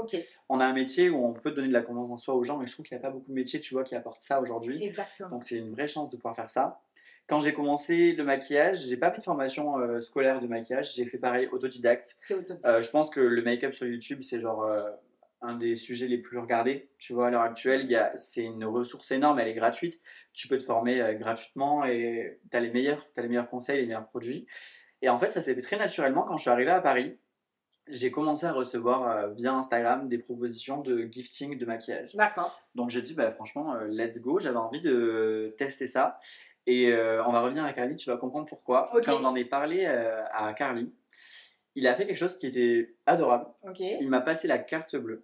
On 0.47 0.59
a 0.59 0.65
un 0.65 0.73
métier 0.73 1.09
où 1.09 1.25
on 1.25 1.33
peut 1.33 1.51
donner 1.51 1.67
de 1.67 1.73
la 1.73 1.81
confiance 1.81 2.09
en 2.09 2.15
soi 2.17 2.35
aux 2.35 2.43
gens, 2.43 2.57
mais 2.57 2.67
je 2.67 2.73
trouve 2.73 2.85
qu'il 2.85 2.97
n'y 2.97 3.03
a 3.03 3.05
pas 3.07 3.11
beaucoup 3.11 3.29
de 3.29 3.35
métiers, 3.35 3.59
tu 3.59 3.73
vois, 3.73 3.83
qui 3.83 3.95
apportent 3.95 4.21
ça 4.21 4.39
aujourd'hui. 4.39 4.81
exactement. 4.83 5.29
Donc, 5.29 5.43
c'est 5.43 5.57
une 5.57 5.71
vraie 5.73 5.87
chance 5.87 6.09
de 6.09 6.15
pouvoir 6.15 6.35
faire 6.35 6.49
ça. 6.49 6.79
Quand 7.27 7.39
j'ai 7.39 7.53
commencé 7.53 8.13
le 8.13 8.23
maquillage, 8.23 8.83
j'ai 8.87 8.97
pas 8.97 9.09
fait 9.11 9.17
de 9.17 9.23
formation 9.23 9.79
euh, 9.79 9.99
scolaire 9.99 10.39
de 10.39 10.47
maquillage. 10.47 10.93
J'ai 10.93 11.05
fait 11.05 11.17
pareil 11.17 11.49
autodidacte. 11.51 12.17
Je 12.29 12.89
pense 12.91 13.09
que 13.09 13.19
le 13.19 13.41
make-up 13.41 13.73
sur 13.73 13.87
YouTube, 13.87 14.19
c'est 14.21 14.39
genre 14.39 14.69
un 15.41 15.55
des 15.55 15.75
sujets 15.75 16.07
les 16.07 16.17
plus 16.17 16.37
regardés. 16.37 16.89
Tu 16.97 17.13
vois, 17.13 17.27
à 17.27 17.31
l'heure 17.31 17.41
actuelle, 17.41 18.13
c'est 18.15 18.43
une 18.43 18.65
ressource 18.65 19.11
énorme, 19.11 19.39
elle 19.39 19.47
est 19.47 19.53
gratuite. 19.53 20.01
Tu 20.33 20.47
peux 20.47 20.57
te 20.57 20.63
former 20.63 21.01
euh, 21.01 21.13
gratuitement 21.13 21.85
et 21.85 22.39
tu 22.49 22.57
as 22.57 22.59
les 22.59 22.71
meilleurs, 22.71 23.05
t'as 23.13 23.21
les 23.21 23.27
meilleurs 23.27 23.49
conseils, 23.49 23.79
les 23.79 23.87
meilleurs 23.87 24.07
produits. 24.07 24.47
Et 25.01 25.09
en 25.09 25.17
fait, 25.17 25.31
ça 25.31 25.41
s'est 25.41 25.55
fait 25.55 25.61
très 25.61 25.77
naturellement 25.77 26.23
quand 26.23 26.37
je 26.37 26.41
suis 26.41 26.49
arrivé 26.49 26.71
à 26.71 26.81
Paris. 26.81 27.17
J'ai 27.87 28.09
commencé 28.09 28.47
à 28.47 28.51
recevoir 28.51 29.07
euh, 29.07 29.33
via 29.33 29.53
Instagram 29.53 30.09
des 30.09 30.17
propositions 30.17 30.81
de 30.81 31.07
gifting 31.11 31.57
de 31.57 31.65
maquillage. 31.65 32.15
D'accord. 32.15 32.59
Donc 32.73 32.89
j'ai 32.89 33.01
dit, 33.01 33.13
bah, 33.13 33.29
franchement, 33.29 33.75
euh, 33.75 33.87
let's 33.87 34.19
go. 34.19 34.39
J'avais 34.39 34.57
envie 34.57 34.81
de 34.81 35.53
tester 35.57 35.87
ça. 35.87 36.19
Et 36.67 36.91
on 36.91 37.31
va 37.31 37.41
revenir 37.41 37.63
à 37.63 37.71
Carly, 37.73 37.95
tu 37.95 38.09
vas 38.09 38.17
comprendre 38.17 38.47
pourquoi. 38.47 38.91
Ok. 38.95 39.05
Quand 39.05 39.21
j'en 39.21 39.35
ai 39.35 39.45
parlé 39.45 39.85
à 39.85 40.51
Carly, 40.57 40.91
il 41.75 41.87
a 41.87 41.95
fait 41.95 42.05
quelque 42.07 42.17
chose 42.17 42.37
qui 42.37 42.47
était 42.47 42.95
adorable. 43.05 43.47
Il 43.79 44.09
m'a 44.09 44.21
passé 44.21 44.47
la 44.47 44.57
carte 44.57 44.95
bleue. 44.95 45.23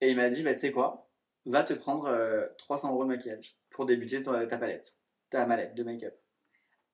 Et 0.00 0.10
il 0.10 0.16
m'a 0.16 0.28
dit, 0.28 0.42
bah, 0.42 0.52
tu 0.54 0.60
sais 0.60 0.72
quoi, 0.72 1.08
va 1.46 1.62
te 1.62 1.72
prendre 1.72 2.06
euh, 2.06 2.46
300 2.58 2.92
euros 2.92 3.04
de 3.04 3.08
maquillage 3.08 3.56
pour 3.70 3.86
débuter 3.86 4.22
ton- 4.22 4.46
ta 4.46 4.58
palette, 4.58 4.96
ta 5.30 5.46
mallette 5.46 5.74
de 5.74 5.82
make-up. 5.82 6.14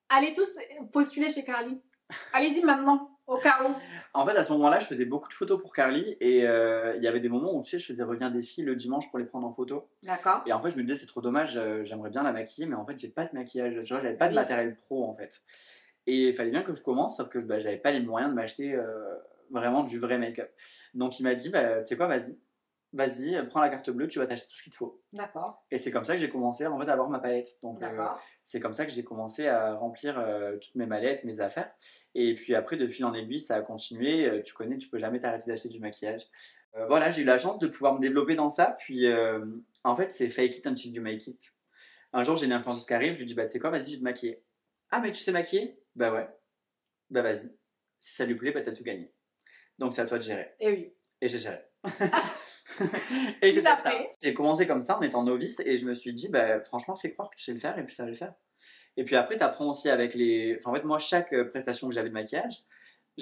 Allez 0.09 0.35
tous 0.35 0.51
postuler 0.93 1.31
chez 1.31 1.45
Carly. 1.45 1.81
Allez-y 2.33 2.63
maintenant, 2.65 3.19
au 3.27 3.39
cas 3.39 3.59
où. 3.65 3.73
En 4.13 4.27
fait, 4.27 4.37
à 4.37 4.43
ce 4.43 4.53
moment-là, 4.53 4.81
je 4.81 4.87
faisais 4.87 5.05
beaucoup 5.05 5.29
de 5.29 5.33
photos 5.35 5.61
pour 5.61 5.73
Carly. 5.73 6.17
Et 6.21 6.47
euh, 6.47 6.95
il 6.97 7.03
y 7.03 7.07
avait 7.07 7.21
des 7.21 7.29
moments 7.29 7.55
où, 7.57 7.63
tu 7.63 7.71
sais, 7.71 7.79
je 7.79 7.87
faisais 7.87 8.03
revenir 8.03 8.31
des 8.33 8.43
filles 8.43 8.65
le 8.65 8.75
dimanche 8.75 9.09
pour 9.11 9.19
les 9.21 9.25
prendre 9.25 9.47
en 9.47 9.53
photo. 9.55 9.89
D'accord. 10.03 10.43
Et 10.47 10.53
en 10.53 10.61
fait, 10.61 10.71
je 10.73 10.77
me 10.77 10.83
disais, 10.83 10.97
c'est 10.97 11.07
trop 11.07 11.21
dommage, 11.21 11.57
euh, 11.57 11.85
j'aimerais 11.85 12.11
bien 12.11 12.23
la 12.25 12.33
maquiller, 12.33 12.67
mais 12.67 12.75
en 12.75 12.85
fait, 12.85 12.99
j'ai 12.99 13.09
pas 13.09 13.25
de 13.27 13.35
maquillage, 13.35 13.81
j'avais 13.85 14.15
pas 14.15 14.27
de 14.27 14.33
Oui. 14.33 14.37
matériel 14.37 14.75
pro 14.77 15.05
en 15.05 15.15
fait. 15.15 15.41
Et 16.11 16.27
il 16.27 16.33
fallait 16.33 16.51
bien 16.51 16.65
que 16.65 16.75
je 16.75 16.83
commence, 16.83 17.19
sauf 17.19 17.29
que 17.29 17.39
bah, 17.39 17.61
j'avais 17.61 17.77
pas 17.77 17.93
les 17.93 18.01
moyens 18.01 18.33
de 18.33 18.35
m'acheter 18.35 18.75
euh, 18.75 19.15
vraiment 19.53 19.85
du 19.85 20.01
vrai 20.01 20.19
make-up. 20.19 20.51
Donc 20.93 21.21
il 21.21 21.23
m'a 21.23 21.37
dit, 21.37 21.51
bah, 21.51 21.83
tu 21.83 21.87
sais 21.87 21.97
quoi, 21.97 22.09
vas-y, 22.09 22.37
vas-y, 22.93 23.47
prends 23.47 23.61
la 23.61 23.69
carte 23.69 23.91
bleue, 23.91 24.09
tu 24.09 24.19
vas 24.19 24.27
t'acheter 24.27 24.49
tout 24.49 24.57
ce 24.57 24.63
qu'il 24.65 24.73
te 24.73 24.77
faut. 24.77 25.01
D'accord. 25.13 25.65
Et 25.71 25.79
c'est 25.79 25.93
comme 25.93 26.05
ça 26.05 26.15
que 26.15 26.21
j'ai 26.21 26.29
commencé 26.29 26.67
en 26.67 26.77
fait, 26.81 26.89
à 26.89 26.95
avoir 26.95 27.09
ma 27.09 27.21
palette. 27.21 27.61
Donc 27.63 27.81
euh, 27.81 27.89
D'accord. 27.89 28.21
c'est 28.43 28.59
comme 28.59 28.75
ça 28.75 28.87
que 28.87 28.91
j'ai 28.91 29.05
commencé 29.05 29.47
à 29.47 29.75
remplir 29.75 30.19
euh, 30.19 30.57
toutes 30.57 30.75
mes 30.75 30.87
mallettes, 30.87 31.23
mes 31.23 31.39
affaires. 31.39 31.71
Et 32.17 32.35
puis 32.35 32.57
après, 32.57 32.77
de 32.77 32.89
fil 32.89 33.05
en 33.05 33.15
aiguille, 33.15 33.41
ça 33.41 33.55
a 33.55 33.63
continué. 33.63 34.29
Euh, 34.29 34.43
tu 34.43 34.53
connais, 34.53 34.79
tu 34.79 34.89
peux 34.89 34.99
jamais 34.99 35.21
t'arrêter 35.21 35.49
d'acheter 35.49 35.69
du 35.69 35.79
maquillage. 35.79 36.27
Voilà, 36.89 37.11
j'ai 37.11 37.23
eu 37.23 37.25
la 37.25 37.39
chance 37.39 37.59
de 37.61 37.69
pouvoir 37.69 37.95
me 37.95 38.01
développer 38.01 38.35
dans 38.35 38.49
ça. 38.49 38.77
Puis 38.81 39.05
en 39.83 39.97
fait, 39.97 40.11
c'est 40.11 40.29
fake 40.29 40.59
it 40.59 40.67
until 40.67 40.93
you 40.93 41.03
make 41.03 41.27
it. 41.27 41.55
Un 42.13 42.23
jour, 42.23 42.37
j'ai 42.37 42.47
une 42.47 42.53
influenceuse 42.53 42.87
qui 42.87 42.95
arrive, 42.95 43.15
je 43.15 43.19
lui 43.19 43.27
dis, 43.27 43.35
bah 43.35 43.45
tu 43.47 43.53
sais 43.53 43.59
quoi, 43.59 43.71
vas-y, 43.71 43.85
je 43.85 43.91
vais 43.91 43.99
te 43.99 44.05
maquiller. 44.05 44.43
Ah, 44.91 45.01
mais 45.01 45.11
tu 45.11 45.21
sais 45.21 45.33
maquiller? 45.33 45.80
Bah 45.97 46.13
ouais. 46.13 46.29
Bah 47.11 47.23
vas-y. 47.23 47.51
Si 48.01 48.15
ça 48.15 48.25
lui 48.25 48.35
plaît, 48.35 48.53
bah 48.53 48.63
t'as 48.63 48.73
tout 48.73 48.85
gagné. 48.85 49.13
Donc 49.79 49.95
c'est 49.95 50.03
à 50.03 50.07
toi 50.07 50.19
de 50.19 50.23
gérer. 50.23 50.55
Et 50.61 50.69
oui. 50.69 50.95
Et 51.21 51.29
j'ai 51.29 51.39
géré. 51.39 51.59
et 53.43 53.53
j'ai. 53.53 53.63
J'ai 54.23 54.35
commencé 54.35 54.67
comme 54.67 54.83
ça 54.83 54.99
en 54.99 55.03
étant 55.03 55.23
novice 55.23 55.61
et 55.61 55.77
je 55.77 55.85
me 55.85 55.95
suis 55.95 56.13
dit, 56.13 56.29
bah, 56.29 56.61
franchement, 56.61 56.95
fais 56.95 57.13
croire 57.13 57.31
que 57.31 57.37
tu 57.37 57.45
sais 57.45 57.53
le 57.53 57.59
faire 57.59 57.79
et 57.79 57.85
puis 57.85 57.95
ça 57.95 58.05
va 58.05 58.11
le 58.11 58.17
faire. 58.17 58.35
Et 58.97 59.05
puis 59.05 59.17
après, 59.17 59.37
tu 59.37 59.43
apprends 59.43 59.71
aussi 59.71 59.89
avec 59.89 60.15
les. 60.15 60.57
Enfin, 60.59 60.71
en 60.71 60.75
fait, 60.75 60.85
moi, 60.85 60.99
chaque 60.99 61.33
euh, 61.33 61.49
prestation 61.49 61.89
que 61.89 61.95
j'avais 61.95 62.09
de 62.09 62.15
maquillage, 62.15 62.65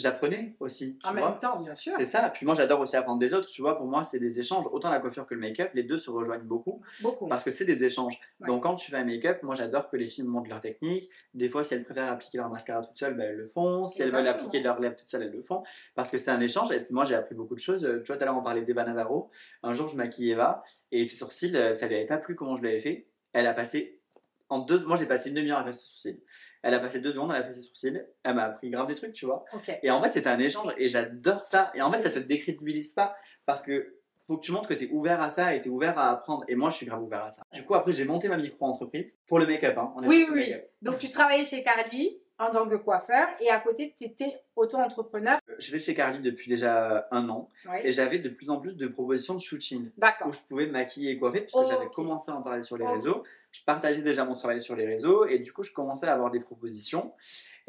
j'apprenais 0.01 0.57
aussi. 0.61 0.99
Tu 1.03 1.09
En 1.09 1.13
vois 1.13 1.31
même 1.31 1.39
temps, 1.39 1.61
bien 1.61 1.75
sûr. 1.75 1.93
c'est 1.97 2.07
ça. 2.07 2.29
Puis 2.31 2.47
moi, 2.47 2.55
j'adore 2.55 2.81
aussi 2.81 2.97
apprendre 2.97 3.19
des 3.19 3.35
autres. 3.35 3.49
Tu 3.49 3.61
vois, 3.63 3.77
pour 3.77 3.87
moi, 3.87 4.05
c'est 4.05 4.19
des 4.19 4.41
échanges. 4.41 4.67
Autant 4.73 4.91
la 4.91 5.01
coiffure 5.01 5.27
que 5.27 5.35
le 5.35 5.41
make-up, 5.41 5.71
les 5.75 5.83
deux 5.83 5.99
se 5.99 6.11
rejoignent 6.11 6.45
beaucoup 6.45 6.83
Beaucoup. 7.03 7.27
parce 7.29 7.45
que 7.45 7.51
c'est 7.51 7.65
des 7.65 7.85
échanges. 7.85 8.19
Ouais. 8.41 8.47
Donc, 8.49 8.63
quand 8.63 8.75
tu 8.77 8.91
fais 8.91 8.97
un 8.97 9.05
make-up, 9.05 9.43
moi, 9.43 9.55
j'adore 9.55 9.89
que 9.91 9.97
les 9.97 10.09
filles 10.09 10.25
me 10.25 10.31
montrent 10.31 10.49
leur 10.49 10.61
technique. 10.61 11.11
Des 11.35 11.49
fois, 11.49 11.65
si 11.65 11.75
elles 11.75 11.85
préfèrent 11.85 12.13
appliquer 12.13 12.39
leur 12.39 12.49
mascara 12.51 12.83
toute 12.83 12.97
seule, 12.99 13.15
ben, 13.15 13.31
elles 13.31 13.37
le 13.37 13.49
font. 13.49 13.87
Si 13.87 14.03
elles 14.03 14.11
veulent 14.11 14.29
appliquer 14.29 14.61
leur 14.61 14.81
lèvres 14.81 14.97
toute 14.97 15.09
seule, 15.09 15.23
elles 15.23 15.33
le 15.33 15.43
font. 15.43 15.63
Parce 15.95 16.11
que 16.11 16.19
c'est 16.19 16.31
un 16.31 16.41
échange. 16.41 16.71
Et 16.73 16.81
puis 16.81 16.95
moi, 16.95 17.05
j'ai 17.05 17.15
appris 17.15 17.35
beaucoup 17.35 17.55
de 17.55 17.61
choses. 17.61 17.81
Tu 17.83 18.07
vois, 18.07 18.17
tout 18.17 18.23
à 18.23 18.27
l'heure, 18.27 18.37
on 18.37 18.43
parlait 18.43 18.63
d'Eva 18.63 18.85
Navarro. 18.85 19.31
Un 19.63 19.75
jour, 19.75 19.89
je 19.89 19.97
maquillais 19.97 20.33
Eva 20.33 20.63
et 20.91 21.05
ses 21.05 21.17
sourcils, 21.17 21.55
euh, 21.57 21.75
ça 21.75 21.87
lui 21.87 21.95
avait 21.97 22.07
pas 22.07 22.19
plu 22.19 22.35
comment 22.35 22.57
je 22.57 22.63
l'avais 22.63 22.81
fait. 22.81 23.07
Elle 23.33 23.47
a 23.47 23.53
passé 23.55 24.01
en 24.49 24.61
deux. 24.61 24.81
Moi, 24.85 24.97
j'ai 24.97 25.07
passé 25.07 25.29
une 25.29 25.35
demi-heure 25.37 25.59
à 25.59 25.65
faire 25.65 25.75
ses 25.75 25.85
sourcils. 25.87 26.21
Elle 26.69 26.75
a 26.75 26.81
passé 26.81 27.01
deux 27.01 27.13
secondes, 27.13 27.31
elle 27.35 27.41
a 27.41 27.45
fait 27.45 27.55
ses 27.55 27.63
sourcils. 27.63 27.99
Elle 28.23 28.35
m'a 28.35 28.45
appris 28.45 28.69
grave 28.69 28.87
des 28.87 28.95
trucs, 28.95 29.15
tu 29.15 29.25
vois. 29.25 29.43
Et 29.83 29.91
en 29.91 30.03
fait, 30.03 30.11
c'était 30.11 30.29
un 30.29 30.39
échange 30.39 30.75
et 30.77 30.91
j'adore 30.91 31.47
ça. 31.47 31.73
Et 31.75 31.81
en 31.81 31.91
fait, 31.91 32.03
ça 32.03 32.11
te 32.11 32.19
décrédibilise 32.19 32.93
pas 32.93 33.17
parce 33.47 33.63
que 33.63 33.95
faut 34.27 34.37
que 34.37 34.45
tu 34.45 34.53
montres 34.53 34.69
que 34.69 34.75
tu 34.75 34.85
es 34.85 34.91
ouvert 34.91 35.23
à 35.23 35.31
ça 35.31 35.55
et 35.55 35.63
tu 35.63 35.69
es 35.69 35.71
ouvert 35.71 35.99
à 35.99 36.11
apprendre. 36.11 36.45
Et 36.47 36.57
moi, 36.57 36.69
je 36.69 36.77
suis 36.77 36.85
grave 36.85 37.03
ouvert 37.03 37.25
à 37.25 37.31
ça. 37.31 37.43
Du 37.55 37.65
coup, 37.65 37.75
après, 37.75 37.95
j'ai 37.95 38.05
monté 38.05 38.29
ma 38.29 38.37
micro-entreprise 38.37 39.17
pour 39.27 39.39
le 39.39 39.47
make-up. 39.47 39.79
Hein. 39.79 39.95
On 39.97 40.03
est 40.03 40.07
Oui, 40.07 40.27
oui. 40.31 40.55
Donc 40.83 40.99
tu 40.99 41.09
travaillais 41.09 41.47
chez 41.47 41.63
Carly 41.63 42.21
en 42.39 42.51
tant 42.51 42.69
que 42.69 42.77
coiffeur 42.77 43.27
et 43.41 43.49
à 43.49 43.61
côté 43.61 43.95
tu 43.97 44.05
étais 44.05 44.39
auto-entrepreneur. 44.59 45.39
Euh, 45.49 45.55
Je 45.59 45.73
vais 45.73 45.79
chez 45.79 45.95
Carly 45.95 46.21
depuis 46.21 46.49
déjà 46.49 47.07
un 47.11 47.29
an 47.29 47.49
Oui. 47.69 47.77
et 47.85 47.93
j'avais 47.93 48.19
de 48.19 48.29
plus 48.29 48.51
en 48.51 48.61
plus 48.61 48.77
de 48.77 48.87
propositions 48.89 49.35
de 49.35 49.41
shooting 49.41 49.91
où 50.27 50.33
je 50.33 50.41
pouvais 50.49 50.67
me 50.67 50.73
maquiller 50.73 51.13
et 51.13 51.19
coiffer 51.19 51.41
parce 51.43 51.53
que 51.53 51.59
Oh, 51.59 51.67
j'avais 51.69 51.91
commencé 51.91 52.31
à 52.31 52.35
en 52.37 52.43
parler 52.43 52.63
sur 52.63 52.77
les 52.77 52.87
réseaux. 52.87 53.23
Je 53.53 53.63
partageais 53.65 54.03
déjà 54.03 54.25
mon 54.25 54.35
travail 54.35 54.61
sur 54.61 54.77
les 54.77 54.87
réseaux 54.87 55.25
et 55.27 55.39
du 55.39 55.53
coup, 55.53 55.63
je 55.63 55.73
commençais 55.73 56.07
à 56.07 56.13
avoir 56.15 56.31
des 56.31 56.41
propositions. 56.41 57.13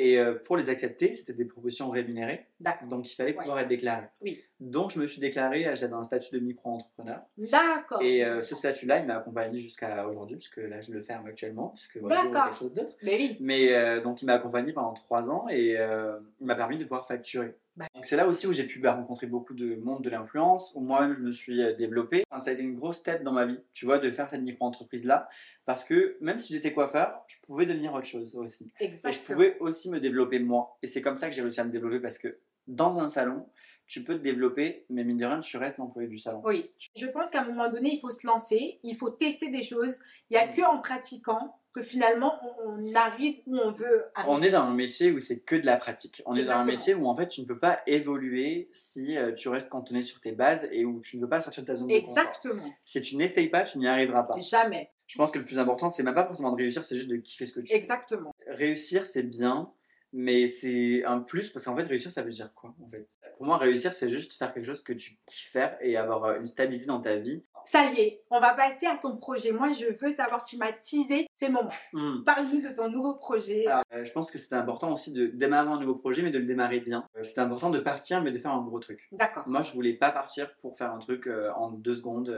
Et 0.02 0.18
euh, 0.18 0.34
pour 0.36 0.56
les 0.56 0.70
accepter, 0.70 1.12
c'était 1.12 1.34
des 1.34 1.44
propositions 1.44 1.90
rémunérées. 1.90 2.46
Donc, 2.88 3.12
il 3.12 3.16
fallait 3.16 3.32
Ouais. 3.34 3.38
pouvoir 3.40 3.60
être 3.60 3.68
déclaré. 3.68 4.06
Oui. 4.22 4.42
Donc, 4.62 4.92
je 4.92 5.00
me 5.00 5.08
suis 5.08 5.20
déclaré, 5.20 5.68
euh, 5.68 5.76
j'avais 5.76 5.94
un 5.94 6.06
statut 6.06 6.34
de 6.36 6.40
micro-entrepreneur. 6.40 7.20
D'accord. 7.38 8.02
Et 8.02 8.24
euh, 8.24 8.42
ce 8.42 8.56
statut-là, 8.56 9.00
il 9.00 9.08
m'a 9.08 9.18
accompagné 9.18 9.60
jusqu'à 9.60 10.08
aujourd'hui, 10.08 10.38
puisque 10.38 10.56
là, 10.58 10.80
je 10.80 10.94
le 10.94 11.02
ferme 11.02 11.28
actuellement, 11.28 11.70
puisque 11.76 11.98
voilà, 11.98 12.22
quelque 12.46 12.58
chose 12.58 12.74
d'autre. 12.74 12.94
Mais 13.04 13.16
oui. 13.18 13.38
Mais 13.42 13.74
euh, 13.76 14.02
donc, 14.02 14.22
il 14.22 14.26
m'a 14.26 14.36
accompagné 14.36 14.72
pendant 14.72 14.94
trois 14.94 15.30
ans 15.30 15.48
et 15.50 15.76
euh, 15.78 16.18
il 16.40 16.48
m'a 16.48 16.56
permis 16.56 16.78
de 16.80 16.86
pouvoir 16.86 17.06
facturer. 17.06 17.56
Bah. 17.76 17.86
Donc, 17.94 18.06
c'est 18.06 18.18
là 18.18 18.28
aussi 18.28 18.48
où 18.48 18.54
j'ai 18.54 18.66
pu 18.66 18.80
bah, 18.80 18.94
rencontrer 18.94 19.28
beaucoup 19.28 19.54
de 19.54 19.76
monde 19.76 20.04
de 20.04 20.10
l'influence, 20.10 20.74
où 20.76 20.82
moi-même, 20.82 21.14
je 21.14 21.24
me 21.24 21.32
suis 21.32 21.62
euh, 21.62 21.76
développé. 21.76 22.24
Enfin, 22.30 22.40
ça 22.40 22.50
a 22.50 22.54
été 22.54 22.64
une 22.64 22.76
grosse 22.76 23.04
tête 23.04 23.24
dans 23.24 23.32
ma 23.32 23.46
vie, 23.46 23.60
tu 23.74 23.86
vois, 23.86 24.00
de 24.00 24.10
faire 24.12 24.30
cette 24.30 24.42
micro-entreprise-là, 24.42 25.30
parce 25.66 25.84
que 25.84 26.18
même 26.22 26.40
si 26.40 26.54
j'étais 26.54 26.74
coiffeur, 26.74 27.24
je 27.28 27.38
pouvais 27.46 27.66
devenir 27.66 27.94
autre 27.94 28.08
chose 28.08 28.36
aussi. 28.36 28.72
Et 28.80 28.86
je 28.86 28.90
Exactement. 28.90 29.36
pouvais 29.36 29.58
aussi 29.60 29.90
me 29.90 30.00
développer 30.00 30.40
moi. 30.40 30.78
Et 30.82 30.88
c'est 30.88 31.02
comme 31.02 31.18
ça 31.18 31.30
que 31.30 31.36
j'ai 31.36 31.42
réussi 31.42 31.60
à 31.62 31.64
me 31.64 31.72
développer, 31.72 32.00
parce 32.00 32.18
que 32.18 32.40
dans 32.68 32.98
un 33.00 33.10
salon, 33.10 33.48
tu 33.90 34.04
peux 34.04 34.16
te 34.16 34.24
développer, 34.24 34.86
mais 34.90 35.04
mine 35.04 35.18
de 35.18 35.26
rien, 35.26 35.40
tu 35.40 35.58
restes 35.58 35.80
l'employé 35.80 36.08
du 36.08 36.20
salon. 36.20 36.42
Oui. 36.46 36.70
Je 36.96 37.08
pense 37.08 37.32
qu'à 37.32 37.42
un 37.42 37.46
moment 37.46 37.70
donné, 37.70 37.92
il 37.94 38.00
faut 38.00 38.12
se 38.12 38.26
lancer, 38.26 38.80
il 38.84 38.96
faut 38.96 39.10
tester 39.10 39.50
des 39.50 39.64
choses. 39.64 40.00
Il 40.30 40.38
n'y 40.38 40.38
a 40.38 40.48
que 40.48 40.62
en 40.62 40.80
pratiquant 40.80 41.60
que 41.74 41.82
finalement 41.82 42.40
on, 42.66 42.96
arrive 42.96 43.38
où 43.46 43.58
on 43.58 43.72
veut 43.72 44.06
arriver. 44.16 44.34
On 44.34 44.42
est 44.42 44.52
dans 44.52 44.64
un 44.64 44.74
métier 44.74 45.12
où 45.12 45.20
c'est 45.20 45.40
que 45.42 45.56
de 45.56 45.66
la 45.66 45.78
pratique. 45.78 46.22
On 46.26 46.36
est 46.36 46.44
dans 46.44 46.54
un 46.54 46.62
Exactement. 46.62 46.66
métier 46.66 46.94
où 46.96 47.08
en 47.08 47.16
fait 47.16 47.28
tu 47.28 47.42
ne 47.42 47.46
peux 47.46 47.60
pas 47.60 47.82
évoluer 47.86 48.70
si 48.72 49.18
euh, 49.18 49.34
tu 49.34 49.50
restes 49.50 49.70
cantonné 49.70 50.02
sur 50.02 50.20
tes 50.20 50.32
bases 50.32 50.68
et 50.72 50.86
où 50.86 51.00
tu 51.02 51.18
ne 51.18 51.22
veux 51.22 51.30
pas 51.30 51.42
sortir 51.42 51.64
de 51.64 51.68
ta 51.68 51.76
zone 51.76 51.88
de 51.88 52.00
confort. 52.00 52.18
Exactement. 52.18 52.74
Si 52.86 53.02
tu 53.02 53.16
n'essayes 53.16 53.50
pas, 53.50 53.64
tu 53.64 53.78
n'y 53.78 53.88
arriveras 53.88 54.24
pas. 54.24 54.38
Jamais. 54.40 54.92
Je 55.08 55.18
pense 55.18 55.32
que 55.32 55.40
le 55.40 55.46
plus 55.46 55.58
important, 55.58 55.90
c'est 55.90 56.04
même 56.04 56.14
pas 56.14 56.26
forcément 56.26 56.52
de 56.52 56.58
réussir, 56.58 56.84
c'est 56.84 56.96
juste 56.96 57.10
de 57.10 57.18
kiffer 57.18 57.48
ce 57.48 57.54
que 57.54 57.62
tu 57.62 57.68
fais. 57.68 57.76
Exactement. 57.76 58.32
Réussir, 58.48 59.08
c'est 59.08 59.24
bien, 59.24 59.72
mais 60.14 60.48
c'est 60.48 61.04
un 61.04 61.20
plus 61.20 61.50
parce 61.50 61.66
qu'en 61.66 61.76
fait, 61.76 61.84
réussir, 61.84 62.12
ça 62.12 62.22
veut 62.22 62.32
dire 62.32 62.54
quoi 62.54 62.76
en 62.82 62.90
fait? 62.90 63.08
Pour 63.38 63.46
moi, 63.46 63.58
réussir, 63.58 63.94
c'est 63.94 64.10
juste 64.10 64.34
faire 64.34 64.54
quelque 64.54 64.66
chose 64.66 64.84
que 64.84 64.94
tu 64.94 65.18
kiffes 65.26 65.52
faire 65.52 65.78
et 65.82 65.98
avoir 65.98 66.26
euh, 66.26 66.40
une 66.40 66.48
stabilité 66.48 66.86
dans 66.86 67.02
ta 67.02 67.16
vie. 67.16 67.44
Ça 67.66 67.92
y 67.92 68.00
est, 68.00 68.24
on 68.30 68.40
va 68.40 68.54
passer 68.54 68.86
à 68.86 68.98
ton 68.98 69.18
projet. 69.18 69.52
Moi, 69.52 69.70
je 69.74 69.86
veux 69.86 70.12
savoir, 70.12 70.44
tu 70.46 70.58
m'as 70.58 70.72
teasé, 70.72 71.28
c'est 71.34 71.48
le 71.48 71.54
moment. 71.54 71.70
Hmm. 71.94 72.24
Parle-nous 72.26 72.62
de 72.62 72.76
ton 72.76 72.90
nouveau 72.90 73.16
projet. 73.16 73.68
Alors, 73.68 73.84
euh, 73.94 74.04
je 74.04 74.12
pense 74.12 74.32
que 74.32 74.38
c'est 74.38 74.56
important 74.56 74.94
aussi 74.94 75.12
de 75.12 75.28
démarrer 75.28 75.70
un 75.70 75.80
nouveau 75.80 75.96
projet, 75.96 76.22
mais 76.22 76.32
de 76.32 76.40
le 76.40 76.46
démarrer 76.46 76.80
bien. 76.80 77.06
Euh, 77.18 77.24
c'est 77.24 77.40
important 77.40 77.70
de 77.70 77.80
partir, 77.80 78.22
mais 78.22 78.32
de 78.32 78.40
faire 78.40 78.52
un 78.52 78.64
gros 78.64 78.80
truc. 78.80 79.08
D'accord. 79.12 79.44
Moi, 79.48 79.62
je 79.64 79.74
voulais 79.74 79.94
pas 79.94 80.12
partir 80.12 80.54
pour 80.62 80.78
faire 80.78 80.92
un 80.92 81.00
truc 81.00 81.28
euh, 81.28 81.52
en 81.56 81.72
deux 81.72 81.96
secondes, 81.96 82.36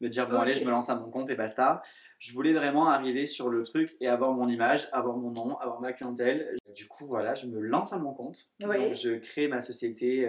me 0.00 0.08
dire 0.08 0.28
bon 0.28 0.38
allez, 0.38 0.54
je 0.54 0.64
me 0.64 0.70
lance 0.70 0.88
à 0.88 0.96
mon 0.96 1.10
compte 1.10 1.30
et 1.30 1.34
basta. 1.34 1.82
Je 2.18 2.32
voulais 2.34 2.52
vraiment 2.52 2.88
arriver 2.88 3.26
sur 3.26 3.48
le 3.48 3.62
truc 3.62 3.96
et 4.00 4.08
avoir 4.08 4.32
mon 4.32 4.48
image, 4.48 4.88
avoir 4.92 5.16
mon 5.16 5.30
nom, 5.30 5.56
avoir 5.58 5.80
ma 5.80 5.92
clientèle. 5.92 6.56
Du 6.74 6.86
coup, 6.86 7.06
voilà, 7.06 7.34
je 7.34 7.46
me 7.46 7.60
lance 7.60 7.94
à 7.94 7.98
mon 7.98 8.12
compte. 8.12 8.50
Oui. 8.62 8.78
Donc, 8.78 8.94
je 8.94 9.16
crée 9.16 9.48
ma 9.48 9.62
société 9.62 10.28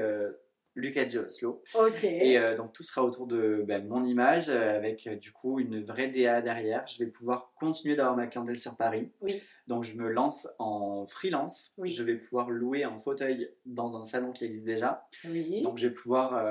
Lucas 0.75 1.07
Oslo. 1.17 1.61
Ok. 1.75 2.03
Et 2.03 2.37
euh, 2.37 2.55
donc 2.55 2.71
tout 2.73 2.83
sera 2.83 3.03
autour 3.03 3.27
de 3.27 3.63
ben, 3.67 3.85
mon 3.87 4.05
image 4.05 4.49
euh, 4.49 4.75
avec 4.77 5.05
euh, 5.07 5.15
du 5.15 5.31
coup 5.31 5.59
une 5.59 5.83
vraie 5.83 6.07
DA 6.07 6.41
derrière. 6.41 6.85
Je 6.87 6.97
vais 7.03 7.09
pouvoir 7.09 7.51
continuer 7.59 7.95
d'avoir 7.95 8.15
ma 8.15 8.27
clientèle 8.27 8.57
sur 8.59 8.75
Paris. 8.77 9.11
Oui. 9.21 9.41
Donc 9.67 9.83
je 9.83 9.95
me 9.97 10.09
lance 10.09 10.47
en 10.59 11.05
freelance. 11.05 11.71
Oui. 11.77 11.91
Je 11.91 12.03
vais 12.03 12.15
pouvoir 12.15 12.49
louer 12.49 12.83
un 12.83 12.97
fauteuil 12.99 13.51
dans 13.65 13.95
un 13.95 14.05
salon 14.05 14.31
qui 14.31 14.45
existe 14.45 14.65
déjà. 14.65 15.07
oui. 15.25 15.61
Donc 15.61 15.77
je 15.77 15.87
vais 15.87 15.93
pouvoir 15.93 16.43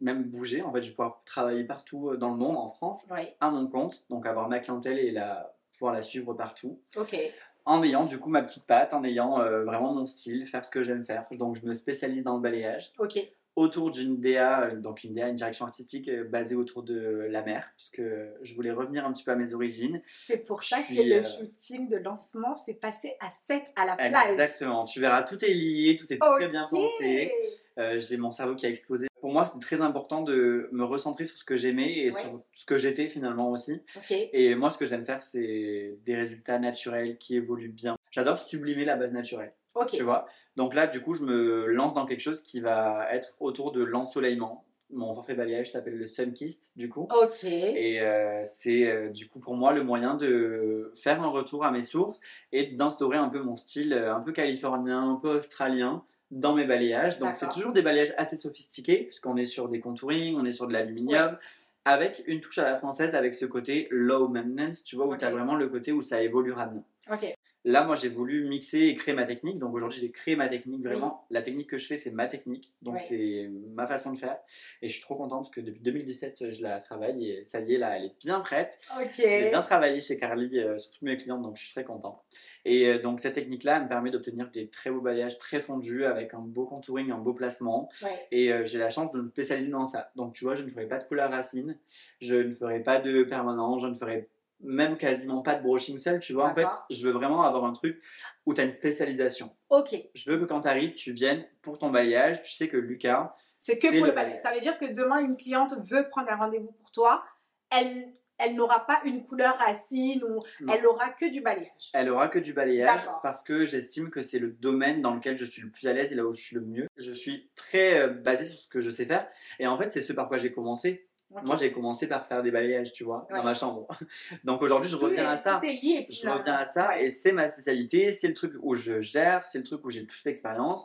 même 0.00 0.24
bouger. 0.24 0.62
En 0.62 0.72
fait, 0.72 0.82
je 0.82 0.88
vais 0.88 0.94
pouvoir 0.94 1.22
travailler 1.24 1.64
partout 1.64 2.16
dans 2.16 2.30
le 2.30 2.36
monde, 2.36 2.56
en 2.56 2.68
France, 2.68 3.06
Oui. 3.10 3.22
à 3.40 3.50
mon 3.50 3.66
compte. 3.68 4.04
Donc 4.10 4.26
avoir 4.26 4.48
ma 4.48 4.58
clientèle 4.60 4.98
et 4.98 5.10
la, 5.10 5.54
pouvoir 5.72 5.94
la 5.94 6.02
suivre 6.02 6.34
partout. 6.34 6.80
Ok. 6.96 7.16
En 7.64 7.82
ayant 7.82 8.06
du 8.06 8.18
coup 8.18 8.30
ma 8.30 8.42
petite 8.42 8.66
patte, 8.66 8.94
en 8.94 9.04
ayant 9.04 9.40
euh, 9.40 9.62
vraiment 9.64 9.92
mon 9.92 10.06
style, 10.06 10.46
faire 10.46 10.64
ce 10.64 10.70
que 10.70 10.82
j'aime 10.82 11.04
faire. 11.04 11.26
Donc 11.32 11.56
je 11.60 11.66
me 11.66 11.74
spécialise 11.74 12.22
dans 12.24 12.36
le 12.36 12.40
balayage 12.42 12.92
Ok. 12.98 13.18
Autour 13.58 13.90
d'une 13.90 14.20
DA, 14.20 14.62
euh, 14.68 14.76
donc 14.76 15.04
une 15.04 15.14
DA, 15.14 15.28
une 15.28 15.36
direction 15.36 15.66
artistique 15.66 16.08
euh, 16.08 16.24
basée 16.24 16.54
autour 16.54 16.82
de 16.82 17.26
la 17.30 17.42
mer, 17.42 17.68
parce 17.76 17.90
que 17.90 18.28
je 18.42 18.54
voulais 18.54 18.70
revenir 18.70 19.04
un 19.04 19.12
petit 19.12 19.24
peu 19.24 19.32
à 19.32 19.36
mes 19.36 19.52
origines. 19.52 20.00
C'est 20.26 20.38
pour 20.38 20.62
ça 20.62 20.78
que 20.82 20.94
le 20.94 21.16
euh, 21.16 21.22
shooting 21.24 21.88
de 21.88 21.96
lancement 21.96 22.54
s'est 22.54 22.74
passé 22.74 23.14
à 23.20 23.30
7 23.30 23.62
à 23.76 23.84
la 23.86 23.96
plage. 23.96 24.30
Exactement, 24.30 24.84
tu 24.84 25.00
verras, 25.00 25.22
tout 25.24 25.44
est 25.44 25.52
lié, 25.52 25.96
tout 25.98 26.10
est 26.12 26.18
très 26.18 26.48
bien 26.48 26.66
pensé. 26.70 27.32
Euh, 27.78 28.00
J'ai 28.00 28.16
mon 28.16 28.32
cerveau 28.32 28.54
qui 28.56 28.66
a 28.66 28.68
explosé. 28.70 29.06
Pour 29.20 29.32
moi, 29.32 29.44
c'était 29.46 29.58
très 29.64 29.80
important 29.80 30.22
de 30.22 30.68
me 30.72 30.84
recentrer 30.84 31.24
sur 31.24 31.36
ce 31.36 31.44
que 31.44 31.56
j'aimais 31.56 31.98
et 31.98 32.12
Ouais. 32.12 32.20
sur 32.20 32.42
ce 32.52 32.64
que 32.64 32.78
j'étais 32.78 33.08
finalement 33.08 33.50
aussi. 33.50 33.82
Et 34.10 34.54
moi, 34.54 34.70
ce 34.70 34.78
que 34.78 34.86
j'aime 34.86 35.04
faire, 35.04 35.22
c'est 35.22 35.98
des 36.04 36.14
résultats 36.16 36.58
naturels 36.60 37.18
qui 37.18 37.36
évoluent 37.36 37.68
bien. 37.68 37.96
J'adore 38.10 38.38
sublimer 38.38 38.84
la 38.84 38.96
base 38.96 39.12
naturelle. 39.12 39.52
Tu 39.90 40.02
vois 40.02 40.26
Donc 40.56 40.74
là, 40.74 40.86
du 40.86 41.00
coup, 41.00 41.14
je 41.14 41.24
me 41.24 41.66
lance 41.66 41.94
dans 41.94 42.04
quelque 42.06 42.20
chose 42.20 42.42
qui 42.42 42.60
va 42.60 43.06
être 43.12 43.34
autour 43.40 43.72
de 43.72 43.82
l'ensoleillement. 43.82 44.64
Mon 44.90 45.12
forfait 45.12 45.34
balayage 45.34 45.70
s'appelle 45.70 45.98
le 45.98 46.06
Sunkist, 46.06 46.72
du 46.74 46.88
coup. 46.88 47.08
Ok. 47.14 47.44
Et 47.44 48.00
euh, 48.00 48.42
c'est 48.46 48.86
euh, 48.86 49.10
du 49.10 49.28
coup 49.28 49.38
pour 49.38 49.54
moi 49.54 49.74
le 49.74 49.82
moyen 49.84 50.14
de 50.14 50.90
faire 50.94 51.22
un 51.22 51.28
retour 51.28 51.64
à 51.64 51.70
mes 51.70 51.82
sources 51.82 52.20
et 52.52 52.68
d'instaurer 52.68 53.18
un 53.18 53.28
peu 53.28 53.40
mon 53.40 53.56
style 53.56 53.92
euh, 53.92 54.14
un 54.14 54.20
peu 54.20 54.32
californien, 54.32 55.10
un 55.10 55.16
peu 55.16 55.38
australien 55.38 56.04
dans 56.30 56.54
mes 56.54 56.64
balayages. 56.64 57.18
Donc 57.18 57.34
c'est 57.34 57.50
toujours 57.50 57.72
des 57.72 57.82
balayages 57.82 58.14
assez 58.16 58.38
sophistiqués 58.38 59.04
puisqu'on 59.04 59.36
est 59.36 59.44
sur 59.44 59.68
des 59.68 59.80
contourings, 59.80 60.36
on 60.38 60.46
est 60.46 60.52
sur 60.52 60.66
de 60.66 60.72
l'aluminium. 60.72 61.36
Avec 61.84 62.22
une 62.26 62.40
touche 62.40 62.58
à 62.58 62.64
la 62.64 62.76
française, 62.76 63.14
avec 63.14 63.34
ce 63.34 63.46
côté 63.46 63.88
low 63.90 64.28
maintenance, 64.28 64.84
tu 64.84 64.96
vois, 64.96 65.06
où 65.06 65.12
Ok. 65.12 65.18
tu 65.20 65.24
as 65.24 65.30
vraiment 65.30 65.54
le 65.54 65.68
côté 65.68 65.92
où 65.92 66.02
ça 66.02 66.22
évoluera 66.22 66.66
bien. 66.66 66.82
Ok. 67.10 67.34
Là, 67.64 67.84
moi, 67.84 67.96
j'ai 67.96 68.08
voulu 68.08 68.48
mixer 68.48 68.78
et 68.78 68.94
créer 68.94 69.14
ma 69.14 69.24
technique. 69.24 69.58
Donc 69.58 69.74
aujourd'hui, 69.74 70.00
j'ai 70.00 70.10
créé 70.10 70.36
ma 70.36 70.48
technique 70.48 70.82
vraiment. 70.82 71.26
La 71.30 71.42
technique 71.42 71.68
que 71.68 71.76
je 71.76 71.86
fais, 71.86 71.96
c'est 71.96 72.12
ma 72.12 72.26
technique. 72.26 72.72
Donc 72.82 73.00
c'est 73.00 73.50
ma 73.74 73.86
façon 73.86 74.12
de 74.12 74.18
faire. 74.18 74.38
Et 74.80 74.88
je 74.88 74.94
suis 74.94 75.02
trop 75.02 75.16
contente 75.16 75.42
parce 75.42 75.50
que 75.50 75.60
depuis 75.60 75.80
2017, 75.80 76.52
je 76.52 76.62
la 76.62 76.80
travaille 76.80 77.28
et 77.28 77.44
ça 77.44 77.60
y 77.60 77.74
est, 77.74 77.78
là, 77.78 77.96
elle 77.96 78.06
est 78.06 78.18
bien 78.20 78.40
prête. 78.40 78.78
Ok. 79.00 79.12
J'ai 79.16 79.50
bien 79.50 79.62
travaillé 79.62 80.00
chez 80.00 80.18
Carly 80.18 80.58
euh, 80.58 80.78
sur 80.78 80.92
tous 80.92 81.04
mes 81.04 81.16
clients, 81.16 81.40
donc 81.40 81.56
je 81.56 81.64
suis 81.64 81.72
très 81.72 81.84
content. 81.84 82.22
Et 82.64 82.86
euh, 82.86 82.98
donc 83.00 83.20
cette 83.20 83.34
technique-là 83.34 83.76
elle 83.76 83.84
me 83.84 83.88
permet 83.88 84.10
d'obtenir 84.10 84.50
des 84.50 84.68
très 84.68 84.90
beaux 84.90 85.00
balayages 85.00 85.38
très 85.38 85.60
fondus 85.60 86.04
avec 86.04 86.34
un 86.34 86.40
beau 86.40 86.66
contouring, 86.66 87.10
un 87.10 87.18
beau 87.18 87.32
placement. 87.32 87.88
Et 88.30 88.52
euh, 88.52 88.64
j'ai 88.64 88.78
la 88.78 88.90
chance 88.90 89.12
de 89.12 89.20
me 89.20 89.28
spécialiser 89.30 89.70
dans 89.70 89.86
ça. 89.86 90.10
Donc 90.16 90.34
tu 90.34 90.44
vois, 90.44 90.54
je 90.54 90.62
ne 90.62 90.70
ferai 90.70 90.86
pas 90.86 90.98
de 90.98 91.04
couleur 91.04 91.30
racine, 91.30 91.78
je 92.20 92.34
ne 92.34 92.54
ferai 92.54 92.80
pas 92.82 93.00
de 93.00 93.22
permanent, 93.24 93.78
je 93.78 93.88
ne 93.88 93.94
ferai 93.94 94.28
même 94.60 94.96
quasiment 94.96 95.42
pas 95.42 95.54
de 95.54 95.62
brushing 95.62 95.98
seul. 95.98 96.20
Tu 96.20 96.32
vois, 96.32 96.50
en 96.50 96.54
fait, 96.54 96.66
je 96.90 97.06
veux 97.06 97.12
vraiment 97.12 97.42
avoir 97.42 97.64
un 97.64 97.72
truc 97.72 98.02
où 98.46 98.54
tu 98.54 98.60
as 98.60 98.64
une 98.64 98.72
spécialisation. 98.72 99.54
Ok. 99.70 99.94
Je 100.14 100.30
veux 100.30 100.38
que 100.38 100.44
quand 100.44 100.62
tu 100.62 100.68
arrives, 100.68 100.94
tu 100.94 101.12
viennes 101.12 101.44
pour 101.62 101.78
ton 101.78 101.90
balayage. 101.90 102.42
Tu 102.42 102.52
sais 102.52 102.68
que 102.68 102.76
Lucas, 102.76 103.34
C'est 103.58 103.78
que 103.78 103.96
pour 103.96 104.06
le 104.06 104.12
balayage. 104.12 104.40
Ça 104.40 104.52
veut 104.52 104.60
dire 104.60 104.78
que 104.78 104.92
demain, 104.92 105.18
une 105.18 105.36
cliente 105.36 105.74
veut 105.90 106.08
prendre 106.08 106.30
un 106.30 106.36
rendez-vous 106.36 106.72
pour 106.72 106.90
toi. 106.90 107.22
Elle, 107.70 108.12
elle 108.38 108.54
n'aura 108.54 108.86
pas 108.86 109.00
une 109.04 109.24
couleur 109.26 109.56
racine 109.58 110.22
ou 110.24 110.40
Non. 110.60 110.72
elle 110.72 110.82
n'aura 110.82 111.10
que 111.10 111.30
du 111.30 111.40
balayage. 111.40 111.90
Elle 111.92 112.08
aura 112.08 112.28
que 112.28 112.38
du 112.38 112.52
balayage 112.52 113.02
parce 113.22 113.42
que 113.42 113.66
j'estime 113.66 114.10
que 114.10 114.22
c'est 114.22 114.38
le 114.38 114.50
domaine 114.52 115.02
dans 115.02 115.14
lequel 115.14 115.36
je 115.36 115.44
suis 115.44 115.60
le 115.62 115.70
plus 115.70 115.86
à 115.88 115.92
l'aise 115.92 116.12
et 116.12 116.14
là 116.14 116.24
où 116.24 116.32
je 116.32 116.40
suis 116.40 116.54
le 116.56 116.62
mieux. 116.62 116.86
Je 116.96 117.12
suis 117.12 117.50
très 117.56 117.98
euh, 118.00 118.08
basé 118.08 118.44
sur 118.44 118.58
ce 118.58 118.68
que 118.68 118.80
je 118.80 118.90
sais 118.90 119.06
faire 119.06 119.28
et 119.58 119.66
en 119.66 119.76
fait 119.76 119.90
c'est 119.90 120.02
ce 120.02 120.12
par 120.12 120.28
quoi 120.28 120.38
j'ai 120.38 120.52
commencé. 120.52 121.07
Moi 121.30 121.56
j'ai 121.56 121.70
commencé 121.72 122.08
par 122.08 122.26
faire 122.26 122.42
des 122.42 122.50
balayages, 122.50 122.92
tu 122.92 123.04
vois, 123.04 123.26
Ouais. 123.30 123.36
dans 123.38 123.44
ma 123.44 123.54
chambre. 123.54 123.86
Donc 124.44 124.62
aujourd'hui 124.62 124.88
je 124.88 124.96
reviens 124.96 125.28
à 125.28 125.36
ça. 125.36 125.60
Je 125.62 126.28
reviens 126.28 126.54
à 126.54 126.64
ça 126.66 127.00
et 127.00 127.10
c'est 127.10 127.32
ma 127.32 127.48
spécialité, 127.48 128.12
c'est 128.12 128.28
le 128.28 128.34
truc 128.34 128.54
où 128.60 128.74
je 128.74 129.00
gère, 129.00 129.44
c'est 129.44 129.58
le 129.58 129.64
truc 129.64 129.84
où 129.84 129.90
j'ai 129.90 130.00
le 130.00 130.06
plus 130.06 130.22
d'expérience 130.22 130.84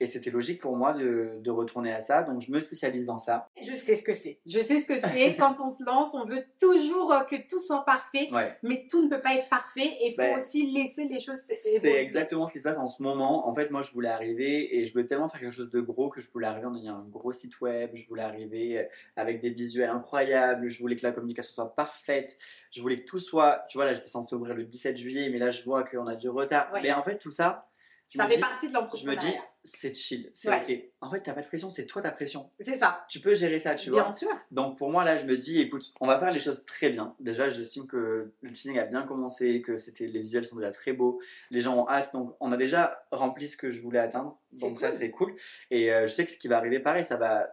et 0.00 0.06
c'était 0.06 0.30
logique 0.30 0.60
pour 0.60 0.76
moi 0.76 0.92
de, 0.92 1.38
de 1.40 1.50
retourner 1.50 1.92
à 1.92 2.00
ça 2.00 2.22
donc 2.22 2.40
je 2.40 2.50
me 2.52 2.60
spécialise 2.60 3.04
dans 3.04 3.18
ça. 3.18 3.48
Je 3.60 3.74
sais 3.74 3.96
ce 3.96 4.04
que 4.04 4.12
c'est. 4.14 4.38
Je 4.46 4.60
sais 4.60 4.78
ce 4.78 4.86
que 4.86 4.96
c'est. 4.96 5.36
Quand 5.38 5.56
on 5.60 5.70
se 5.70 5.82
lance, 5.84 6.14
on 6.14 6.24
veut 6.24 6.44
toujours 6.60 7.12
euh, 7.12 7.24
que 7.24 7.36
tout 7.50 7.60
soit 7.60 7.84
parfait, 7.84 8.28
Ouais. 8.32 8.56
mais 8.62 8.86
tout 8.90 9.04
ne 9.04 9.08
peut 9.10 9.20
pas 9.20 9.34
être 9.34 9.48
parfait 9.48 9.86
et 10.00 10.08
il 10.08 10.10
faut 10.12 10.18
Ben, 10.18 10.36
aussi 10.36 10.70
laisser 10.70 11.06
les 11.08 11.18
choses 11.20 11.38
C'est 11.38 11.74
évoluer. 11.74 11.98
exactement 11.98 12.46
ce 12.48 12.52
qui 12.52 12.58
se 12.60 12.64
passe 12.64 12.78
en 12.78 12.88
ce 12.88 13.02
moment. 13.02 13.48
En 13.48 13.54
fait, 13.54 13.70
moi, 13.70 13.82
je 13.82 13.90
voulais 13.92 14.08
arriver 14.08 14.76
et 14.78 14.84
je 14.86 14.92
voulais 14.92 15.06
tellement 15.06 15.28
faire 15.28 15.40
quelque 15.40 15.52
chose 15.54 15.70
de 15.70 15.80
gros 15.80 16.08
que 16.10 16.20
je 16.20 16.30
voulais 16.30 16.46
arriver 16.46 16.66
en 16.66 16.76
ayant 16.76 16.96
un 16.96 17.04
gros 17.08 17.32
site 17.32 17.60
web. 17.60 17.90
Je 17.94 18.06
voulais 18.08 18.22
arriver 18.22 18.86
avec 19.16 19.40
des 19.40 19.50
visuels 19.50 19.90
incroyables. 19.90 20.68
Je 20.68 20.78
voulais 20.78 20.96
que 20.96 21.04
la 21.06 21.12
communication 21.12 21.52
soit 21.54 21.74
parfaite. 21.74 22.38
Je 22.70 22.80
voulais 22.80 23.00
que 23.00 23.06
tout 23.08 23.18
soit. 23.20 23.64
Tu 23.68 23.78
vois, 23.78 23.84
là, 23.86 23.94
j'étais 23.94 24.08
censé 24.08 24.34
ouvrir 24.34 24.54
le 24.54 24.64
17 24.64 24.96
juillet, 24.96 25.28
mais 25.30 25.38
là, 25.38 25.50
je 25.50 25.62
vois 25.64 25.82
qu'on 25.84 26.06
a 26.06 26.14
du 26.14 26.28
retard. 26.28 26.70
Ouais. 26.72 26.80
Mais 26.82 26.92
en 26.92 27.02
fait, 27.02 27.18
tout 27.18 27.30
ça, 27.32 27.68
Ça 28.14 28.26
fait 28.26 28.34
dis- 28.36 28.40
partie 28.40 28.66
de 28.68 28.72
je 28.72 28.76
me 28.76 28.80
l'entrepreneuriat. 28.80 29.20
dis, 29.20 29.36
c'est 29.76 29.94
chill, 29.94 30.30
c'est 30.34 30.48
Ouais. 30.50 30.62
ok. 30.62 30.82
En 31.00 31.10
fait, 31.10 31.20
t'as 31.20 31.32
pas 31.32 31.42
de 31.42 31.46
pression, 31.46 31.70
c'est 31.70 31.86
toi 31.86 32.02
ta 32.02 32.10
pression. 32.10 32.50
C'est 32.58 32.76
ça. 32.76 33.04
Tu 33.08 33.20
peux 33.20 33.34
gérer 33.34 33.58
ça, 33.58 33.74
tu 33.74 33.90
vois. 33.90 34.02
Bien 34.02 34.12
sûr. 34.12 34.28
Donc 34.50 34.76
pour 34.78 34.90
moi 34.90 35.04
là 35.04 35.16
je 35.16 35.24
me 35.26 35.36
dis 35.36 35.60
écoute 35.60 35.92
on 36.00 36.06
va 36.06 36.18
faire 36.18 36.30
les 36.32 36.40
choses 36.40 36.64
très 36.66 36.90
bien. 36.90 37.14
Déjà 37.20 37.50
j'estime 37.50 37.86
que 37.86 38.32
le 38.40 38.52
teasing 38.52 38.78
a 38.78 38.84
bien 38.84 39.02
commencé, 39.02 39.62
que 39.62 39.78
c'était 39.78 40.06
les 40.06 40.20
visuels 40.20 40.44
sont 40.44 40.56
déjà 40.56 40.70
très 40.72 40.92
beaux, 40.92 41.20
les 41.50 41.60
gens 41.60 41.76
ont 41.76 41.88
hâte 41.88 42.12
donc 42.12 42.34
on 42.40 42.50
a 42.52 42.56
déjà 42.56 43.04
rempli 43.12 43.48
ce 43.48 43.56
que 43.56 43.70
je 43.70 43.80
voulais 43.80 43.98
atteindre. 44.00 44.38
Donc 44.60 44.78
ça 44.78 44.92
c'est 44.92 45.10
cool. 45.10 45.34
Et 45.70 45.92
euh, 45.92 46.06
je 46.06 46.12
sais 46.14 46.24
que 46.26 46.32
ce 46.32 46.38
qui 46.38 46.48
va 46.48 46.56
arriver 46.56 46.80
pareil 46.80 47.04
ça 47.04 47.16
va 47.16 47.48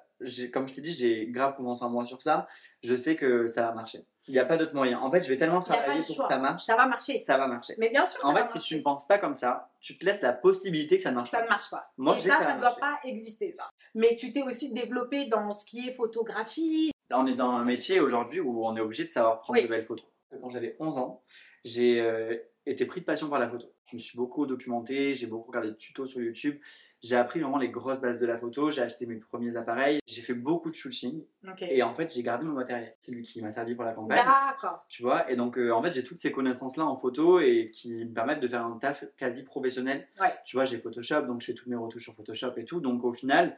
comme 0.54 0.68
je 0.68 0.74
t'ai 0.74 0.82
dit 0.82 0.94
j'ai 0.94 1.28
grave 1.28 1.56
commencé 1.56 1.84
un 1.84 1.90
mois 1.90 2.06
sur 2.06 2.22
ça. 2.22 2.48
Je 2.84 2.96
sais 2.96 3.16
que 3.16 3.48
ça 3.48 3.64
va 3.64 3.74
marcher. 3.74 4.00
Il 4.28 4.34
n'y 4.34 4.40
a 4.40 4.46
pas 4.46 4.58
d'autre 4.58 4.74
moyen. 4.74 5.00
En 5.00 5.12
fait 5.12 5.22
je 5.24 5.30
vais 5.30 5.38
tellement 5.38 5.62
travailler 5.62 6.02
pour 6.04 6.18
que 6.18 6.24
ça 6.28 6.38
marche, 6.40 6.64
Ça 6.64 6.76
va 6.76 6.88
marcher. 6.88 7.18
ça 7.20 7.38
va 7.38 7.48
marcher. 7.48 7.76
Mais 7.78 7.90
bien 7.90 8.06
sûr, 8.06 8.20
ça 8.22 8.28
En 8.28 8.34
va 8.34 8.46
fait 8.46 8.60
si 8.60 8.66
tu 8.68 8.76
ne 8.78 8.82
penses 8.82 9.06
pas 9.06 9.18
comme 9.20 9.36
ça, 9.36 9.70
tu 9.82 9.98
te 9.98 10.06
laisses 10.06 10.22
la 10.22 10.34
possibilité 10.34 10.98
que 10.98 11.04
ça 11.04 11.12
ne 11.12 11.16
marche 11.16 11.30
ça 11.30 11.38
pas. 11.40 11.44
ne 11.44 11.50
marche 11.50 11.70
pas. 11.70 11.92
Moi, 11.98 12.14
et 12.14 12.18
je 12.18 12.22
sais 12.24 12.30
ça, 12.30 12.36
que 12.38 12.42
ça 12.44 12.50
ça 12.50 12.56
ne 12.56 12.60
doit 12.62 12.76
pas 12.80 12.98
exister, 13.04 13.54
ça. 13.54 13.70
Mais 13.94 14.16
tu 14.16 14.34
t'es 14.34 14.42
aussi 14.42 14.74
développé 14.74 15.26
dans 15.26 15.52
ce 15.52 15.66
qui 15.68 15.88
est 15.88 15.92
photographie. 15.92 16.92
Là, 17.10 17.20
on 17.20 17.28
est 17.28 17.36
dans 17.36 17.52
un 17.52 17.64
métier 17.64 18.00
aujourd'hui 18.00 18.40
où 18.40 18.66
on 18.66 18.76
est 18.76 18.82
obligé 18.82 19.04
de 19.06 19.10
savoir 19.10 19.40
prendre 19.42 19.60
Oui. 19.60 19.64
de 19.66 19.70
belles 19.70 19.84
photos. 19.84 20.06
Quand 20.42 20.50
j'avais 20.50 20.76
11 20.80 20.98
ans, 20.98 21.22
j'ai 21.64 22.02
euh, 22.02 22.36
été 22.66 22.86
pris 22.86 23.02
de 23.02 23.06
passion 23.06 23.30
par 23.30 23.38
la 23.40 23.48
photo. 23.48 23.68
Je 23.86 23.96
me 23.96 24.00
suis 24.02 24.18
beaucoup 24.18 24.46
documenté, 24.48 25.14
j'ai 25.14 25.28
beaucoup 25.28 25.48
regardé 25.50 25.70
de 25.70 25.76
tutos 25.76 26.08
sur 26.08 26.20
YouTube. 26.22 26.60
J'ai 27.06 27.16
appris 27.18 27.40
vraiment 27.40 27.60
les 27.60 27.70
grosses 27.70 28.00
bases 28.02 28.18
de 28.18 28.26
la 28.26 28.38
photo, 28.38 28.72
j'ai 28.72 28.82
acheté 28.82 29.06
mes 29.06 29.18
premiers 29.18 29.56
appareils, 29.56 30.00
j'ai 30.08 30.22
fait 30.24 30.34
beaucoup 30.34 30.72
de 30.72 30.76
shooting 30.76 31.24
Ok. 31.48 31.62
et 31.62 31.84
en 31.84 31.94
fait 31.94 32.12
j'ai 32.12 32.24
gardé 32.24 32.46
mon 32.46 32.54
matériel. 32.54 32.96
C'est 33.02 33.12
lui 33.12 33.22
qui 33.24 33.42
m'a 33.44 33.52
servi 33.52 33.76
pour 33.76 33.86
la 33.86 33.94
campagne. 33.94 34.18
D'accord. 34.26 34.84
Tu 34.90 35.04
vois, 35.04 35.30
et 35.30 35.36
donc 35.36 35.58
euh, 35.60 35.72
en 35.72 35.82
fait 35.84 35.92
j'ai 35.94 36.04
toutes 36.04 36.20
ces 36.20 36.32
connaissances-là 36.32 36.84
en 36.86 36.96
photo 36.96 37.40
et 37.40 37.70
qui 37.72 37.94
me 38.06 38.12
permettent 38.14 38.40
de 38.40 38.48
faire 38.48 38.66
un 38.66 38.78
taf 38.80 39.06
quasi 39.18 39.44
professionnel. 39.44 40.08
Ouais. 40.20 40.34
Tu 40.46 40.56
vois, 40.56 40.66
j'ai 40.66 40.80
Photoshop, 40.80 41.22
donc 41.28 41.42
je 41.42 41.46
fais 41.48 41.54
toutes 41.54 41.68
mes 41.68 41.76
retouches 41.76 42.04
sur 42.06 42.16
Photoshop 42.16 42.54
et 42.58 42.66
tout. 42.66 42.80
Donc 42.80 43.04
au 43.04 43.14
final, 43.14 43.56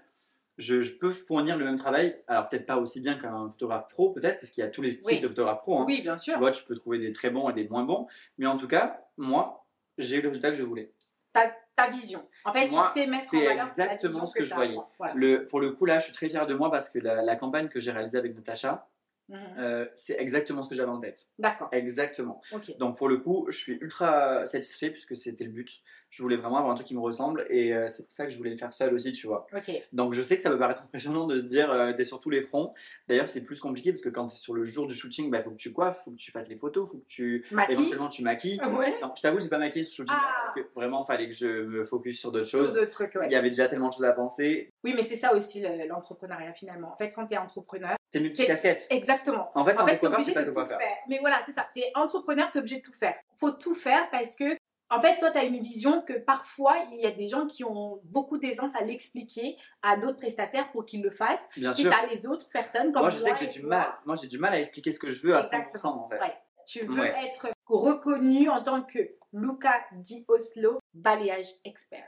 je, 0.58 0.82
je 0.82 0.94
peux 0.98 1.14
fournir 1.14 1.56
le 1.58 1.64
même 1.64 1.78
travail. 1.78 2.18
Alors 2.28 2.50
peut-être 2.50 2.66
pas 2.66 2.78
aussi 2.78 3.00
bien 3.00 3.14
qu'un 3.18 3.48
photographe 3.50 3.88
pro, 3.88 4.12
peut-être, 4.12 4.42
parce 4.42 4.52
qu'il 4.52 4.62
y 4.64 4.68
a 4.68 4.70
tous 4.70 4.82
les 4.82 4.92
styles 4.92 5.18
Oui. 5.18 5.22
de 5.22 5.28
photographes 5.30 5.62
pro. 5.62 5.80
hein. 5.80 5.86
Oui, 5.88 6.02
bien 6.02 6.18
sûr. 6.18 6.34
Tu 6.34 6.40
vois, 6.40 6.52
tu 6.52 6.66
peux 6.66 6.76
trouver 6.76 7.00
des 7.00 7.14
très 7.14 7.30
bons 7.30 7.50
et 7.50 7.54
des 7.54 7.68
moins 7.70 7.84
bons. 7.86 8.08
Mais 8.40 8.46
en 8.48 8.58
tout 8.58 8.68
cas, 8.68 9.00
moi, 9.18 9.66
j'ai 9.98 10.18
eu 10.18 10.22
le 10.22 10.28
résultat 10.30 10.50
que 10.52 10.58
je 10.58 10.64
voulais. 10.64 10.92
Ta, 11.44 11.56
ta 11.86 11.90
vision. 11.90 12.28
En 12.46 12.54
fait, 12.54 12.68
Moi, 12.70 12.92
tu 12.94 13.02
sais 13.02 13.08
mettre 13.08 13.26
en 13.26 13.30
c'est 13.30 13.38
valeur 13.46 13.56
la 13.56 13.64
exactement 13.94 14.26
ce 14.26 14.34
que 14.36 14.46
je 14.46 14.54
voyais. 14.56 14.78
Voilà. 14.98 15.14
Le, 15.16 15.46
pour 15.46 15.60
le 15.60 15.72
coup, 15.72 15.86
là, 15.86 16.00
je 16.00 16.06
suis 16.06 16.14
très 16.14 16.30
fier 16.30 16.46
de 16.48 16.54
moi 16.54 16.72
parce 16.72 16.90
que 16.90 17.00
la, 17.00 17.22
la 17.22 17.36
campagne 17.36 17.68
que 17.70 17.80
j'ai 17.80 17.92
réalisée 17.92 18.18
avec 18.18 18.36
Natacha, 18.36 18.88
Mhm. 19.30 19.40
euh, 19.58 19.86
c'est 19.94 20.16
exactement 20.18 20.64
ce 20.64 20.70
que 20.70 20.76
j'avais 20.76 20.90
en 20.90 21.02
tête. 21.02 21.28
D'accord. 21.38 21.68
Exactement. 21.74 22.42
Donc 22.80 22.96
pour 22.98 23.10
le 23.10 23.18
coup, 23.18 23.46
je 23.50 23.58
suis 23.58 23.74
ultra 23.74 24.48
satisfait 24.48 24.90
puisque 24.90 25.18
c'était 25.18 25.44
le 25.44 25.50
but. 25.50 25.82
Je 26.10 26.22
voulais 26.24 26.38
vraiment 26.38 26.58
avoir 26.58 26.72
un 26.72 26.76
truc 26.76 26.88
qui 26.88 26.96
me 26.96 27.02
ressemble 27.02 27.46
et 27.50 27.74
euh, 27.74 27.90
c'est 27.90 28.04
pour 28.04 28.14
ça 28.14 28.26
que 28.26 28.32
je 28.32 28.38
voulais 28.38 28.50
le 28.52 28.56
faire 28.58 28.72
seul 28.72 28.94
aussi, 28.94 29.12
tu 29.12 29.28
vois. 29.28 29.46
Ok. 29.54 29.70
Donc 29.92 30.14
je 30.14 30.22
sais 30.22 30.38
que 30.38 30.42
ça 30.42 30.50
peut 30.50 30.58
paraître 30.58 30.82
impressionnant 30.82 31.26
de 31.28 31.38
se 31.42 31.46
dire 31.46 31.70
euh, 31.70 31.92
t'es 31.92 32.06
sur 32.06 32.20
tous 32.22 32.30
les 32.30 32.42
fronts. 32.42 32.74
D'ailleurs 33.10 33.28
c'est 33.28 33.42
plus 33.42 33.60
compliqué 33.60 33.92
parce 33.92 34.02
que 34.02 34.08
quand 34.10 34.28
t'es 34.30 34.38
sur 34.38 34.54
le 34.54 34.64
jour 34.64 34.88
du 34.88 34.96
shooting, 34.96 35.26
il 35.26 35.32
bah, 35.32 35.42
faut 35.42 35.52
que 35.52 35.58
tu 35.58 35.74
coiffes, 35.74 36.00
faut 36.06 36.12
que 36.12 36.16
tu 36.16 36.32
fasses 36.32 36.48
les 36.48 36.56
photos, 36.56 36.90
faut 36.90 36.98
que 37.00 37.06
tu 37.08 37.46
Maquille. 37.52 37.76
éventuellement 37.76 38.08
tu 38.08 38.24
maquilles. 38.24 38.60
Ouais. 38.78 38.96
Non, 39.02 39.12
je 39.18 39.22
t'avoue 39.22 39.40
j'ai 39.42 39.50
pas 39.50 39.58
maquillé 39.58 39.84
ce 39.84 39.94
shooting 39.96 40.16
Ah. 40.18 40.36
parce 40.44 40.54
que 40.56 40.62
vraiment 40.76 41.04
fallait 41.04 41.28
que 41.28 41.36
je 41.36 41.48
me 41.64 41.84
focus 41.84 42.20
sur 42.20 42.32
d'autres 42.32 42.48
choses. 42.48 42.74
de 42.76 42.86
trucs, 42.86 43.14
ouais. 43.16 43.26
Il 43.28 43.32
y 43.34 43.36
avait 43.36 43.50
déjà 43.50 43.68
tellement 43.68 43.90
de 43.90 43.94
choses 43.94 44.06
à 44.06 44.14
penser. 44.14 44.70
Oui, 44.86 44.94
mais 44.96 45.04
c'est 45.04 45.18
ça 45.18 45.34
aussi 45.36 45.60
le- 45.62 45.88
l'entrepreneuriat 45.88 46.54
finalement. 46.54 46.94
En 46.94 46.98
fait, 46.98 47.12
quand 47.12 47.26
tu 47.26 47.34
es 47.34 47.38
entrepreneur, 47.38 47.96
T'es 48.12 48.22
multicasquette. 48.22 48.88
exactement. 48.90 49.52
En 49.56 49.66
fait 49.66 49.74
quand 49.76 49.84
En 49.84 49.86
t'es 49.86 49.92
fait, 49.94 50.00
tu 50.00 50.06
es 50.06 50.10
coiffeur, 50.10 50.20
obligé 50.20 50.46
de 50.46 50.52
tout 50.54 50.66
faire. 50.66 50.80
Mais 51.10 51.20
voilà, 51.20 51.40
c'est 51.46 51.52
ça. 51.52 51.68
Tu 51.74 51.82
es 51.82 51.92
entrepreneur, 51.96 52.50
tu 52.52 52.58
es 52.58 52.62
obligé 52.62 52.78
de 52.78 52.82
tout 52.82 52.94
faire. 52.94 53.16
faut 53.36 53.52
tout 53.52 53.76
faire 53.76 54.10
parce 54.10 54.36
que, 54.36 54.46
en 54.90 55.02
fait, 55.02 55.18
toi, 55.20 55.32
tu 55.32 55.38
as 55.38 55.44
une 55.44 55.60
vision 55.60 56.02
que 56.02 56.14
parfois, 56.14 56.76
il 56.94 57.02
y 57.02 57.06
a 57.06 57.12
des 57.12 57.28
gens 57.28 57.46
qui 57.48 57.64
ont 57.64 58.00
beaucoup 58.06 58.38
d'aisance 58.38 58.76
à 58.76 58.84
l'expliquer 58.84 59.58
à 59.82 59.98
d'autres 59.98 60.18
prestataires 60.18 60.72
pour 60.72 60.86
qu'ils 60.86 61.02
le 61.04 61.12
fassent. 61.12 61.48
Bien 61.58 61.74
Puis 61.74 61.84
sûr. 61.84 61.92
tu 61.92 61.98
as 61.98 62.06
les 62.08 62.26
autres 62.28 62.50
personnes 62.50 62.92
comme 62.92 63.02
Moi 63.02 63.10
je 63.10 63.20
sais 63.20 63.32
que 63.32 63.36
et 63.36 63.40
j'ai 63.40 63.48
du 63.48 63.60
toi. 63.62 63.70
mal. 63.70 63.94
Moi 64.06 64.16
j'ai 64.16 64.28
du 64.28 64.38
mal 64.38 64.54
à 64.54 64.60
expliquer 64.60 64.92
ce 64.92 65.00
que 65.00 65.12
je 65.12 65.22
veux 65.28 65.36
à 65.36 65.42
100% 65.42 65.46
Exactement. 65.66 66.06
en 66.06 66.10
fait. 66.10 66.20
Ouais. 66.20 66.38
Tu 66.66 66.86
veux 66.86 67.00
Ouais. 67.02 67.14
être 67.26 67.48
reconnu 67.66 68.50
en 68.50 68.62
tant 68.64 68.82
que 68.84 69.00
Luca 69.34 69.74
Di 69.94 70.26
Oslo, 70.28 70.80
balayage 70.94 71.48
expert. 71.66 72.08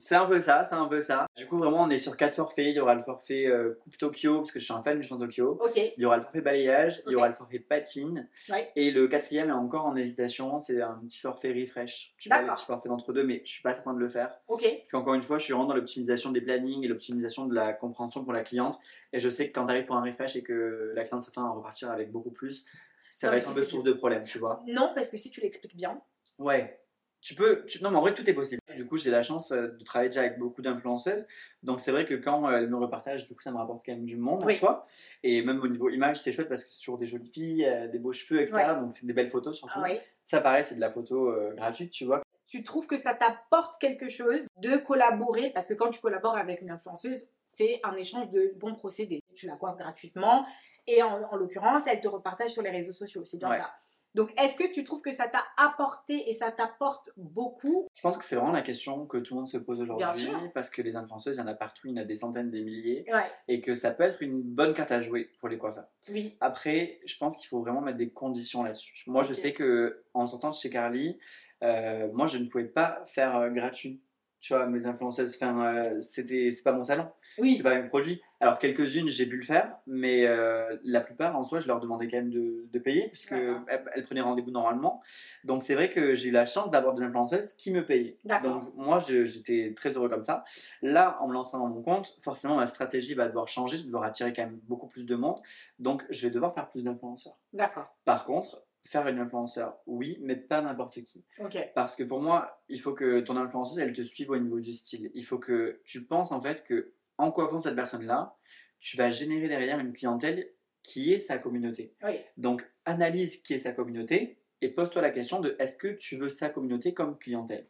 C'est 0.00 0.14
un 0.14 0.26
peu 0.26 0.38
ça, 0.38 0.64
c'est 0.64 0.76
un 0.76 0.86
peu 0.86 1.02
ça. 1.02 1.26
Du 1.36 1.44
coup, 1.46 1.58
vraiment, 1.58 1.82
on 1.82 1.90
est 1.90 1.98
sur 1.98 2.16
quatre 2.16 2.32
forfaits. 2.34 2.66
Il 2.68 2.74
y 2.74 2.78
aura 2.80 2.94
le 2.94 3.02
forfait 3.02 3.46
euh, 3.46 3.76
Coupe 3.82 3.98
Tokyo, 3.98 4.38
parce 4.38 4.52
que 4.52 4.60
je 4.60 4.64
suis 4.64 4.72
un 4.72 4.80
fan 4.80 4.96
du 5.00 5.04
chant 5.04 5.18
Tokyo. 5.18 5.58
Ok. 5.60 5.74
Il 5.76 5.92
y 6.00 6.04
aura 6.04 6.16
le 6.16 6.22
forfait 6.22 6.40
balayage, 6.40 7.02
il 7.06 7.12
y 7.12 7.16
aura 7.16 7.28
le 7.28 7.34
forfait 7.34 7.58
patine. 7.58 8.28
Ouais. 8.48 8.70
Et 8.76 8.92
le 8.92 9.08
quatrième 9.08 9.48
est 9.48 9.52
encore 9.52 9.86
en 9.86 9.96
hésitation, 9.96 10.60
c'est 10.60 10.80
un 10.80 11.00
petit 11.04 11.18
forfait 11.18 11.52
refresh. 11.52 12.14
Le 12.24 12.30
D'accord. 12.30 12.54
petit 12.54 12.64
forfait 12.66 12.88
d'entre 12.88 13.12
deux, 13.12 13.24
mais 13.24 13.42
je 13.44 13.50
suis 13.50 13.62
pas 13.62 13.74
certain 13.74 13.92
de 13.92 13.98
le 13.98 14.08
faire. 14.08 14.38
Ok. 14.46 14.62
Parce 14.78 14.92
qu'encore 14.92 15.14
une 15.14 15.22
fois, 15.24 15.38
je 15.38 15.44
suis 15.44 15.52
vraiment 15.52 15.66
dans 15.68 15.74
l'optimisation 15.74 16.30
des 16.30 16.42
plannings 16.42 16.84
et 16.84 16.88
l'optimisation 16.88 17.46
de 17.46 17.54
la 17.56 17.72
compréhension 17.72 18.22
pour 18.22 18.32
la 18.32 18.44
cliente. 18.44 18.78
Et 19.12 19.18
je 19.18 19.28
sais 19.28 19.48
que 19.48 19.52
quand 19.52 19.64
tu 19.66 19.72
arrives 19.72 19.86
pour 19.86 19.96
un 19.96 20.04
refresh 20.04 20.36
et 20.36 20.44
que 20.44 20.92
la 20.94 21.02
cliente 21.04 21.24
s'attend 21.24 21.44
à 21.44 21.50
repartir 21.50 21.90
avec 21.90 22.12
beaucoup 22.12 22.30
plus, 22.30 22.64
ça 23.10 23.26
Non, 23.26 23.32
va 23.32 23.38
être 23.38 23.50
un 23.50 23.54
peu 23.54 23.64
source 23.64 23.82
de 23.82 23.92
problème, 23.94 24.22
tu 24.22 24.38
vois. 24.38 24.62
Non, 24.68 24.92
parce 24.94 25.10
que 25.10 25.16
si 25.16 25.28
tu 25.32 25.40
l'expliques 25.40 25.74
bien, 25.76 26.00
Ouais. 26.38 26.78
Tu 27.20 27.34
peux. 27.34 27.64
tu- 27.66 27.82
Non, 27.82 27.90
mais 27.90 27.96
en 27.96 28.00
vrai, 28.02 28.14
tout 28.14 28.30
est 28.30 28.32
possible. 28.32 28.62
Du 28.78 28.86
coup, 28.86 28.96
j'ai 28.96 29.10
la 29.10 29.24
chance 29.24 29.50
euh, 29.50 29.72
de 29.72 29.82
travailler 29.84 30.08
déjà 30.10 30.20
avec 30.20 30.38
beaucoup 30.38 30.62
d'influenceuses. 30.62 31.26
Donc, 31.64 31.80
c'est 31.80 31.90
vrai 31.90 32.04
que 32.04 32.14
quand 32.14 32.48
euh, 32.48 32.58
elles 32.58 32.68
me 32.68 32.76
repartagent, 32.76 33.26
du 33.26 33.34
coup, 33.34 33.40
ça 33.42 33.50
me 33.50 33.56
rapporte 33.56 33.84
quand 33.84 33.90
même 33.90 34.04
du 34.04 34.16
monde 34.16 34.44
Oui. 34.44 34.54
en 34.54 34.58
soi. 34.58 34.86
Et 35.24 35.42
même 35.42 35.60
au 35.60 35.66
niveau 35.66 35.88
image, 35.88 36.18
c'est 36.20 36.30
chouette 36.30 36.48
parce 36.48 36.64
que 36.64 36.70
c'est 36.70 36.78
toujours 36.78 36.98
des 36.98 37.08
jolies 37.08 37.28
filles, 37.30 37.64
euh, 37.66 37.88
des 37.88 37.98
beaux 37.98 38.12
cheveux, 38.12 38.40
etc. 38.40 38.56
Ouais. 38.56 38.80
Donc, 38.80 38.92
c'est 38.92 39.04
des 39.04 39.12
belles 39.12 39.30
photos 39.30 39.56
surtout. 39.56 39.80
ah. 39.82 39.88
Ça, 40.24 40.40
pareil, 40.40 40.62
c'est 40.62 40.76
de 40.76 40.80
la 40.80 40.90
photo 40.90 41.28
euh, 41.30 41.54
gratuite, 41.56 41.90
tu 41.90 42.04
vois. 42.04 42.22
tu 42.46 42.62
trouves 42.62 42.86
que 42.86 42.98
ça 42.98 43.14
t'apporte 43.14 43.80
quelque 43.80 44.08
chose 44.08 44.46
de 44.58 44.76
collaborer? 44.76 45.50
Parce 45.50 45.66
que 45.66 45.74
quand 45.74 45.90
tu 45.90 46.00
collabores 46.00 46.36
avec 46.36 46.62
une 46.62 46.70
influenceuse, 46.70 47.28
c'est 47.48 47.80
un 47.82 47.96
échange 47.96 48.30
de 48.30 48.52
bons 48.56 48.74
procédés. 48.76 49.20
Tu 49.34 49.46
la 49.48 49.56
coiffes 49.56 49.76
gratuitement 49.76 50.46
et 50.86 51.02
en, 51.02 51.22
en 51.32 51.36
l'occurrence, 51.36 51.86
elle 51.88 52.00
te 52.00 52.08
repartage 52.08 52.52
sur 52.52 52.62
les 52.62 52.70
réseaux 52.70 52.92
sociaux. 52.92 53.24
C'est 53.24 53.38
bien 53.38 53.50
Ouais. 53.50 53.58
ça. 53.58 53.70
Donc, 54.14 54.32
est-ce 54.38 54.56
que 54.56 54.72
tu 54.72 54.84
trouves 54.84 55.02
que 55.02 55.12
ça 55.12 55.28
t'a 55.28 55.44
apporté 55.56 56.28
et 56.28 56.32
ça 56.32 56.50
t'apporte 56.50 57.10
beaucoup? 57.16 57.86
Je 57.94 58.02
pense 58.02 58.16
que 58.16 58.24
c'est 58.24 58.36
vraiment 58.36 58.52
la 58.52 58.62
question 58.62 59.06
que 59.06 59.18
tout 59.18 59.34
le 59.34 59.40
monde 59.40 59.48
se 59.48 59.58
pose 59.58 59.80
aujourd'hui. 59.80 60.28
Parce 60.54 60.70
que 60.70 60.82
les 60.82 60.96
influenceuses, 60.96 61.36
il 61.36 61.40
y 61.40 61.42
en 61.42 61.46
a 61.46 61.54
partout, 61.54 61.86
il 61.86 61.94
y 61.94 61.98
en 61.98 62.02
a 62.02 62.04
des 62.04 62.16
centaines, 62.16 62.50
des 62.50 62.62
milliers. 62.62 63.04
Ouais, 63.12 63.30
Et 63.48 63.60
que 63.60 63.74
ça 63.74 63.90
peut 63.90 64.04
être 64.04 64.22
une 64.22 64.42
bonne 64.42 64.74
carte 64.74 64.92
à 64.92 65.00
jouer 65.00 65.30
pour 65.40 65.48
les 65.48 65.58
coiffeurs. 65.58 65.88
oui. 66.10 66.36
Après, 66.40 67.00
je 67.06 67.16
pense 67.16 67.36
qu'il 67.36 67.48
faut 67.48 67.60
vraiment 67.60 67.80
mettre 67.80 67.98
des 67.98 68.10
conditions 68.10 68.62
là-dessus. 68.62 69.04
Moi, 69.06 69.22
je 69.22 69.34
sais 69.34 69.52
que 69.52 70.02
en 70.14 70.26
sortant 70.26 70.50
de 70.50 70.54
chez 70.54 70.70
Carly, 70.70 71.18
euh, 71.62 72.08
moi, 72.12 72.26
je 72.26 72.38
ne 72.38 72.46
pouvais 72.46 72.64
pas 72.64 73.02
faire 73.06 73.36
euh, 73.36 73.50
gratuit. 73.50 74.00
Tu 74.40 74.54
vois, 74.54 74.66
mes 74.66 74.86
influenceuses, 74.86 75.36
euh, 75.42 76.00
c'était, 76.00 76.50
c'est 76.52 76.62
pas 76.62 76.72
mon 76.72 76.84
salon, 76.84 77.08
Oui, 77.38 77.56
c'est 77.56 77.62
pas 77.64 77.74
mes 77.80 77.88
produits. 77.88 78.22
Alors 78.40 78.60
quelques-unes, 78.60 79.08
j'ai 79.08 79.26
pu 79.26 79.36
le 79.36 79.44
faire, 79.44 79.76
mais 79.88 80.26
euh, 80.26 80.76
la 80.84 81.00
plupart, 81.00 81.36
en 81.36 81.42
soi, 81.42 81.58
je 81.58 81.66
leur 81.66 81.80
demandais 81.80 82.06
quand 82.06 82.18
même 82.18 82.30
de, 82.30 82.66
de 82.72 82.78
payer 82.78 83.08
puisque 83.08 83.32
D'accord. 83.32 83.62
elles, 83.66 83.84
elles 83.96 84.04
prenaient 84.04 84.20
rendez-vous 84.20 84.52
normalement. 84.52 85.02
Donc 85.42 85.64
c'est 85.64 85.74
vrai 85.74 85.90
que 85.90 86.14
j'ai 86.14 86.28
eu 86.28 86.32
la 86.32 86.46
chance 86.46 86.70
d'avoir 86.70 86.94
des 86.94 87.02
influenceuses 87.02 87.52
qui 87.54 87.72
me 87.72 87.84
payaient. 87.84 88.16
D'accord. 88.24 88.60
Donc 88.62 88.74
moi, 88.76 89.00
j'étais 89.00 89.74
très 89.76 89.90
heureux 89.96 90.08
comme 90.08 90.22
ça. 90.22 90.44
Là, 90.82 91.18
en 91.20 91.26
me 91.26 91.32
lançant 91.32 91.58
dans 91.58 91.66
mon 91.66 91.82
compte, 91.82 92.16
forcément, 92.20 92.54
ma 92.54 92.68
stratégie 92.68 93.14
va 93.14 93.26
devoir 93.26 93.48
changer. 93.48 93.76
Je 93.76 93.82
vais 93.82 93.86
devoir 93.88 94.04
attirer 94.04 94.32
quand 94.32 94.44
même 94.44 94.60
beaucoup 94.68 94.86
plus 94.86 95.04
de 95.04 95.16
monde. 95.16 95.40
Donc 95.80 96.04
je 96.10 96.28
vais 96.28 96.32
devoir 96.32 96.54
faire 96.54 96.68
plus 96.68 96.84
d'influenceurs. 96.84 97.36
d'accord. 97.52 97.92
Par 98.04 98.24
contre, 98.24 98.62
faire 98.88 99.06
une 99.08 99.18
influenceur, 99.18 99.78
oui, 99.86 100.18
mais 100.22 100.36
pas 100.36 100.60
n'importe 100.60 101.02
qui. 101.02 101.24
Ok. 101.40 101.56
Parce 101.74 101.94
que 101.96 102.02
pour 102.02 102.20
moi, 102.20 102.62
il 102.68 102.80
faut 102.80 102.92
que 102.94 103.20
ton 103.20 103.36
influenceuse, 103.36 103.78
elle 103.78 103.92
te 103.92 104.02
suive 104.02 104.30
au 104.30 104.38
niveau 104.38 104.60
du 104.60 104.72
style. 104.72 105.10
Il 105.14 105.24
faut 105.24 105.38
que 105.38 105.80
tu 105.84 106.04
penses 106.04 106.32
en 106.32 106.40
fait 106.40 106.64
que 106.64 106.92
en 107.18 107.30
coiffant 107.30 107.60
cette 107.60 107.74
personne-là, 107.76 108.36
tu 108.80 108.96
vas 108.96 109.10
générer 109.10 109.48
derrière 109.48 109.78
une 109.78 109.92
clientèle 109.92 110.48
qui 110.82 111.12
est 111.12 111.18
sa 111.18 111.38
communauté. 111.38 111.94
Oui. 112.02 112.20
Donc, 112.36 112.64
analyse 112.84 113.42
qui 113.42 113.54
est 113.54 113.58
sa 113.58 113.72
communauté 113.72 114.38
et 114.60 114.68
pose-toi 114.68 115.02
la 115.02 115.10
question 115.10 115.40
de 115.40 115.54
est-ce 115.58 115.76
que 115.76 115.88
tu 115.88 116.16
veux 116.16 116.28
sa 116.28 116.48
communauté 116.48 116.94
comme 116.94 117.18
clientèle? 117.18 117.66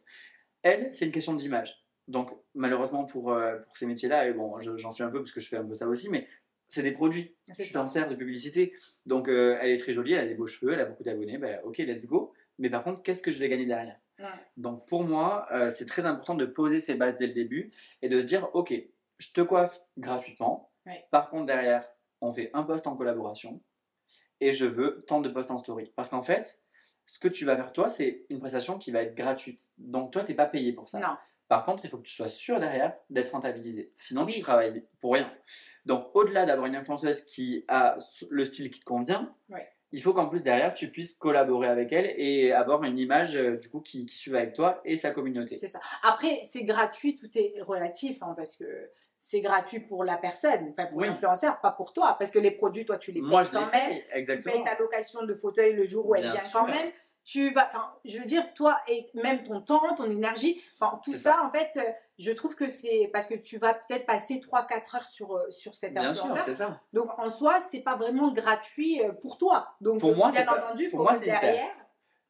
Elle, 0.61 0.93
c'est 0.93 1.05
une 1.05 1.11
question 1.11 1.33
d'image. 1.33 1.83
Donc, 2.07 2.31
malheureusement 2.55 3.05
pour, 3.05 3.31
euh, 3.33 3.57
pour 3.57 3.77
ces 3.77 3.85
métiers-là, 3.87 4.27
et 4.27 4.33
bon, 4.33 4.59
je- 4.61 4.77
j'en 4.77 4.91
suis 4.91 5.03
un 5.03 5.09
peu 5.09 5.19
parce 5.19 5.31
que 5.31 5.39
je 5.39 5.49
fais 5.49 5.57
un 5.57 5.65
peu 5.65 5.75
ça 5.75 5.87
aussi, 5.87 6.09
mais 6.09 6.27
c'est 6.69 6.83
des 6.83 6.91
produits. 6.91 7.35
C'est 7.51 7.65
Tu 7.65 7.73
t'en 7.73 7.87
sers 7.87 8.07
de 8.07 8.15
publicité. 8.15 8.73
Donc, 9.05 9.27
euh, 9.27 9.57
elle 9.59 9.71
est 9.71 9.77
très 9.77 9.93
jolie, 9.93 10.13
elle 10.13 10.25
a 10.25 10.27
des 10.27 10.35
beaux 10.35 10.47
cheveux, 10.47 10.73
elle 10.73 10.79
a 10.79 10.85
beaucoup 10.85 11.03
d'abonnés. 11.03 11.37
Ben, 11.37 11.59
ok, 11.63 11.79
let's 11.79 12.05
go. 12.05 12.33
Mais 12.59 12.69
par 12.69 12.83
contre, 12.83 13.01
qu'est-ce 13.01 13.21
que 13.21 13.31
je 13.31 13.39
vais 13.39 13.49
gagner 13.49 13.65
derrière? 13.65 13.99
Ouais. 14.19 14.25
Donc, 14.57 14.87
pour 14.87 15.03
moi, 15.03 15.47
euh, 15.51 15.71
c'est 15.71 15.85
très 15.85 16.05
important 16.05 16.35
de 16.35 16.45
poser 16.45 16.79
ses 16.79 16.95
bases 16.95 17.17
dès 17.17 17.27
le 17.27 17.33
début 17.33 17.71
et 18.01 18.09
de 18.09 18.21
se 18.21 18.25
dire 18.25 18.49
ok, 18.53 18.73
je 19.17 19.31
te 19.33 19.41
coiffe 19.41 19.81
gratuitement. 19.97 20.71
Ouais. 20.85 21.05
Par 21.11 21.29
contre, 21.29 21.47
derrière, 21.47 21.83
on 22.21 22.31
fait 22.31 22.51
un 22.53 22.63
post 22.63 22.85
en 22.85 22.95
collaboration 22.95 23.61
et 24.39 24.53
je 24.53 24.65
veux 24.65 25.03
tant 25.07 25.21
de 25.21 25.29
posts 25.29 25.51
en 25.51 25.57
story. 25.57 25.91
Parce 25.95 26.11
qu'en 26.11 26.23
fait, 26.23 26.61
ce 27.05 27.17
que 27.17 27.27
tu 27.27 27.45
vas 27.45 27.55
faire 27.55 27.73
toi, 27.73 27.89
c'est 27.89 28.25
une 28.29 28.39
prestation 28.39 28.77
qui 28.77 28.91
va 28.91 29.01
être 29.01 29.15
gratuite. 29.15 29.71
Donc, 29.77 30.11
toi, 30.11 30.23
tu 30.23 30.31
n'es 30.31 30.35
pas 30.35 30.45
payé 30.45 30.73
pour 30.73 30.87
ça. 30.87 30.99
Non. 30.99 31.17
Par 31.49 31.65
contre, 31.65 31.83
il 31.83 31.89
faut 31.89 31.97
que 31.97 32.03
tu 32.03 32.13
sois 32.13 32.27
sûr 32.29 32.59
derrière 32.59 32.93
d'être 33.09 33.31
rentabilisé. 33.31 33.91
Sinon, 33.97 34.23
Oui. 34.25 34.33
tu 34.35 34.41
travailles 34.41 34.85
pour 35.01 35.13
rien. 35.15 35.29
Donc, 35.85 36.07
au-delà 36.13 36.45
d'avoir 36.45 36.67
une 36.67 36.75
influenceuse 36.75 37.23
qui 37.25 37.65
a 37.67 37.97
le 38.29 38.45
style 38.45 38.69
qui 38.69 38.79
te 38.79 38.85
convient, 38.85 39.33
il 39.91 40.03
faut 40.03 40.13
qu'en 40.13 40.27
plus 40.29 40.43
derrière, 40.43 40.73
tu 40.75 40.91
puisses 40.91 41.15
collaborer 41.15 41.67
avec 41.67 41.91
elle 41.91 42.13
et 42.17 42.51
avoir 42.53 42.83
une 42.83 42.99
image 42.99 43.35
euh, 43.35 43.57
du 43.57 43.69
coup 43.69 43.81
qui, 43.81 44.05
qui 44.05 44.15
suive 44.15 44.35
avec 44.35 44.53
toi 44.53 44.79
et 44.85 44.95
sa 44.97 45.09
communauté. 45.09 45.57
C'est 45.57 45.67
ça. 45.67 45.79
Après, 46.03 46.41
c'est 46.43 46.63
gratuit, 46.63 47.15
tout 47.15 47.35
est 47.35 47.55
relatif, 47.61 48.21
hein, 48.21 48.35
parce 48.37 48.55
que 48.57 48.91
c'est 49.17 49.41
gratuit 49.41 49.79
pour 49.79 50.03
la 50.03 50.15
personne, 50.17 50.67
enfin 50.69 50.85
pour 50.85 50.99
Oui. 50.99 51.07
l'influenceur, 51.07 51.59
pas 51.59 51.71
pour 51.71 51.91
toi, 51.91 52.15
parce 52.19 52.29
que 52.29 52.37
les 52.37 52.51
produits, 52.51 52.85
toi, 52.85 52.97
tu 52.99 53.11
les 53.11 53.19
Moi, 53.19 53.41
payes 53.41 53.49
je 53.51 53.57
quand 53.57 53.71
même. 53.71 53.97
Tu 54.37 54.41
payes 54.51 54.63
ta 54.63 54.77
location 54.77 55.23
de 55.25 55.33
fauteuil 55.33 55.73
le 55.73 55.87
jour 55.87 56.05
où 56.07 56.13
elle 56.13 56.21
Bien 56.21 56.33
vient 56.33 56.43
quand 56.53 56.67
même. 56.67 56.91
Tu 57.25 57.51
vas, 57.53 57.67
enfin, 57.67 57.93
je 58.05 58.17
veux 58.17 58.25
dire, 58.25 58.53
toi 58.53 58.79
et 58.87 59.07
même 59.13 59.43
ton 59.43 59.61
temps, 59.61 59.95
ton 59.95 60.09
énergie, 60.09 60.59
enfin, 60.79 60.99
tout 61.03 61.15
ça, 61.15 61.43
en 61.43 61.49
fait, 61.49 61.69
euh, 61.77 61.83
je 62.17 62.31
trouve 62.31 62.55
que 62.55 62.69
c'est 62.69 63.09
parce 63.13 63.27
que 63.27 63.35
tu 63.35 63.57
vas 63.57 63.73
peut-être 63.75 64.05
passer 64.07 64.39
3-4 64.39 64.95
heures 64.95 65.05
sur, 65.05 65.35
euh, 65.35 65.49
sur 65.51 65.75
cet 65.75 65.93
Bien 65.93 66.13
sûr, 66.13 66.25
ça. 66.55 66.81
Donc, 66.91 67.09
en 67.19 67.29
soi, 67.29 67.59
c'est 67.71 67.81
pas 67.81 67.95
vraiment 67.95 68.31
gratuit 68.31 69.03
euh, 69.03 69.11
pour 69.11 69.37
toi. 69.37 69.75
Donc, 69.79 69.99
Pour 69.99 70.15
moi, 70.15 70.31
bien 70.31 70.47
entendu, 70.47 70.85
il 70.85 70.89
pour 70.89 70.99
faut 70.99 71.03
moi, 71.03 71.13
c'est 71.15 71.25
une 71.27 71.31
derrière. 71.33 71.65
perte. 71.65 71.77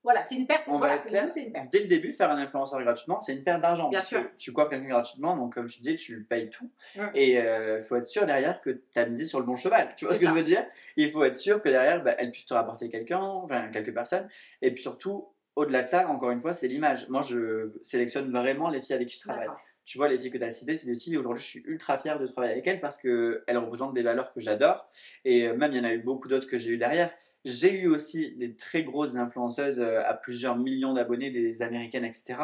Voilà, 0.04 0.24
c'est 0.24 0.36
une 0.36 0.48
perte. 0.48 0.64
On 0.68 0.78
voilà, 0.78 0.96
va 0.96 1.00
être 1.02 1.08
clair. 1.08 1.26
nous, 1.26 1.42
une 1.42 1.52
perte. 1.52 1.72
Dès 1.72 1.80
le 1.80 1.88
début, 1.88 2.14
faire 2.14 2.32
un 2.32 2.38
influenceur 2.38 2.82
gratuitement, 2.82 3.20
c'est 3.20 3.34
une 3.34 3.44
perte 3.44 3.62
d'argent. 3.62 3.90
Bien 3.90 4.02
sûr. 4.02 4.24
Tu 4.38 4.54
coiffes 4.54 4.70
quelqu'un 4.70 4.88
gratuitement, 4.88 5.36
donc 5.36 5.54
comme 5.54 5.68
tu 5.68 5.80
disais, 5.82 5.96
tu 5.96 6.24
payes 6.24 6.50
tout. 6.50 6.70
Et 7.14 7.34
il 7.34 7.82
faut 7.82 7.96
être 7.96 8.08
sûr 8.08 8.26
derrière 8.26 8.62
que 8.62 8.70
tu 8.70 9.00
as 9.00 9.06
misé 9.06 9.26
sur 9.26 9.40
le 9.40 9.46
bon 9.46 9.56
cheval. 9.56 9.94
Tu 9.98 10.06
vois 10.06 10.14
ce 10.14 10.20
que 10.20 10.28
je 10.28 10.34
veux 10.34 10.44
dire? 10.44 10.66
Il 10.96 11.12
faut 11.12 11.24
être 11.24 11.36
sûr 11.36 11.62
que 11.62 11.70
derrière, 11.70 12.04
bah, 12.04 12.16
elle 12.18 12.32
puisse 12.32 12.46
te 12.46 12.54
rapporter 12.54 12.90
quelqu'un, 12.90 13.20
enfin 13.20 13.70
quelques 13.70 13.94
personnes. 13.94 14.28
Et 14.62 14.72
puis 14.72 14.82
surtout, 14.82 15.28
au-delà 15.60 15.84
de 15.84 15.90
ça, 15.90 16.08
encore 16.08 16.32
une 16.32 16.40
fois, 16.40 16.54
c'est 16.54 16.68
l'image. 16.68 17.10
Moi, 17.10 17.22
je 17.22 17.72
sélectionne 17.84 18.32
vraiment 18.32 18.70
les 18.70 18.82
filles 18.82 18.96
avec 18.96 19.10
qui 19.10 19.18
je 19.18 19.24
travaille. 19.28 19.50
Tu 19.86 19.98
vois, 19.98 20.08
les 20.08 20.20
filles 20.20 20.32
que 20.32 20.38
tu 20.38 20.44
as 20.44 20.52
citées, 20.52 20.78
c'est 20.78 20.86
des 20.86 20.98
filles, 20.98 21.18
aujourd'hui, 21.18 21.44
je 21.44 21.48
suis 21.48 21.64
ultra 21.66 21.98
fier 21.98 22.20
de 22.20 22.28
travailler 22.28 22.54
avec 22.54 22.68
elles 22.68 22.80
parce 22.80 22.98
qu'elles 23.02 23.58
représentent 23.58 23.94
des 23.94 24.04
valeurs 24.04 24.32
que 24.34 24.40
j'adore. 24.40 24.88
Et 25.26 25.48
euh, 25.48 25.56
même, 25.56 25.72
il 25.74 25.78
y 25.78 25.82
en 25.82 25.84
a 25.84 25.94
eu 25.94 25.98
beaucoup 26.00 26.28
d'autres 26.28 26.48
que 26.48 26.60
j'ai 26.60 26.70
eu 26.70 26.78
derrière. 26.78 27.12
J'ai 27.46 27.80
eu 27.80 27.88
aussi 27.88 28.36
des 28.36 28.56
très 28.56 28.84
grosses 28.84 29.16
influenceuses 29.16 29.80
euh, 29.80 30.02
à 30.06 30.14
plusieurs 30.14 30.58
millions 30.58 30.94
d'abonnés, 30.94 31.32
des 31.32 31.62
américaines, 31.62 32.06
etc. 32.06 32.40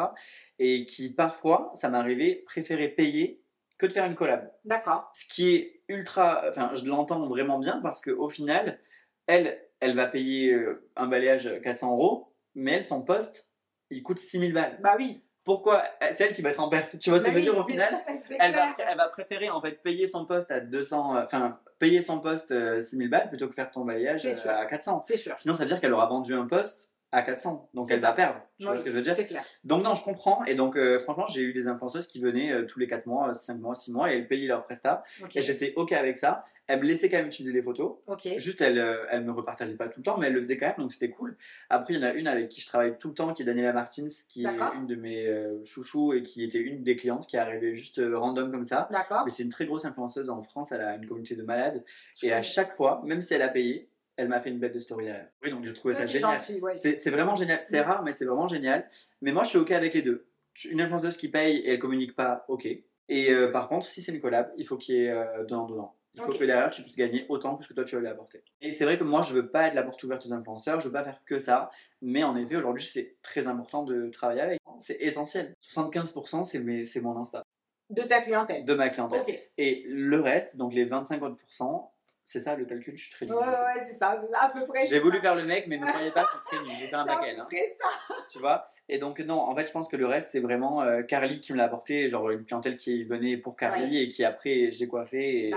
Et 0.58 0.86
qui, 0.86 1.10
parfois, 1.10 1.70
ça 1.74 1.88
m'est 1.88 1.98
arrivé, 1.98 2.42
préféraient 2.46 2.88
payer 2.88 3.42
que 3.78 3.86
de 3.86 3.92
faire 3.92 4.06
une 4.06 4.14
collab. 4.14 4.50
D'accord. 4.64 5.10
Ce 5.14 5.26
qui 5.26 5.54
est 5.54 5.82
ultra. 5.88 6.44
Enfin, 6.48 6.70
je 6.74 6.86
l'entends 6.86 7.26
vraiment 7.26 7.58
bien 7.58 7.80
parce 7.82 8.00
qu'au 8.00 8.30
final, 8.30 8.80
elle, 9.26 9.62
elle 9.80 9.94
va 9.94 10.06
payer 10.06 10.52
euh, 10.54 10.88
un 10.96 11.06
balayage 11.06 11.50
400 11.62 11.92
euros, 11.92 12.32
mais 12.54 12.72
elle, 12.72 12.84
son 12.84 13.02
poste, 13.02 13.50
il 13.90 14.02
coûte 14.02 14.18
6000 14.18 14.54
balles. 14.54 14.78
Bah 14.82 14.96
oui. 14.98 15.22
Pourquoi 15.46 15.84
C'est 16.12 16.24
elle 16.24 16.34
qui 16.34 16.42
va 16.42 16.50
être 16.50 16.60
en 16.60 16.68
perte. 16.68 16.98
Tu 16.98 17.08
vois 17.08 17.18
ce 17.20 17.24
que 17.24 17.28
Bah 17.30 17.34
je 17.34 17.38
veux 17.38 17.42
dire 17.44 17.54
oui, 17.54 17.60
au 17.60 17.64
final 17.64 17.88
ça, 17.88 18.04
elle 18.38 18.52
va, 18.52 18.74
elle 18.86 18.96
va 18.98 19.08
préférer 19.08 19.48
en 19.48 19.62
fait 19.62 19.80
payer 19.82 20.06
son 20.06 20.26
poste 20.26 20.50
à 20.50 20.60
200, 20.60 21.16
euh, 21.16 21.22
enfin 21.22 21.58
payer 21.78 22.02
son 22.02 22.20
poste 22.20 22.50
euh, 22.50 22.80
6000 22.82 23.08
balles 23.08 23.28
plutôt 23.28 23.48
que 23.48 23.54
faire 23.54 23.70
ton 23.70 23.84
balayage 23.84 24.26
euh, 24.26 24.50
à 24.50 24.66
400. 24.66 25.02
C'est 25.02 25.16
sûr. 25.16 25.34
Sinon, 25.38 25.54
ça 25.54 25.62
veut 25.62 25.68
dire 25.68 25.80
qu'elle 25.80 25.92
aura 25.94 26.06
vendu 26.06 26.34
un 26.34 26.46
poste 26.46 26.90
à 27.12 27.22
400. 27.22 27.70
Donc 27.74 27.86
elle 27.90 28.00
ça. 28.00 28.08
va 28.08 28.12
perdre. 28.12 28.40
Tu 28.58 28.66
vois 28.66 28.78
ce 28.78 28.84
que 28.84 28.90
je 28.90 28.96
veux 28.96 29.02
dire? 29.02 29.14
C'est 29.14 29.26
clair. 29.26 29.42
Donc 29.64 29.82
non, 29.84 29.94
je 29.94 30.02
comprends. 30.04 30.44
Et 30.44 30.54
donc 30.54 30.76
euh, 30.76 30.98
franchement, 30.98 31.26
j'ai 31.28 31.42
eu 31.42 31.52
des 31.52 31.68
influenceuses 31.68 32.08
qui 32.08 32.20
venaient 32.20 32.50
euh, 32.52 32.66
tous 32.66 32.78
les 32.78 32.88
4 32.88 33.06
mois, 33.06 33.32
5 33.32 33.54
mois, 33.58 33.74
6 33.74 33.92
mois 33.92 34.12
et 34.12 34.16
elles 34.16 34.26
payaient 34.28 34.48
leur 34.48 34.64
prestat. 34.64 35.04
Et 35.34 35.42
j'étais 35.42 35.72
OK 35.76 35.92
avec 35.92 36.16
ça. 36.16 36.44
Elles 36.68 36.80
me 36.80 36.84
laissaient 36.84 37.08
quand 37.08 37.18
même 37.18 37.28
utiliser 37.28 37.52
les 37.54 37.62
photos. 37.62 37.98
Juste, 38.38 38.60
elle, 38.60 38.78
euh, 38.78 39.04
elle 39.10 39.24
me 39.24 39.30
repartageait 39.30 39.76
pas 39.76 39.88
tout 39.88 40.00
le 40.00 40.04
temps, 40.04 40.18
mais 40.18 40.26
elle 40.26 40.32
le 40.32 40.40
faisait 40.42 40.56
quand 40.58 40.66
même, 40.66 40.76
donc 40.78 40.92
c'était 40.92 41.10
cool. 41.10 41.36
Après, 41.70 41.94
il 41.94 42.00
y 42.00 42.04
en 42.04 42.08
a 42.08 42.12
une 42.12 42.26
avec 42.26 42.48
qui 42.48 42.60
je 42.60 42.66
travaille 42.66 42.98
tout 42.98 43.08
le 43.08 43.14
temps, 43.14 43.32
qui 43.34 43.42
est 43.42 43.44
Daniela 43.44 43.72
Martins, 43.72 44.08
qui 44.28 44.44
est 44.44 44.48
une 44.74 44.86
de 44.86 44.96
mes 44.96 45.26
euh, 45.26 45.64
chouchous 45.64 46.12
et 46.12 46.22
qui 46.22 46.42
était 46.42 46.58
une 46.58 46.82
des 46.82 46.96
clientes 46.96 47.26
qui 47.26 47.36
est 47.36 47.38
arrivée 47.38 47.76
juste 47.76 47.98
euh, 48.00 48.18
random 48.18 48.50
comme 48.50 48.64
ça. 48.64 48.88
D'accord. 48.90 49.22
Mais 49.24 49.30
c'est 49.30 49.42
une 49.44 49.50
très 49.50 49.66
grosse 49.66 49.84
influenceuse 49.84 50.28
en 50.28 50.42
France, 50.42 50.72
elle 50.72 50.80
a 50.80 50.96
une 50.96 51.06
communauté 51.06 51.36
de 51.36 51.42
malades. 51.44 51.84
Je 52.20 52.26
Et 52.26 52.32
à 52.32 52.42
chaque 52.42 52.72
fois, 52.74 53.00
même 53.04 53.22
si 53.22 53.34
elle 53.34 53.42
a 53.42 53.48
payé, 53.48 53.88
elle 54.16 54.28
m'a 54.28 54.40
fait 54.40 54.50
une 54.50 54.58
bête 54.58 54.74
de 54.74 54.80
story 54.80 55.04
derrière. 55.04 55.28
Oui, 55.42 55.50
donc 55.50 55.62
j'ai 55.64 55.74
trouvé 55.74 55.94
ça, 55.94 56.00
Ça, 56.00 56.06
c'est 56.06 56.12
génial. 56.54 56.62
ouais. 56.62 56.74
C'est 56.74 57.10
vraiment 57.10 57.34
génial. 57.36 57.60
C'est 57.62 57.80
Mm. 57.80 57.84
rare, 57.88 58.02
mais 58.02 58.12
c'est 58.14 58.24
vraiment 58.24 58.48
génial. 58.48 58.88
Mais 59.20 59.30
moi, 59.32 59.42
je 59.44 59.50
suis 59.50 59.58
OK 59.58 59.70
avec 59.72 59.92
les 59.94 60.02
deux. 60.02 60.26
Une 60.70 60.80
influenceuse 60.80 61.16
qui 61.18 61.28
paye 61.28 61.58
et 61.58 61.72
elle 61.74 61.78
communique 61.78 62.16
pas, 62.16 62.44
OK. 62.48 62.66
Et 62.66 63.30
euh, 63.30 63.52
par 63.52 63.68
contre, 63.68 63.86
si 63.86 64.00
c'est 64.02 64.12
une 64.12 64.20
collab, 64.20 64.50
il 64.56 64.66
faut 64.66 64.76
qu'il 64.78 64.94
y 64.96 65.04
ait 65.04 65.14
donnant-donnant. 65.46 65.94
Il 66.16 66.22
faut 66.22 66.32
que 66.32 66.44
derrière, 66.44 66.70
tu 66.70 66.82
puisses 66.82 66.96
gagner 66.96 67.26
autant 67.28 67.56
que 67.56 67.64
ce 67.64 67.68
que 67.68 67.74
toi, 67.74 67.84
tu 67.84 67.94
veux 67.94 68.00
lui 68.00 68.08
apporter. 68.08 68.42
Et 68.62 68.72
c'est 68.72 68.84
vrai 68.84 68.98
que 68.98 69.04
moi, 69.04 69.22
je 69.22 69.34
veux 69.34 69.50
pas 69.50 69.68
être 69.68 69.74
la 69.74 69.82
porte 69.82 70.02
ouverte 70.02 70.24
aux 70.26 70.32
influenceurs, 70.32 70.80
je 70.80 70.86
veux 70.86 70.92
pas 70.92 71.04
faire 71.04 71.20
que 71.26 71.38
ça. 71.38 71.70
Mais 72.00 72.24
en 72.24 72.36
effet, 72.36 72.56
aujourd'hui, 72.56 72.84
c'est 72.84 73.16
très 73.22 73.46
important 73.48 73.82
de 73.84 74.08
travailler 74.08 74.40
avec. 74.40 74.58
C'est 74.78 74.96
essentiel. 75.00 75.54
75%, 75.62 76.44
c'est 76.84 77.00
mon 77.00 77.16
Insta, 77.18 77.42
De 77.90 78.02
ta 78.02 78.20
clientèle. 78.20 78.64
de 78.64 78.74
ma 78.74 78.88
clientèle. 78.88 79.22
Et 79.58 79.84
le 79.88 80.20
reste, 80.20 80.56
donc 80.56 80.72
les 80.74 80.84
25 80.84 81.22
autres 81.22 81.36
pourcents, 81.36 81.92
c'est 82.26 82.40
ça 82.40 82.56
le 82.56 82.64
calcul, 82.64 82.96
je 82.96 83.04
suis 83.04 83.12
très 83.12 83.24
nul. 83.24 83.36
ouais, 83.36 83.40
ouais, 83.40 83.78
c'est 83.78 83.94
ça. 83.94 84.18
C'est 84.20 84.34
à 84.34 84.48
peu 84.48 84.66
près. 84.66 84.82
J'ai 84.82 84.98
voulu 84.98 85.18
ça. 85.18 85.22
faire 85.22 85.34
le 85.36 85.44
mec, 85.44 85.68
mais 85.68 85.78
ne 85.78 85.86
croyez 85.86 86.10
pas, 86.10 86.26
c'est 86.32 86.56
très 86.56 86.64
nul. 86.64 86.72
J'ai 86.76 86.86
fait 86.88 86.96
un 86.96 87.04
C'est 87.06 87.10
à 87.10 87.14
bac 87.14 87.24
L, 87.24 87.36
peu 87.48 87.56
hein, 87.56 87.60
ça. 87.78 88.14
tu 88.28 88.40
vois? 88.40 88.66
Et 88.88 88.98
donc, 88.98 89.20
non, 89.20 89.40
en 89.40 89.54
fait, 89.54 89.64
je 89.64 89.70
pense 89.70 89.88
que 89.88 89.96
le 89.96 90.06
reste, 90.06 90.30
c'est 90.30 90.40
vraiment 90.40 90.82
euh, 90.82 91.02
Carly 91.02 91.40
qui 91.40 91.52
me 91.52 91.58
l'a 91.58 91.64
apporté, 91.64 92.08
genre 92.08 92.28
une 92.30 92.44
clientèle 92.44 92.76
qui 92.76 93.04
venait 93.04 93.36
pour 93.36 93.56
Carly 93.56 94.02
et 94.02 94.08
qui 94.08 94.24
après 94.24 94.72
j'ai 94.72 94.88
coiffé 94.88 95.54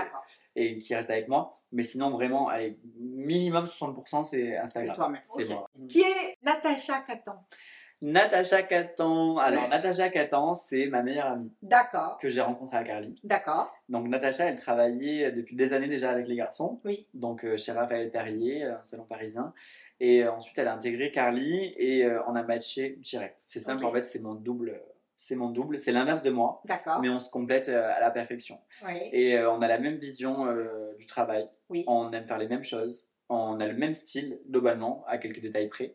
et, 0.54 0.78
qui 0.78 0.94
reste 0.94 1.10
avec 1.10 1.26
moi. 1.26 1.58
Mais 1.72 1.82
sinon, 1.82 2.10
vraiment, 2.10 2.48
allez, 2.48 2.78
minimum 3.00 3.64
60%, 3.64 4.24
c'est 4.24 4.56
Instagram. 4.56 4.90
C'est 4.90 4.96
toi-même. 4.96 5.20
C'est 5.22 5.44
moi. 5.48 5.68
Qui 5.88 6.02
est 6.02 6.36
Natacha 6.42 7.00
Catan 7.00 7.44
Natacha 8.02 8.62
Catan. 8.62 9.36
Alors, 9.38 9.68
Natacha 9.70 10.08
Catan, 10.08 10.54
c'est 10.54 10.86
ma 10.86 11.02
meilleure 11.02 11.26
amie 11.26 11.52
D'accord. 11.62 12.18
que 12.18 12.28
j'ai 12.28 12.40
rencontrée 12.40 12.78
à 12.78 12.84
Carly. 12.84 13.14
D'accord. 13.24 13.72
Donc, 13.88 14.08
Natacha, 14.08 14.44
elle 14.46 14.58
travaillait 14.58 15.32
depuis 15.32 15.56
des 15.56 15.72
années 15.72 15.88
déjà 15.88 16.10
avec 16.10 16.26
les 16.26 16.36
garçons. 16.36 16.80
Oui. 16.84 17.06
Donc, 17.14 17.44
euh, 17.44 17.56
chez 17.56 17.72
Raphaël 17.72 18.10
Perrier, 18.10 18.64
un 18.64 18.82
salon 18.84 19.04
parisien. 19.04 19.52
Et 20.00 20.24
euh, 20.24 20.32
ensuite, 20.32 20.58
elle 20.58 20.68
a 20.68 20.74
intégré 20.74 21.10
Carly 21.10 21.74
et 21.76 22.04
euh, 22.04 22.22
on 22.26 22.34
a 22.34 22.42
matché 22.42 22.96
direct. 23.00 23.34
C'est 23.38 23.60
simple, 23.60 23.84
en 23.84 23.92
fait, 23.92 24.04
c'est 24.04 24.20
mon 24.20 24.34
double. 24.34 24.80
C'est 25.22 25.36
mon 25.36 25.50
double. 25.50 25.78
C'est 25.78 25.92
l'inverse 25.92 26.22
de 26.22 26.30
moi, 26.30 26.62
D'accord. 26.64 27.00
mais 27.02 27.10
on 27.10 27.18
se 27.18 27.28
complète 27.28 27.68
euh, 27.68 27.92
à 27.94 28.00
la 28.00 28.10
perfection. 28.10 28.58
Oui. 28.86 28.94
Et 29.12 29.36
euh, 29.36 29.52
on 29.52 29.60
a 29.60 29.68
la 29.68 29.76
même 29.78 29.96
vision 29.96 30.46
euh, 30.46 30.94
du 30.98 31.04
travail. 31.04 31.46
Oui. 31.68 31.84
On 31.86 32.10
aime 32.12 32.26
faire 32.26 32.38
les 32.38 32.48
mêmes 32.48 32.64
choses. 32.64 33.06
On 33.28 33.60
a 33.60 33.66
le 33.66 33.74
même 33.74 33.92
style, 33.92 34.40
globalement, 34.48 35.04
à 35.06 35.18
quelques 35.18 35.40
détails 35.40 35.68
près. 35.68 35.94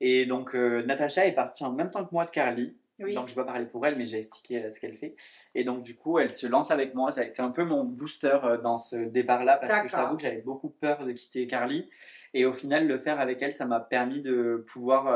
Et 0.00 0.26
donc, 0.26 0.54
euh, 0.54 0.82
Natacha 0.84 1.26
est 1.26 1.32
partie 1.32 1.64
en 1.64 1.72
même 1.72 1.90
temps 1.90 2.04
que 2.04 2.12
moi 2.12 2.24
de 2.24 2.30
Carly. 2.30 2.76
Oui. 3.00 3.14
Donc, 3.14 3.28
je 3.28 3.32
ne 3.32 3.36
vais 3.36 3.46
pas 3.46 3.52
parler 3.52 3.66
pour 3.66 3.86
elle, 3.86 3.96
mais 3.96 4.04
j'ai 4.04 4.18
expliqué 4.18 4.62
euh, 4.62 4.70
ce 4.70 4.78
qu'elle 4.78 4.94
fait. 4.94 5.14
Et 5.54 5.64
donc, 5.64 5.82
du 5.82 5.96
coup, 5.96 6.18
elle 6.18 6.30
se 6.30 6.46
lance 6.46 6.70
avec 6.70 6.94
moi. 6.94 7.10
Ça 7.10 7.22
a 7.22 7.24
été 7.24 7.40
un 7.40 7.50
peu 7.50 7.64
mon 7.64 7.84
booster 7.84 8.38
euh, 8.44 8.58
dans 8.58 8.76
ce 8.76 8.96
départ-là, 8.96 9.56
parce 9.56 9.82
que 9.82 9.88
je 9.88 9.92
t'avoue 9.92 10.16
que 10.16 10.22
j'avais 10.22 10.42
beaucoup 10.42 10.68
peur 10.68 11.04
de 11.04 11.12
quitter 11.12 11.46
Carly. 11.46 11.88
Et 12.34 12.44
au 12.44 12.52
final, 12.52 12.86
le 12.86 12.96
faire 12.98 13.18
avec 13.18 13.40
elle, 13.42 13.52
ça 13.52 13.64
m'a 13.64 13.80
permis 13.80 14.20
de 14.20 14.64
pouvoir 14.68 15.12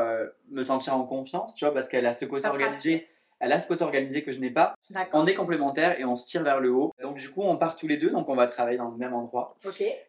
me 0.49 0.63
sentir 0.63 0.97
en 0.97 1.05
confiance, 1.05 1.55
tu 1.55 1.63
vois, 1.63 1.73
parce 1.73 1.87
qu'elle 1.87 2.05
a 2.05 2.13
ce 2.13 2.25
côté 2.25 2.45
organisé. 2.45 3.07
Elle 3.45 3.51
a 3.51 3.59
ce 3.59 3.67
côté 3.67 3.83
organisé 3.83 4.23
que 4.23 4.31
je 4.31 4.39
n'ai 4.39 4.49
pas. 4.49 4.73
On 5.13 5.27
est 5.27 5.35
complémentaires 5.35 5.99
et 5.99 6.03
on 6.03 6.15
se 6.15 6.25
tire 6.25 6.41
vers 6.43 6.59
le 6.59 6.71
haut. 6.71 6.91
Donc 6.99 7.17
du 7.17 7.29
coup, 7.29 7.43
on 7.43 7.57
part 7.57 7.75
tous 7.75 7.87
les 7.87 7.97
deux, 7.97 8.09
donc 8.09 8.27
on 8.27 8.35
va 8.35 8.47
travailler 8.47 8.77
dans 8.79 8.89
le 8.89 8.97
même 8.97 9.13
endroit, 9.13 9.55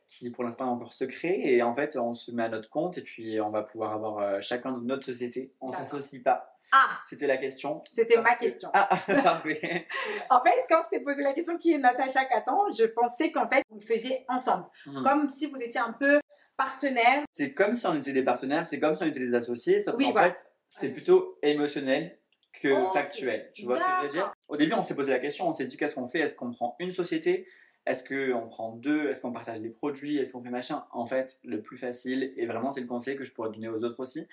qui 0.09 0.31
pour 0.31 0.43
l'instant 0.43 0.67
est 0.67 0.71
encore 0.71 0.95
secret. 0.95 1.39
Et 1.45 1.63
en 1.63 1.75
fait, 1.75 1.99
on 1.99 2.15
se 2.15 2.31
met 2.33 2.45
à 2.45 2.49
notre 2.49 2.71
compte 2.71 2.97
et 2.97 3.03
puis 3.03 3.39
on 3.43 3.51
va 3.51 3.63
pouvoir 3.63 3.93
avoir 3.93 4.19
euh, 4.21 4.41
chacun 4.41 4.81
notre 4.83 5.05
société. 5.05 5.53
On 5.61 5.71
s'associe 5.71 6.23
pas. 6.23 6.53
Ah, 6.73 6.99
C'était 7.07 7.27
la 7.27 7.37
question. 7.37 7.83
c'était 7.93 8.21
ma 8.21 8.35
que- 8.35 8.41
question. 8.41 8.71
Ah, 8.73 8.89
parfait. 9.23 9.87
En 10.31 10.41
fait, 10.43 10.65
quand 10.69 10.81
je 10.85 10.89
t'ai 10.89 11.01
posé 11.01 11.23
la 11.23 11.33
question 11.35 11.59
qui 11.59 11.73
est 11.75 11.79
Natacha 11.79 12.25
Catan, 12.25 12.65
je 12.77 12.85
pensais 12.87 13.31
qu'en 13.31 13.47
fait, 13.49 13.63
vous 13.71 13.79
le 13.79 13.85
faisiez 13.87 14.25
ensemble. 14.29 14.65
Hmm. 14.87 15.03
Comme 15.03 15.29
si 15.31 15.47
vous 15.47 15.59
étiez 15.63 15.79
un 15.81 15.93
peu 15.93 16.19
partenaires. 16.57 17.23
C'est 17.33 17.53
comme 17.53 17.77
si 17.77 17.87
on 17.87 17.95
était 17.95 18.13
des 18.13 18.25
partenaires, 18.25 18.67
c'est 18.67 18.81
comme 18.81 18.95
si 18.97 19.03
on 19.03 19.07
était 19.07 19.21
des 19.21 19.35
associés, 19.35 19.81
sauf 19.83 19.95
Oui, 19.99 20.07
qu'en 20.07 20.13
voilà. 20.13 20.31
fait, 20.33 20.45
c'est 20.69 20.93
plutôt 20.93 21.39
émotionnel 21.43 22.19
que 22.61 22.75
factuel. 22.93 23.51
Tu 23.55 23.65
vois 23.65 23.79
ce 23.79 23.85
que 23.85 23.91
je 23.99 24.03
veux 24.03 24.09
dire? 24.09 24.33
Au 24.49 24.57
début, 24.57 24.75
on 24.75 24.83
s'est 24.83 24.97
posé 24.97 25.13
la 25.13 25.19
question, 25.19 25.49
on 25.49 25.53
s'est 25.53 25.67
dit 25.67 25.77
qu'est-ce 25.77 25.95
qu'on 25.95 26.09
fait? 26.09 26.21
Est-ce 26.21 26.37
qu'on 26.37 26.51
prend 26.53 26.77
une 26.79 26.93
société? 26.93 27.47
Est-ce 27.87 28.03
qu'on 28.03 28.49
prend 28.49 28.73
deux? 28.73 29.09
Est-ce 29.09 29.23
qu'on 29.23 29.33
partage 29.33 29.61
des 29.61 29.71
produits? 29.71 30.19
Est-ce 30.19 30.33
qu'on 30.33 30.43
fait 30.43 30.51
machin? 30.51 30.85
En 30.91 31.07
fait, 31.07 31.39
le 31.45 31.63
plus 31.63 31.79
facile, 31.79 32.33
et 32.37 32.47
vraiment 32.47 32.71
c'est 32.71 32.81
le 32.81 32.89
conseil 32.89 33.17
que 33.17 33.25
je 33.25 33.33
pourrais 33.33 33.51
donner 33.51 33.69
aux 33.69 33.85
autres 33.85 34.01
aussi, 34.01 34.27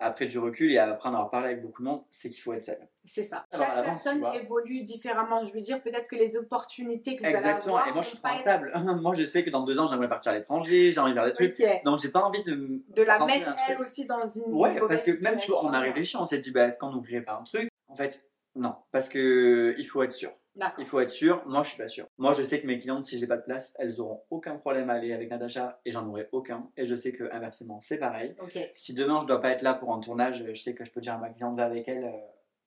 après 0.00 0.26
du 0.26 0.38
recul 0.38 0.70
et 0.70 0.78
après 0.78 1.08
en 1.08 1.12
avoir 1.12 1.30
parlé 1.30 1.48
avec 1.48 1.62
beaucoup 1.62 1.82
de 1.82 1.88
monde, 1.88 2.02
c'est 2.10 2.30
qu'il 2.30 2.40
faut 2.42 2.52
être 2.52 2.62
seul. 2.62 2.78
C'est 3.04 3.22
ça. 3.22 3.46
Alors, 3.52 3.66
Chaque 3.66 3.84
personne 3.84 4.18
vois. 4.20 4.36
évolue 4.36 4.82
différemment. 4.82 5.44
Je 5.44 5.52
veux 5.52 5.60
dire, 5.60 5.82
peut-être 5.82 6.08
que 6.08 6.16
les 6.16 6.36
opportunités 6.36 7.16
que 7.16 7.22
vous 7.22 7.28
Exactement, 7.28 7.76
allez 7.76 7.82
avoir. 7.82 7.88
et 7.88 7.92
moi 7.92 8.02
je 8.02 8.08
suis 8.08 8.18
pas 8.18 8.32
instable. 8.32 8.72
moi 9.02 9.14
je 9.14 9.24
sais 9.24 9.44
que 9.44 9.50
dans 9.50 9.64
deux 9.64 9.78
ans 9.78 9.86
j'aimerais 9.86 10.08
partir 10.08 10.32
à 10.32 10.34
l'étranger, 10.34 10.92
j'ai 10.92 11.00
envie 11.00 11.12
de 11.12 11.16
faire 11.16 11.26
des 11.26 11.32
trucs. 11.32 11.62
Donc 11.84 12.00
j'ai 12.00 12.10
pas 12.10 12.20
envie 12.22 12.42
de, 12.44 12.82
De 12.88 13.02
la 13.02 13.24
mettre 13.24 13.54
elle 13.68 13.80
aussi 13.80 14.06
dans 14.06 14.26
une. 14.26 14.42
Ouais, 14.52 14.78
parce 14.88 15.02
que 15.04 15.20
même 15.22 15.36
tu 15.36 15.50
vois, 15.50 15.64
on 15.64 15.72
a 15.72 15.80
réfléchi, 15.80 16.16
on 16.16 16.26
s'est 16.26 16.38
dit, 16.38 16.50
bah, 16.50 16.66
est-ce 16.68 16.78
qu'on 16.78 16.90
n'ouvrirait 16.90 17.22
pas 17.22 17.38
un 17.40 17.42
truc? 17.44 17.68
En 17.88 17.94
fait, 17.96 18.22
non, 18.54 18.74
parce 18.92 19.08
que 19.08 19.74
il 19.78 19.84
faut 19.84 20.02
être 20.02 20.12
sûr. 20.12 20.30
Il 20.78 20.84
faut 20.84 21.00
être 21.00 21.10
sûr. 21.10 21.42
Moi, 21.46 21.62
je 21.62 21.68
suis 21.70 21.78
pas 21.78 21.88
sûr. 21.88 22.06
Moi, 22.18 22.32
je 22.32 22.42
sais 22.42 22.60
que 22.60 22.66
mes 22.66 22.78
clientes, 22.78 23.06
si 23.06 23.18
j'ai 23.18 23.26
pas 23.26 23.36
de 23.36 23.42
place, 23.42 23.72
elles 23.78 24.00
auront 24.00 24.22
aucun 24.30 24.56
problème 24.56 24.90
à 24.90 24.94
aller 24.94 25.12
avec 25.12 25.30
Natacha 25.30 25.80
et 25.84 25.92
j'en 25.92 26.06
aurai 26.08 26.28
aucun. 26.32 26.68
Et 26.76 26.86
je 26.86 26.94
sais 26.94 27.12
que 27.12 27.24
inversement, 27.32 27.80
c'est 27.80 27.98
pareil. 27.98 28.34
Si 28.74 28.94
demain 28.94 29.20
je 29.20 29.26
dois 29.26 29.40
pas 29.40 29.50
être 29.50 29.62
là 29.62 29.74
pour 29.74 29.92
un 29.94 30.00
tournage, 30.00 30.44
je 30.46 30.54
sais 30.54 30.74
que 30.74 30.84
je 30.84 30.92
peux 30.92 31.00
dire 31.00 31.14
à 31.14 31.18
ma 31.18 31.30
cliente 31.30 31.56
va 31.56 31.64
avec 31.64 31.88
elle, 31.88 32.04
euh, 32.04 32.10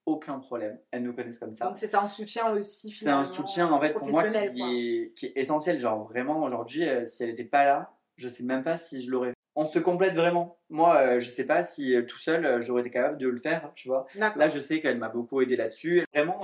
aucun 0.05 0.39
problème. 0.39 0.79
Elles 0.91 1.03
nous 1.03 1.13
connaissent 1.13 1.39
comme 1.39 1.53
ça. 1.53 1.65
Donc 1.65 1.77
c'est 1.77 1.93
un 1.95 2.07
soutien 2.07 2.51
aussi. 2.51 2.91
C'est 2.91 3.09
un 3.09 3.23
soutien 3.23 3.71
en 3.71 3.79
fait 3.79 3.93
pour 3.93 4.07
moi 4.09 4.23
qui 4.27 4.37
est, 4.37 5.13
qui 5.15 5.25
est 5.27 5.33
essentiel. 5.35 5.79
Genre 5.79 6.07
vraiment 6.07 6.43
aujourd'hui, 6.43 6.87
euh, 6.87 7.05
si 7.05 7.23
elle 7.23 7.29
était 7.29 7.43
pas 7.43 7.65
là, 7.65 7.93
je 8.17 8.29
sais 8.29 8.43
même 8.43 8.63
pas 8.63 8.77
si 8.77 9.03
je 9.03 9.11
l'aurais 9.11 9.29
fait. 9.29 9.35
On 9.55 9.65
se 9.65 9.79
complète 9.79 10.13
vraiment. 10.13 10.57
Moi, 10.69 10.95
euh, 10.95 11.19
je 11.19 11.29
sais 11.29 11.45
pas 11.45 11.65
si 11.65 11.93
euh, 11.93 12.03
tout 12.03 12.17
seul 12.17 12.45
euh, 12.45 12.61
j'aurais 12.61 12.81
été 12.81 12.89
capable 12.89 13.17
de 13.17 13.27
le 13.27 13.35
faire, 13.37 13.69
tu 13.75 13.89
vois. 13.89 14.05
Là, 14.15 14.47
je 14.47 14.59
sais 14.61 14.79
qu'elle 14.79 14.97
m'a 14.97 15.09
beaucoup 15.09 15.41
aidé 15.41 15.57
là-dessus. 15.57 16.05
Vraiment 16.13 16.43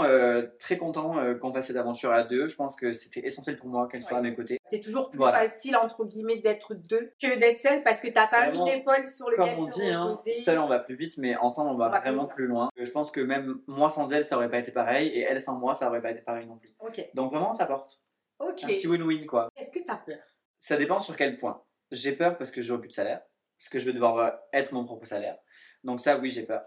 très 0.59 0.77
content 0.77 1.15
qu'on 1.41 1.53
fasse 1.53 1.67
cette 1.67 1.77
aventure 1.77 2.11
à 2.11 2.23
deux. 2.23 2.47
Je 2.47 2.55
pense 2.55 2.75
que 2.75 2.91
c'était 2.93 3.25
essentiel 3.25 3.55
pour 3.57 3.69
moi 3.69 3.87
qu'elle 3.87 4.03
soit 4.03 4.17
à 4.17 4.21
mes 4.21 4.35
côtés. 4.35 4.59
C'est 4.65 4.81
toujours 4.81 5.09
plus 5.09 5.17
Voilà. 5.17 5.39
facile, 5.39 5.77
entre 5.77 6.03
guillemets, 6.05 6.39
d'être 6.39 6.73
deux 6.73 7.13
que 7.21 7.39
d'être 7.39 7.59
seul 7.59 7.81
parce 7.83 8.01
que 8.01 8.07
tu 8.09 8.17
as 8.17 8.27
quand 8.27 8.39
même 8.41 8.49
Vraiment, 8.49 8.67
une 8.67 8.73
épaule 8.81 9.07
sur 9.07 9.25
Comme 9.27 9.45
laquelle 9.45 9.59
on 9.59 9.63
dit, 9.63 9.89
hein, 9.89 10.13
seul 10.43 10.59
on 10.59 10.67
va 10.67 10.79
plus 10.79 10.95
vite, 10.95 11.13
mais 11.17 11.37
ensemble 11.37 11.69
on 11.69 11.77
va 11.77 11.87
On 11.87 11.91
va 11.91 11.99
plus 12.01 12.09
vraiment 12.09 12.23
loin. 12.23 12.33
plus 12.35 12.47
loin. 12.47 12.69
Je 12.75 12.91
pense 12.91 13.11
que 13.11 13.21
même 13.21 13.59
moi 13.67 13.89
sans 13.89 14.11
elle, 14.11 14.25
ça 14.25 14.35
aurait 14.35 14.49
pas 14.51 14.59
été 14.59 14.71
pareil, 14.71 15.07
et 15.09 15.21
elle 15.21 15.39
sans 15.39 15.57
moi, 15.57 15.75
ça 15.75 15.87
aurait 15.87 16.01
pas 16.01 16.11
été 16.11 16.21
pareil 16.21 16.45
non 16.45 16.57
plus. 16.57 16.73
Ok. 16.79 17.05
Donc 17.13 17.31
vraiment, 17.31 17.53
ça 17.53 17.65
porte. 17.65 17.99
Ok. 18.39 18.63
Un 18.65 18.67
petit 18.67 18.87
win-win 18.87 19.25
quoi. 19.25 19.49
Est-ce 19.55 19.71
que 19.71 19.79
tu 19.79 19.89
as 19.89 19.95
peur? 19.95 20.17
Ça 20.59 20.75
dépend 20.75 20.99
sur 20.99 21.15
quel 21.15 21.37
point. 21.37 21.61
J'ai 21.91 22.11
peur 22.13 22.37
parce 22.37 22.51
que 22.51 22.61
j'aurai 22.61 22.81
plus 22.81 22.89
de 22.89 22.93
salaire, 22.93 23.21
parce 23.57 23.69
que 23.69 23.79
je 23.79 23.85
vais 23.85 23.93
devoir 23.93 24.17
euh, 24.17 24.29
être 24.53 24.71
mon 24.73 24.85
propre 24.85 25.05
salaire. 25.07 25.37
Donc 25.83 25.99
ça, 26.01 26.17
oui, 26.17 26.29
j'ai 26.29 26.43
peur. 26.43 26.63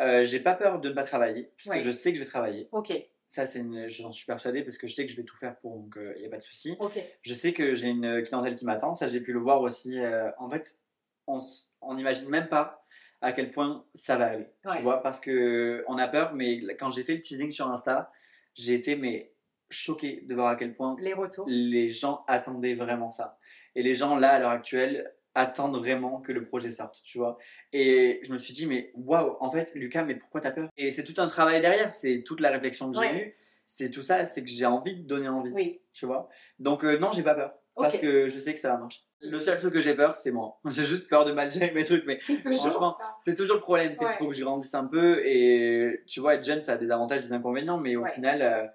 Euh, 0.00 0.24
j'ai 0.24 0.40
pas 0.40 0.54
peur 0.54 0.80
de 0.80 0.88
ne 0.88 0.94
pas 0.94 1.04
travailler, 1.04 1.52
parce 1.56 1.66
Ouais. 1.68 1.78
que 1.78 1.84
je 1.84 1.90
sais 1.90 2.12
que 2.12 2.18
je 2.18 2.24
vais 2.24 2.28
travailler. 2.28 2.68
Ok. 2.72 2.92
Ça, 3.26 3.44
c'est 3.46 3.58
une... 3.60 3.88
j'en 3.88 4.10
suis 4.10 4.24
persuadée 4.24 4.62
parce 4.62 4.78
que 4.78 4.86
je 4.86 4.94
sais 4.94 5.04
que 5.04 5.12
je 5.12 5.16
vais 5.16 5.22
tout 5.24 5.36
faire 5.36 5.56
pour, 5.58 5.76
donc 5.76 5.98
il 6.16 6.20
n'y 6.20 6.26
a 6.26 6.30
pas 6.30 6.38
de 6.38 6.42
souci. 6.42 6.76
Ok. 6.80 6.98
Je 7.22 7.34
sais 7.34 7.52
que 7.52 7.74
j'ai 7.74 7.88
une 7.88 8.22
clientèle 8.22 8.56
qui 8.56 8.64
m'attend, 8.64 8.94
ça 8.94 9.06
j'ai 9.06 9.20
pu 9.20 9.32
le 9.34 9.38
voir 9.38 9.60
aussi. 9.60 9.98
euh, 9.98 10.30
en 10.38 10.48
fait, 10.50 10.78
on 11.26 11.94
n'imagine 11.94 12.28
même 12.30 12.48
pas 12.48 12.84
à 13.20 13.32
quel 13.32 13.50
point 13.50 13.84
ça 13.94 14.16
va 14.16 14.26
aller. 14.28 14.46
Ouais. 14.64 14.76
Tu 14.76 14.82
vois, 14.82 15.02
parce 15.02 15.20
que 15.20 15.84
on 15.88 15.98
a 15.98 16.08
peur, 16.08 16.34
mais 16.34 16.60
quand 16.76 16.90
j'ai 16.90 17.02
fait 17.04 17.14
le 17.14 17.20
teasing 17.20 17.50
sur 17.50 17.68
Insta, 17.70 18.10
j'ai 18.54 18.74
été 18.74 18.96
mais 18.96 19.34
choqué 19.70 20.22
de 20.22 20.34
voir 20.34 20.48
à 20.48 20.56
quel 20.56 20.72
point 20.74 20.96
Les 20.98 21.12
retours. 21.12 21.44
les 21.48 21.90
gens 21.90 22.24
attendaient 22.28 22.74
vraiment 22.74 23.10
ça. 23.10 23.37
Et 23.78 23.82
les 23.84 23.94
gens 23.94 24.16
là 24.16 24.30
à 24.32 24.38
l'heure 24.40 24.50
actuelle 24.50 25.14
attendent 25.36 25.78
vraiment 25.78 26.20
que 26.20 26.32
le 26.32 26.44
projet 26.44 26.72
sorte, 26.72 27.00
tu 27.04 27.18
vois. 27.18 27.38
Et 27.72 28.18
je 28.24 28.32
me 28.32 28.38
suis 28.38 28.52
dit 28.52 28.66
mais 28.66 28.90
waouh, 28.96 29.36
en 29.38 29.52
fait 29.52 29.70
Lucas, 29.76 30.02
mais 30.04 30.16
pourquoi 30.16 30.40
t'as 30.40 30.50
peur? 30.50 30.68
Et 30.76 30.90
c'est 30.90 31.04
tout 31.04 31.14
un 31.22 31.28
travail 31.28 31.60
derrière, 31.60 31.94
c'est 31.94 32.24
toute 32.26 32.40
la 32.40 32.50
réflexion 32.50 32.90
que 32.90 32.96
j'ai 32.96 33.02
Ouais. 33.02 33.22
eue, 33.28 33.36
c'est 33.64 33.90
tout 33.92 34.02
ça, 34.02 34.26
c'est 34.26 34.42
que 34.42 34.50
j'ai 34.50 34.66
envie 34.66 34.96
de 34.96 35.06
donner 35.06 35.28
envie, 35.28 35.52
Oui. 35.52 35.80
tu 35.92 36.06
vois. 36.06 36.28
Donc 36.58 36.82
euh, 36.84 36.98
non, 36.98 37.12
j'ai 37.12 37.22
pas 37.22 37.36
peur 37.36 37.54
parce 37.76 37.96
que 37.98 38.28
je 38.28 38.38
sais 38.40 38.52
que 38.52 38.58
ça 38.58 38.70
va 38.72 38.78
marcher. 38.78 39.00
Le 39.20 39.38
seul 39.38 39.56
truc 39.58 39.72
que 39.74 39.80
j'ai 39.80 39.94
peur, 39.94 40.16
c'est 40.16 40.32
moi. 40.32 40.58
J'ai 40.68 40.84
juste 40.84 41.08
peur 41.08 41.24
de 41.24 41.30
mal 41.30 41.52
gérer 41.52 41.70
mes 41.72 41.84
trucs, 41.84 42.04
mais 42.04 42.18
Franchement, 42.18 42.96
c'est 43.20 43.36
toujours 43.36 43.56
le 43.56 43.62
problème, 43.62 43.92
c'est 43.94 44.04
Ouais. 44.04 44.10
qu'il 44.10 44.18
faut 44.18 44.28
que 44.30 44.34
je 44.36 44.42
grandisse 44.42 44.74
un 44.74 44.86
peu. 44.86 45.24
Et 45.24 46.02
tu 46.08 46.18
vois, 46.18 46.34
être 46.34 46.44
jeune, 46.44 46.62
ça 46.62 46.72
a 46.72 46.76
des 46.76 46.90
avantages, 46.90 47.20
des 47.20 47.32
inconvénients, 47.32 47.78
mais 47.78 47.94
au 47.94 48.02
Ouais. 48.02 48.10
final, 48.12 48.42
euh, 48.42 48.66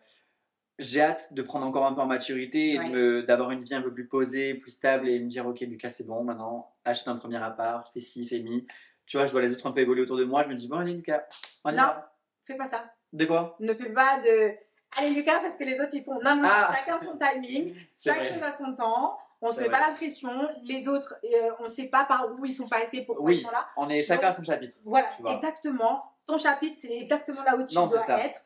j'ai 0.79 1.01
hâte 1.01 1.33
de 1.33 1.41
prendre 1.41 1.65
encore 1.65 1.85
un 1.85 1.93
peu 1.93 2.01
en 2.01 2.05
maturité 2.07 2.73
et 2.73 2.79
Ouais. 2.79 3.23
d'avoir 3.23 3.51
une 3.51 3.63
vie 3.63 3.75
un 3.75 3.81
peu 3.81 3.93
plus 3.93 4.07
posée, 4.07 4.55
plus 4.55 4.71
stable 4.71 5.07
et 5.07 5.19
me 5.19 5.27
dire, 5.29 5.45
ok, 5.45 5.59
Lucas, 5.61 5.89
c'est 5.89 6.05
bon, 6.07 6.23
maintenant, 6.23 6.73
achète 6.85 7.07
un 7.07 7.15
premier 7.15 7.37
appart, 7.41 7.87
fais 7.93 8.01
ci, 8.01 8.25
fais 8.27 8.39
mi. 8.39 8.65
tu 9.05 9.17
vois, 9.17 9.25
je 9.27 9.31
vois 9.33 9.41
les 9.41 9.51
autres 9.51 9.67
un 9.67 9.71
peu 9.71 9.81
évoluer 9.81 10.01
autour 10.03 10.17
de 10.17 10.23
moi, 10.23 10.43
je 10.43 10.49
me 10.49 10.55
dis, 10.55 10.67
bon, 10.67 10.77
allez, 10.77 10.93
Lucas, 10.93 11.23
on 11.65 11.71
y 11.71 11.75
Non. 11.75 11.83
va. 11.83 12.13
Fais 12.45 12.55
pas 12.55 12.67
ça. 12.67 12.85
De 13.11 13.25
quoi? 13.25 13.55
Ne 13.59 13.73
fais 13.73 13.89
pas 13.91 14.19
de. 14.21 14.51
Allez, 14.97 15.13
Lucas, 15.13 15.39
parce 15.41 15.57
que 15.57 15.63
les 15.63 15.79
autres, 15.79 15.93
ils 15.93 16.03
font. 16.03 16.19
Non, 16.23 16.35
non, 16.35 16.49
Ah. 16.51 16.73
chacun 16.73 16.97
son 16.99 17.17
timing, 17.17 17.75
chaque 18.01 18.17
vrai. 18.17 18.25
chose 18.33 18.43
à 18.43 18.51
son 18.51 18.73
temps. 18.73 19.17
On 19.41 19.51
se 19.51 19.59
met 19.61 19.67
vrai. 19.67 19.77
pas 19.79 19.87
la 19.89 19.93
pression. 19.93 20.31
Les 20.63 20.87
autres, 20.87 21.15
euh, 21.25 21.51
on 21.59 21.67
sait 21.67 21.89
pas 21.89 22.05
par 22.05 22.27
où 22.31 22.45
ils 22.45 22.53
sont 22.53 22.67
passés, 22.69 23.01
pourquoi 23.01 23.25
Oui. 23.25 23.35
ils 23.35 23.41
sont 23.41 23.51
là. 23.51 23.67
On 23.75 23.89
est 23.89 24.01
chacun 24.03 24.29
à 24.29 24.33
son 24.33 24.41
chapitre. 24.43 24.73
Voilà, 24.85 25.09
exactement. 25.31 26.03
Ton 26.25 26.37
chapitre, 26.37 26.77
c'est 26.81 26.91
exactement 26.93 27.43
là 27.43 27.57
où 27.57 27.65
tu 27.65 27.75
Non, 27.75 27.87
dois 27.87 28.05
être. 28.21 28.39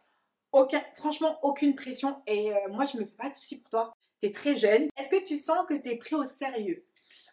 Aucun, 0.52 0.82
franchement, 0.94 1.38
aucune 1.44 1.76
pression. 1.76 2.22
Et 2.26 2.52
euh, 2.52 2.56
moi, 2.70 2.86
je 2.86 2.98
me 2.98 3.06
fais 3.06 3.16
pas 3.18 3.30
de 3.30 3.36
soucis 3.36 3.62
pour 3.62 3.70
toi. 3.70 3.94
Tu 4.20 4.28
es 4.28 4.32
très 4.32 4.56
jeune. 4.56 4.88
Est-ce 4.98 5.10
que 5.10 5.24
tu 5.24 5.38
sens 5.38 5.66
que 5.68 5.76
tu 5.76 5.90
es 5.90 5.96
pris 5.98 6.16
au 6.16 6.24
sérieux? 6.24 6.84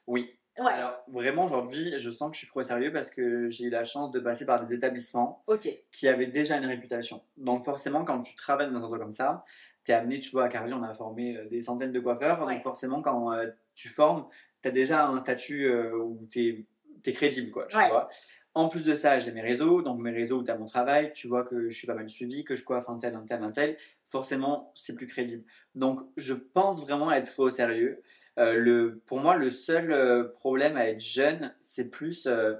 Oui. 0.06 0.30
Ouais. 0.58 0.70
Alors, 0.70 1.02
vraiment, 1.08 1.46
aujourd'hui, 1.46 1.98
je 1.98 2.10
sens 2.10 2.30
que 2.30 2.34
je 2.34 2.38
suis 2.38 2.46
trop 2.48 2.62
sérieux 2.62 2.92
parce 2.92 3.10
que 3.10 3.50
j'ai 3.50 3.64
eu 3.64 3.70
la 3.70 3.84
chance 3.84 4.12
de 4.12 4.20
passer 4.20 4.46
par 4.46 4.64
des 4.64 4.74
établissements 4.74 5.44
qui 5.90 6.06
avaient 6.06 6.26
déjà 6.28 6.58
une 6.58 6.66
réputation. 6.66 7.22
Donc, 7.36 7.64
forcément, 7.64 8.04
quand 8.04 8.20
tu 8.20 8.36
travailles 8.36 8.70
dans 8.70 8.78
un 8.78 8.82
endroit 8.82 8.98
comme 8.98 9.10
ça, 9.12 9.44
tu 9.84 9.92
es 9.92 9.94
amené, 9.94 10.20
tu 10.20 10.30
vois, 10.30 10.44
à 10.44 10.48
Carly, 10.48 10.72
on 10.72 10.82
a 10.82 10.94
formé 10.94 11.36
euh, 11.36 11.48
des 11.48 11.62
centaines 11.62 11.92
de 11.92 12.00
coiffeurs. 12.00 12.44
Ouais. 12.44 12.54
Donc, 12.54 12.62
forcément, 12.62 13.02
quand 13.02 13.32
euh, 13.32 13.50
tu 13.74 13.88
formes, 13.88 14.28
tu 14.62 14.68
as 14.68 14.70
déjà 14.70 15.06
un 15.08 15.18
statut 15.18 15.64
euh, 15.66 15.96
où 15.96 16.26
tu 16.30 16.66
es, 17.04 17.12
crédible, 17.12 17.50
quoi. 17.50 17.66
Tu 17.66 17.76
Ouais. 17.76 17.88
vois. 17.88 18.08
En 18.54 18.68
plus 18.68 18.82
de 18.82 18.94
ça, 18.94 19.18
j'ai 19.18 19.32
mes 19.32 19.40
réseaux. 19.40 19.82
Donc, 19.82 20.00
mes 20.00 20.12
réseaux 20.12 20.38
où 20.38 20.44
tu 20.44 20.50
as 20.50 20.56
mon 20.56 20.66
travail, 20.66 21.12
tu 21.12 21.26
vois 21.26 21.44
que 21.44 21.68
je 21.68 21.76
suis 21.76 21.88
pas 21.88 21.94
mal 21.94 22.08
suivi, 22.08 22.44
que 22.44 22.54
je 22.54 22.64
coiffe 22.64 22.88
un 22.88 22.98
tel, 22.98 23.14
un 23.16 23.26
tel, 23.26 23.42
un 23.42 23.50
tel. 23.50 23.76
Forcément, 24.06 24.72
c'est 24.76 24.94
plus 24.94 25.08
crédible. 25.08 25.44
Donc, 25.74 26.00
je 26.16 26.34
pense 26.34 26.80
vraiment 26.80 27.10
être 27.10 27.32
pris 27.32 27.42
au 27.42 27.50
sérieux. 27.50 28.00
Euh, 28.38 28.54
le, 28.54 29.02
pour 29.06 29.18
moi, 29.18 29.36
le 29.36 29.50
seul 29.50 29.92
euh, 29.92 30.24
problème 30.24 30.76
à 30.76 30.86
être 30.88 31.00
jeune, 31.00 31.54
c'est 31.58 31.90
plus 31.90 32.26
euh, 32.26 32.54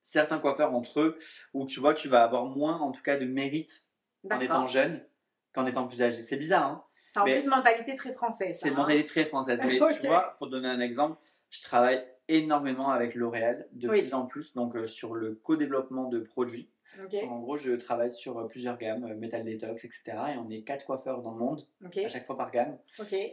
certains 0.00 0.38
coiffeurs 0.38 0.74
entre 0.74 1.00
eux 1.00 1.18
où 1.52 1.66
tu 1.66 1.80
vois 1.80 1.94
que 1.94 2.00
tu 2.00 2.08
vas 2.08 2.24
avoir 2.24 2.46
moins, 2.46 2.78
en 2.78 2.90
tout 2.90 3.02
cas, 3.02 3.18
de 3.18 3.26
mérite 3.26 3.82
en 4.30 4.40
étant 4.40 4.66
jeune 4.66 5.04
qu'en 5.52 5.66
étant 5.66 5.86
plus 5.86 6.00
âgé. 6.00 6.22
C'est 6.22 6.36
bizarre, 6.36 6.66
hein 6.66 6.84
C'est 7.08 7.20
un 7.20 7.24
peu 7.24 7.38
une 7.38 7.48
mentalité 7.48 7.94
très 7.94 8.12
française. 8.12 8.58
C'est 8.60 8.68
une 8.68 8.74
hein. 8.74 8.78
mentalité 8.78 9.06
très 9.06 9.24
française. 9.26 9.60
Mais 9.64 9.80
Ok. 9.80 10.00
tu 10.00 10.06
vois, 10.06 10.36
pour 10.38 10.48
donner 10.48 10.68
un 10.68 10.80
exemple, 10.80 11.18
je 11.50 11.62
travaille 11.62 12.02
énormément 12.28 12.90
avec 12.90 13.14
L'Oréal, 13.14 13.66
de 13.72 13.88
Oui. 13.88 14.02
plus 14.02 14.14
en 14.14 14.26
plus, 14.26 14.54
donc 14.54 14.76
euh, 14.76 14.86
sur 14.86 15.14
le 15.14 15.34
co-développement 15.34 16.08
de 16.08 16.20
produits. 16.20 16.70
En 17.28 17.38
gros, 17.38 17.56
je 17.56 17.72
travaille 17.72 18.10
sur 18.10 18.38
euh, 18.38 18.48
plusieurs 18.48 18.76
gammes, 18.76 19.04
euh, 19.04 19.14
Metal 19.14 19.44
Detox, 19.44 19.84
etc. 19.84 20.02
Et 20.34 20.38
on 20.38 20.50
est 20.50 20.62
quatre 20.62 20.84
coiffeurs 20.84 21.22
dans 21.22 21.30
le 21.32 21.38
monde, 21.38 21.66
à 22.04 22.08
chaque 22.08 22.26
fois 22.26 22.36
par 22.36 22.50
gamme. 22.50 22.76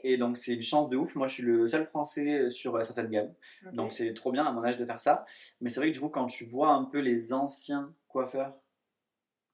Et 0.04 0.18
donc, 0.18 0.38
c'est 0.38 0.54
une 0.54 0.62
chance 0.62 0.88
de 0.90 0.98
ouf. 0.98 1.16
Moi, 1.16 1.26
je 1.28 1.34
suis 1.34 1.44
le 1.44 1.68
seul 1.68 1.86
français 1.88 2.50
sur 2.52 2.84
certaines 2.86 3.10
gammes. 3.10 3.34
Donc 3.74 3.92
c'est 3.94 4.14
trop 4.14 4.32
bien 4.32 4.46
à 4.46 4.52
mon 4.52 4.64
âge 4.64 4.78
de 4.78 4.86
faire 4.86 5.00
ça. 5.00 5.26
Mais 5.62 5.70
c'est 5.72 5.80
vrai 5.80 5.90
que 5.90 5.94
du 5.94 6.00
coup, 6.00 6.10
quand 6.10 6.28
tu 6.28 6.46
vois 6.46 6.70
un 6.70 6.84
peu 6.84 7.00
les 7.00 7.34
anciens 7.34 7.94
coiffeurs, 8.08 8.54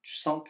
tu 0.02 0.16
sens 0.16 0.44
que 0.44 0.50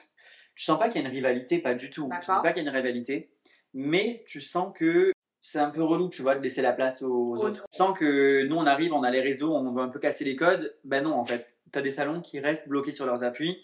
tu 0.56 0.64
sens 0.64 0.80
pas 0.80 0.90
qu'il 0.90 1.02
y 1.02 1.06
a 1.06 1.08
une 1.08 1.14
rivalité, 1.14 1.60
pas 1.60 1.76
du 1.76 1.90
tout. 1.90 2.10
Je 2.12 2.20
dis 2.20 2.28
D'accord. 2.28 2.42
pas 2.42 2.54
qu'il 2.54 2.64
y 2.64 2.68
a 2.68 2.70
une 2.70 2.76
rivalité, 2.76 3.32
mais 3.74 4.24
tu 4.28 4.42
sens 4.42 4.74
que 4.76 5.12
c'est 5.42 5.60
un 5.60 5.72
peu 5.72 5.84
relou, 5.84 6.08
tu 6.08 6.22
vois, 6.22 6.36
de 6.36 6.42
laisser 6.42 6.62
la 6.62 6.72
place 6.72 7.02
aux, 7.02 7.36
autres. 7.36 7.66
Tu 7.72 7.78
sens 7.78 7.98
que 7.98 8.46
nous, 8.46 8.56
on 8.56 8.68
arrive, 8.68 8.94
on 8.94 9.02
a 9.02 9.10
les 9.10 9.22
réseaux, 9.22 9.56
on 9.56 9.72
veut 9.74 9.82
un 9.82 9.90
peu 9.90 10.00
casser 10.00 10.24
les 10.24 10.36
codes. 10.36 10.76
Ben 10.84 11.04
non, 11.04 11.16
en 11.16 11.26
fait, 11.26 11.58
tu 11.74 11.80
as 11.80 11.82
des 11.82 11.92
salons 11.92 12.22
qui 12.22 12.40
restent 12.40 12.70
bloqués 12.70 12.92
sur 12.92 13.08
leurs 13.08 13.24
appuis 13.24 13.64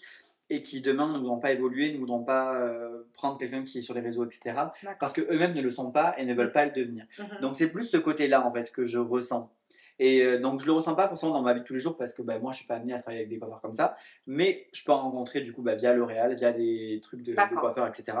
et 0.50 0.62
qui 0.62 0.80
demain 0.80 1.12
ne 1.12 1.18
voudront 1.18 1.38
pas 1.38 1.52
évoluer, 1.52 1.92
ne 1.92 1.98
voudront 1.98 2.24
pas 2.24 2.54
euh, 2.54 3.06
prendre 3.14 3.38
quelqu'un 3.38 3.62
qui 3.62 3.78
est 3.78 3.82
sur 3.82 3.94
les 3.94 4.00
réseaux, 4.00 4.24
etc. 4.24 4.58
Parce 4.98 5.12
qu'eux-mêmes 5.12 5.54
ne 5.54 5.62
le 5.62 5.70
sont 5.70 5.92
pas 5.92 6.18
et 6.18 6.24
ne 6.24 6.34
veulent 6.34 6.52
pas 6.52 6.64
le 6.64 6.72
devenir. 6.72 7.06
Mhm. 7.18 7.40
Donc 7.42 7.56
c'est 7.56 7.70
plus 7.70 7.84
ce 7.84 7.96
côté-là 7.96 8.44
en 8.44 8.52
fait 8.52 8.72
que 8.72 8.86
je 8.86 8.98
ressens. 8.98 9.50
Et 9.98 10.22
euh, 10.22 10.38
donc 10.38 10.60
je 10.60 10.66
le 10.66 10.72
ressens 10.72 10.94
pas 10.94 11.08
forcément 11.08 11.32
dans 11.32 11.42
ma 11.42 11.54
vie 11.54 11.60
de 11.60 11.64
tous 11.64 11.74
les 11.74 11.80
jours 11.80 11.96
parce 11.96 12.14
que 12.14 12.22
bah, 12.22 12.38
moi 12.38 12.52
je 12.52 12.58
suis 12.58 12.66
pas 12.66 12.76
amené 12.76 12.92
à 12.92 12.98
travailler 13.00 13.20
avec 13.20 13.30
des 13.30 13.38
coiffeurs 13.38 13.60
comme 13.60 13.74
ça, 13.74 13.96
mais 14.26 14.68
je 14.72 14.84
peux 14.84 14.92
en 14.92 15.02
rencontrer 15.02 15.40
du 15.40 15.52
coup 15.52 15.62
bah, 15.62 15.74
via 15.74 15.92
L'Oréal, 15.92 16.34
via 16.34 16.52
des 16.52 17.00
trucs 17.02 17.22
de, 17.22 17.34
coiffeurs, 17.34 17.86
etc. 17.86 18.16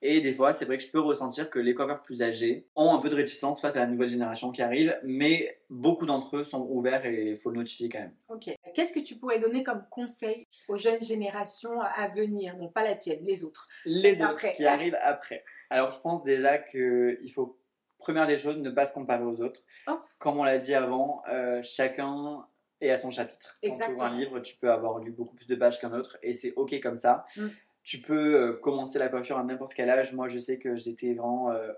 Et 0.00 0.20
des 0.20 0.32
fois 0.32 0.52
c'est 0.52 0.64
vrai 0.64 0.78
que 0.78 0.84
je 0.84 0.90
peux 0.90 1.00
ressentir 1.00 1.50
que 1.50 1.58
les 1.58 1.74
coiffeurs 1.74 2.02
plus 2.02 2.22
âgés 2.22 2.66
ont 2.76 2.94
un 2.94 2.98
peu 2.98 3.10
de 3.10 3.14
réticence 3.14 3.60
face 3.60 3.76
à 3.76 3.80
la 3.80 3.86
nouvelle 3.86 4.08
génération 4.08 4.52
qui 4.52 4.62
arrive, 4.62 4.96
mais 5.04 5.60
beaucoup 5.68 6.06
d'entre 6.06 6.38
eux 6.38 6.44
sont 6.44 6.66
ouverts 6.70 7.04
et 7.04 7.30
il 7.30 7.36
faut 7.36 7.50
le 7.50 7.58
notifier 7.58 7.88
quand 7.88 7.98
même. 7.98 8.14
Ok. 8.28 8.54
Qu'est-ce 8.74 8.94
que 8.94 9.00
tu 9.00 9.16
pourrais 9.16 9.40
donner 9.40 9.62
comme 9.62 9.84
conseil 9.90 10.42
aux 10.68 10.78
jeunes 10.78 11.02
générations 11.02 11.80
à 11.80 12.08
venir? 12.08 12.56
Donc 12.56 12.72
pas 12.72 12.84
la 12.84 12.94
tienne, 12.94 13.20
les 13.24 13.44
autres. 13.44 13.68
Les 13.84 14.22
autres 14.22 14.30
après. 14.30 14.54
qui 14.56 14.64
arrivent 14.64 14.98
après. 15.02 15.44
Alors 15.70 15.90
je 15.90 16.00
pense 16.00 16.22
déjà 16.24 16.58
qu'il 16.58 17.30
faut, 17.34 17.58
première 17.98 18.26
des 18.26 18.38
choses, 18.38 18.58
ne 18.58 18.70
pas 18.70 18.84
se 18.84 18.94
comparer 18.94 19.24
aux 19.24 19.40
autres. 19.40 19.62
Oh. 19.88 19.98
Comme 20.18 20.38
on 20.38 20.44
l'a 20.44 20.58
dit 20.58 20.74
avant, 20.74 21.22
euh, 21.28 21.62
chacun 21.62 22.46
est 22.80 22.90
à 22.90 22.96
son 22.96 23.10
chapitre. 23.10 23.54
Quand 23.62 23.68
tu 23.68 23.74
ouvres 23.74 23.82
Exactement. 23.82 24.08
un 24.08 24.18
livre, 24.18 24.40
tu 24.40 24.56
peux 24.56 24.70
avoir 24.70 24.98
lu 24.98 25.10
beaucoup 25.10 25.34
plus 25.34 25.46
de 25.46 25.56
pages 25.56 25.80
qu'un 25.80 25.92
autre 25.92 26.16
et 26.22 26.32
c'est 26.32 26.52
ok 26.54 26.80
comme 26.80 26.96
ça. 26.96 27.24
Mm. 27.36 27.46
Tu 27.82 27.98
peux 27.98 28.34
euh, 28.34 28.52
commencer 28.54 28.98
la 28.98 29.08
coiffure 29.08 29.38
à 29.38 29.44
n'importe 29.44 29.74
quel 29.74 29.90
âge. 29.90 30.12
Moi 30.12 30.28
je 30.28 30.38
sais 30.38 30.58
que 30.58 30.76
j'étais 30.76 31.14
vraiment... 31.14 31.50
euh, 31.50 31.72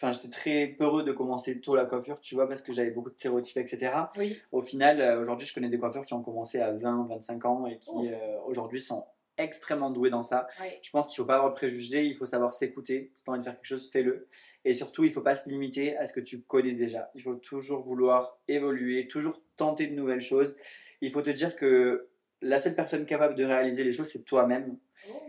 Enfin, 0.00 0.12
j'étais 0.12 0.28
très 0.28 0.66
peureux 0.68 1.02
de 1.02 1.10
commencer 1.10 1.60
tôt 1.60 1.74
la 1.74 1.84
coiffure, 1.84 2.20
tu 2.20 2.36
vois, 2.36 2.46
parce 2.48 2.62
que 2.62 2.72
j'avais 2.72 2.92
beaucoup 2.92 3.10
de 3.10 3.16
stéréotypes, 3.16 3.56
etc. 3.56 3.92
Oui. 4.16 4.40
Au 4.52 4.62
final, 4.62 5.18
aujourd'hui, 5.18 5.44
je 5.44 5.52
connais 5.52 5.68
des 5.68 5.76
coiffeurs 5.76 6.04
qui 6.04 6.14
ont 6.14 6.22
commencé 6.22 6.60
à 6.60 6.70
20, 6.70 7.08
25 7.08 7.44
ans 7.46 7.66
et 7.66 7.78
qui 7.78 7.90
euh, 8.12 8.38
aujourd'hui 8.46 8.80
sont 8.80 9.04
extrêmement 9.38 9.90
doués 9.90 10.10
dans 10.10 10.22
ça. 10.22 10.46
Ouais. 10.60 10.78
Je 10.82 10.90
pense 10.90 11.08
qu'il 11.08 11.20
ne 11.20 11.24
faut 11.24 11.28
pas 11.28 11.36
avoir 11.36 11.50
de 11.50 11.56
préjugés, 11.56 12.04
il 12.04 12.14
faut 12.14 12.26
savoir 12.26 12.52
s'écouter. 12.52 13.12
Si 13.14 13.24
tu 13.24 13.30
as 13.30 13.32
envie 13.32 13.40
de 13.40 13.44
faire 13.44 13.54
quelque 13.54 13.66
chose, 13.66 13.88
fais-le. 13.90 14.28
Et 14.64 14.74
surtout, 14.74 15.04
il 15.04 15.08
ne 15.08 15.12
faut 15.12 15.22
pas 15.22 15.36
se 15.36 15.48
limiter 15.48 15.96
à 15.96 16.06
ce 16.06 16.12
que 16.12 16.20
tu 16.20 16.42
connais 16.42 16.72
déjà. 16.72 17.10
Il 17.14 17.22
faut 17.22 17.36
toujours 17.36 17.82
vouloir 17.82 18.38
évoluer, 18.48 19.08
toujours 19.08 19.40
tenter 19.56 19.86
de 19.86 19.94
nouvelles 19.94 20.20
choses. 20.20 20.56
Il 21.00 21.10
faut 21.10 21.22
te 21.22 21.30
dire 21.30 21.56
que 21.56 22.08
la 22.42 22.58
seule 22.58 22.74
personne 22.74 23.06
capable 23.06 23.34
de 23.34 23.44
réaliser 23.44 23.84
les 23.84 23.92
choses, 23.92 24.08
c'est 24.08 24.24
toi-même. 24.24 24.76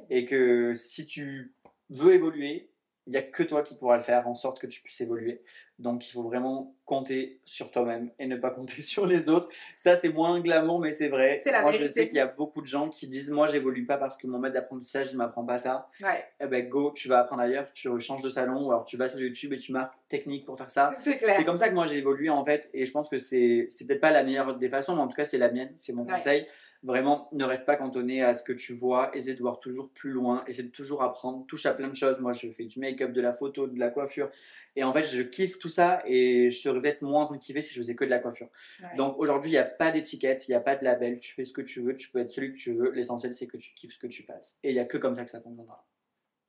Et 0.09 0.25
que 0.25 0.73
si 0.73 1.05
tu 1.05 1.53
veux 1.89 2.13
évoluer, 2.13 2.69
il 3.07 3.11
n'y 3.11 3.17
a 3.17 3.21
que 3.21 3.43
toi 3.43 3.63
qui 3.63 3.75
pourras 3.75 3.97
le 3.97 4.03
faire 4.03 4.27
en 4.27 4.35
sorte 4.35 4.59
que 4.59 4.67
tu 4.67 4.81
puisses 4.81 5.01
évoluer. 5.01 5.41
Donc 5.79 6.07
il 6.07 6.11
faut 6.11 6.23
vraiment 6.23 6.75
compter 6.85 7.39
sur 7.45 7.71
toi-même 7.71 8.09
et 8.19 8.27
ne 8.27 8.35
pas 8.35 8.51
compter 8.51 8.81
sur 8.81 9.05
les 9.07 9.29
autres. 9.29 9.47
Ça, 9.77 9.95
c'est 9.95 10.09
moins 10.09 10.39
glamour, 10.41 10.79
mais 10.79 10.91
c'est 10.91 11.07
vrai. 11.07 11.39
C'est 11.41 11.51
la 11.51 11.61
Moi, 11.61 11.71
je 11.71 11.87
sais 11.87 12.07
qu'il 12.07 12.17
y 12.17 12.19
a 12.19 12.27
beaucoup 12.27 12.61
de 12.61 12.67
gens 12.67 12.89
qui 12.89 13.07
disent 13.07 13.29
Moi, 13.31 13.47
j'évolue 13.47 13.85
pas 13.85 13.97
parce 13.97 14.17
que 14.17 14.27
mon 14.27 14.39
maître 14.39 14.55
d'apprentissage, 14.55 15.11
il 15.13 15.17
m'apprend 15.17 15.45
pas 15.45 15.57
ça. 15.57 15.87
Ouais. 16.01 16.25
Eh 16.41 16.47
ben, 16.47 16.67
go, 16.67 16.91
tu 16.93 17.07
vas 17.07 17.19
apprendre 17.19 17.41
ailleurs, 17.43 17.71
tu 17.73 17.89
changes 17.99 18.21
de 18.21 18.29
salon, 18.29 18.65
ou 18.67 18.71
alors 18.71 18.83
tu 18.85 18.97
vas 18.97 19.07
sur 19.07 19.19
YouTube 19.19 19.53
et 19.53 19.57
tu 19.57 19.71
marques 19.71 19.93
technique 20.09 20.45
pour 20.45 20.57
faire 20.57 20.69
ça. 20.69 20.91
C'est 20.99 21.17
clair. 21.17 21.35
C'est 21.37 21.45
comme 21.45 21.57
ça 21.57 21.69
que 21.69 21.75
moi 21.75 21.87
j'ai 21.87 21.97
évolué 21.99 22.29
en 22.29 22.43
fait, 22.43 22.69
et 22.73 22.85
je 22.85 22.91
pense 22.91 23.07
que 23.09 23.17
c'est 23.19 23.67
c'est 23.69 23.85
peut-être 23.85 24.01
pas 24.01 24.11
la 24.11 24.23
meilleure 24.23 24.57
des 24.57 24.67
façons, 24.69 24.95
mais 24.95 25.01
en 25.01 25.07
tout 25.07 25.15
cas 25.15 25.25
c'est 25.25 25.37
la 25.37 25.49
mienne, 25.51 25.71
c'est 25.77 25.93
mon 25.93 26.03
Ouais. 26.05 26.13
conseil. 26.13 26.45
Vraiment, 26.81 27.27
ne 27.33 27.43
reste 27.43 27.65
pas 27.65 27.75
cantonné 27.75 28.23
à 28.23 28.33
ce 28.33 28.41
que 28.41 28.53
tu 28.53 28.73
vois, 28.73 29.11
essaie 29.13 29.33
de 29.33 29.41
voir 29.41 29.59
toujours 29.59 29.89
plus 29.89 30.11
loin, 30.11 30.45
essaie 30.47 30.63
de 30.63 30.69
toujours 30.71 31.03
apprendre, 31.03 31.45
touche 31.45 31.65
à 31.65 31.73
plein 31.73 31.89
de 31.89 31.95
choses. 31.95 32.19
Moi 32.19 32.31
je 32.31 32.49
fais 32.51 32.63
du 32.63 32.79
make-up, 32.79 33.11
de 33.11 33.19
la 33.21 33.33
photo, 33.33 33.67
de 33.67 33.77
la 33.77 33.89
coiffure, 33.89 34.29
et 34.75 34.83
en 34.83 34.93
fait 34.93 35.03
je 35.03 35.21
kiffe 35.21 35.59
tout 35.59 35.69
ça, 35.69 36.01
et 36.05 36.49
je 36.51 36.59
serais 36.59 36.81
peut-être 36.81 37.01
moins 37.01 37.23
en 37.23 37.25
train 37.27 37.35
de 37.35 37.41
kiffer 37.41 37.61
si 37.61 37.73
je 37.73 37.79
faisais 37.81 37.95
que 37.95 38.05
de 38.05 38.09
la 38.09 38.19
coiffure. 38.19 38.49
Ouais. 38.81 38.95
Donc 38.95 39.17
aujourd'hui 39.19 39.49
il 39.51 39.53
n'y 39.53 39.57
a 39.59 39.63
pas 39.65 39.91
d'étiquette, 39.91 40.47
il 40.47 40.51
n'y 40.51 40.55
a 40.55 40.61
pas 40.61 40.75
de 40.75 40.83
label, 40.83 41.19
tu 41.19 41.33
fais 41.33 41.45
ce 41.45 41.53
que 41.53 41.61
tu 41.61 41.81
veux, 41.81 41.95
tu 41.95 42.09
peux 42.09 42.19
être 42.19 42.29
celui 42.29 42.53
que 42.53 42.57
tu 42.57 42.73
veux, 42.73 42.91
l'essentiel 42.91 43.33
c'est 43.33 43.47
que 43.47 43.57
tu 43.57 43.73
kiffes 43.73 43.93
ce 43.93 43.99
que 43.99 44.07
tu 44.07 44.23
fasses. 44.23 44.57
Et 44.63 44.69
il 44.69 44.73
n'y 44.73 44.79
a 44.79 44.85
que 44.85 44.97
comme 44.97 45.15
ça 45.15 45.23
que 45.23 45.31
ça 45.31 45.41
fonctionnera. 45.41 45.85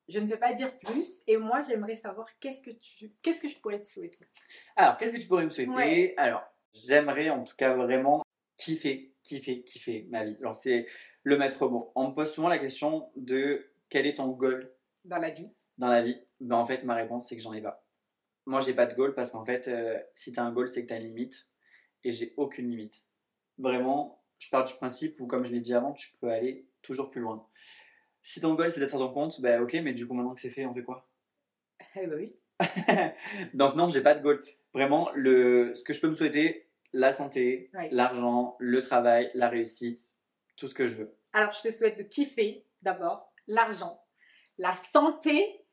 Je 0.09 0.19
ne 0.19 0.27
vais 0.27 0.39
pas 0.39 0.53
dire 0.53 0.77
plus. 0.79 1.23
Et 1.29 1.37
moi, 1.37 1.61
j'aimerais 1.63 1.95
savoir 1.95 2.27
qu'est-ce 2.41 2.63
que 2.63 2.73
tu, 2.73 3.13
qu'est-ce 3.23 3.43
que 3.43 3.49
je 3.49 3.57
pourrais 3.61 3.79
te 3.81 3.87
souhaiter. 3.87 4.19
Alors, 4.75 4.97
qu'est-ce 4.97 5.13
que 5.13 5.21
tu 5.21 5.29
pourrais 5.29 5.45
me 5.45 5.51
souhaiter? 5.51 5.71
Ouais. 5.71 6.15
Alors, 6.17 6.43
j'aimerais 6.75 7.31
en 7.31 7.45
tout 7.45 7.55
cas 7.57 7.75
vraiment 7.75 8.25
kiffer, 8.57 9.13
kiffer, 9.23 9.63
kiffer 9.63 10.09
ma 10.11 10.25
vie. 10.25 10.37
Alors, 10.41 10.57
c'est 10.57 10.87
le 11.23 11.39
maître 11.39 11.69
mot. 11.69 11.93
On 11.95 12.09
me 12.09 12.13
pose 12.15 12.33
souvent 12.33 12.49
la 12.49 12.59
question 12.59 13.09
de 13.15 13.71
quel 13.89 14.05
est 14.05 14.15
ton 14.15 14.27
goal 14.29 14.73
Dans 15.05 15.19
la 15.19 15.31
vie. 15.31 15.49
dans 15.79 15.87
la 15.89 16.03
vie? 16.03 16.21
Ben, 16.41 16.57
En 16.57 16.67
fait, 16.67 16.83
ma 16.83 16.97
réponse, 16.97 17.29
c'est 17.29 17.37
que 17.37 17.43
j'en 17.43 17.53
ai 17.53 17.63
pas. 17.63 17.85
Moi, 18.51 18.61
j'ai 18.63 18.75
pas 18.75 18.87
de 18.87 18.95
goal 18.97 19.15
parce 19.15 19.31
qu'en 19.31 19.45
fait, 19.45 19.69
euh, 19.69 19.97
si 20.17 20.33
tu 20.33 20.41
as 20.41 20.43
un 20.43 20.51
goal, 20.53 20.67
c'est 20.69 20.83
que 20.83 20.89
tu 20.89 20.93
as 20.93 20.97
une 20.97 21.07
limite. 21.07 21.47
Et 22.03 22.11
j'ai 22.11 22.35
aucune 22.37 22.69
limite. 22.69 23.07
Vraiment, 23.59 24.25
je 24.41 24.49
pars 24.51 24.65
du 24.65 24.75
principe 24.75 25.21
où, 25.21 25.29
comme 25.29 25.45
je 25.45 25.53
l'ai 25.53 25.61
dit 25.61 25.73
avant, 25.73 25.93
tu 25.93 26.09
peux 26.21 26.31
aller 26.31 26.67
toujours 26.83 27.11
plus 27.11 27.21
loin. 27.21 27.47
Si 28.23 28.41
ton 28.41 28.55
goal, 28.55 28.69
c'est 28.73 28.81
d'être 28.81 28.97
à 28.97 28.99
ton 28.99 29.13
compte, 29.13 29.41
ben 29.41 29.63
ok, 29.63 29.75
mais 29.85 29.93
du 29.93 30.05
coup, 30.09 30.15
maintenant 30.15 30.35
que 30.35 30.41
c'est 30.41 30.51
fait, 30.51 30.67
on 30.67 30.75
fait 30.75 30.83
quoi? 30.83 31.09
Eh 31.95 32.07
ben 32.09 32.17
oui. 32.17 32.37
Donc 33.55 33.77
non, 33.77 33.89
j'ai 33.89 34.01
pas 34.03 34.15
de 34.17 34.21
goal. 34.23 34.43
Vraiment, 34.75 35.11
le, 35.15 35.73
ce 35.77 35.85
que 35.85 35.93
je 35.93 36.01
peux 36.01 36.09
me 36.09 36.15
souhaiter, 36.15 36.69
la 36.93 37.13
santé, 37.13 37.71
Ouais. 37.75 37.89
l'argent, 37.93 38.57
le 38.59 38.81
travail, 38.81 39.31
la 39.35 39.49
réussite, 39.49 40.09
tout 40.57 40.67
ce 40.67 40.75
que 40.75 40.89
je 40.89 40.95
veux. 40.95 41.17
Alors, 41.33 41.53
je 41.53 41.63
te 41.63 41.71
souhaite 41.71 41.97
de 41.99 42.03
kiffer 42.03 42.67
d'abord 42.83 43.33
l'argent, 43.47 44.03
la 44.59 44.75
santé 44.75 45.65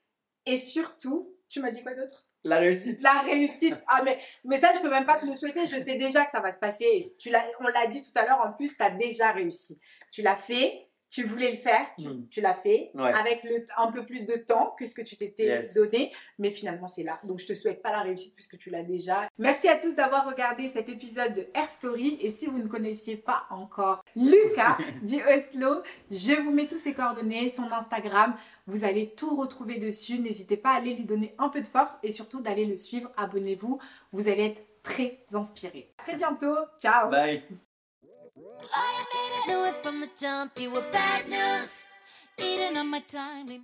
et 0.45 0.59
surtout, 0.59 1.36
tu 1.47 1.59
m'as 1.59 1.71
dit 1.71 1.82
quoi 1.82 1.95
d'autre? 1.95 2.26
La 2.43 2.59
réussite. 2.59 3.01
La 3.01 3.21
réussite. 3.21 3.75
Ah, 3.88 4.01
mais, 4.03 4.17
mais 4.45 4.57
ça, 4.57 4.71
je 4.73 4.79
peux 4.79 4.89
même 4.89 5.05
pas 5.05 5.17
te 5.17 5.25
le 5.25 5.35
souhaiter. 5.35 5.67
Je 5.67 5.79
sais 5.79 5.97
déjà 5.97 6.25
que 6.25 6.31
ça 6.31 6.39
va 6.39 6.51
se 6.51 6.59
passer. 6.59 6.88
Tu 7.19 7.29
l'as- 7.29 7.45
on 7.59 7.67
l'a 7.67 7.88
dit 7.88 8.01
tout 8.03 8.17
à 8.17 8.25
l'heure, 8.25 8.41
en 8.45 8.53
plus, 8.53 8.75
tu 8.75 8.81
as 8.83 8.91
déjà 8.91 9.31
réussi. 9.31 9.79
Tu 10.11 10.21
l'as 10.21 10.38
fait, 10.38 10.86
tu 11.10 11.24
voulais 11.24 11.51
le 11.51 11.58
faire, 11.58 11.88
tu, 11.97 12.08
Mm. 12.08 12.28
tu 12.30 12.41
l'as 12.41 12.53
fait, 12.53 12.91
Ouais. 12.93 13.14
avec 13.14 13.43
le, 13.43 13.66
un 13.78 13.91
peu 13.91 14.05
plus 14.05 14.26
de 14.26 14.36
temps 14.36 14.76
que 14.78 14.86
ce 14.86 14.93
que 14.93 15.01
tu 15.01 15.16
t'étais 15.16 15.45
Yes. 15.45 15.74
donné, 15.76 16.12
mais 16.38 16.51
finalement 16.51 16.88
c'est 16.88 17.03
là. 17.03 17.20
Donc 17.24 17.39
je 17.39 17.47
te 17.47 17.53
souhaite 17.53 17.82
pas 17.82 17.91
la 17.91 18.01
réussite 18.01 18.36
puisque 18.36 18.58
tu 18.58 18.70
l'as 18.70 18.84
déjà. 18.84 19.30
Merci 19.38 19.68
à 19.70 19.78
tous 19.78 19.95
d'avoir 19.95 20.28
regardé 20.28 20.68
cet 20.68 20.89
épisode 20.89 21.34
de 21.34 21.47
Air 21.53 21.70
Story 21.70 22.18
et 22.22 22.30
si 22.30 22.45
vous 22.47 22.58
ne 22.58 22.68
connaissiez 22.68 23.16
pas 23.16 23.43
encore 23.49 24.03
Lucas 24.16 24.78
du 25.01 25.16
Oslo, 25.24 25.82
je 26.12 26.34
vous 26.41 26.51
mets 26.51 26.68
tous 26.68 26.78
ses 26.78 26.93
coordonnées, 26.93 27.47
son 27.49 27.72
Instagram, 27.72 28.36
vous 28.68 28.84
allez 28.84 29.10
tout 29.16 29.36
retrouver 29.36 29.78
dessus. 29.80 30.20
N'hésitez 30.20 30.58
pas 30.58 30.72
à 30.72 30.76
aller 30.78 30.93
lui 30.93 31.05
donner 31.05 31.34
un 31.38 31.47
peu 31.49 31.62
de 31.62 31.68
force 31.68 31.93
et 32.03 32.12
surtout 32.12 32.41
d'aller 32.41 32.66
le 32.66 32.76
suivre. 32.78 33.10
Abonnez-vous, 33.16 33.80
vous 34.12 34.28
allez 34.28 34.47
être 34.47 34.62
très 34.84 35.20
inspirés. 35.34 35.89
À 35.99 36.03
très 36.03 36.16
bientôt, 36.16 36.55
ciao 36.80 37.10
Bye. 37.10 37.43
I 38.76 39.43
knew 39.47 39.66
it 39.66 39.76
from 39.78 40.01
the 40.01 40.10
jump, 40.20 40.60
you 40.60 40.72
were 40.72 40.84
bad 40.91 41.28
news. 41.30 41.88
Eating 42.38 42.78
on 42.78 42.89
my 42.89 42.99
time. 42.99 43.64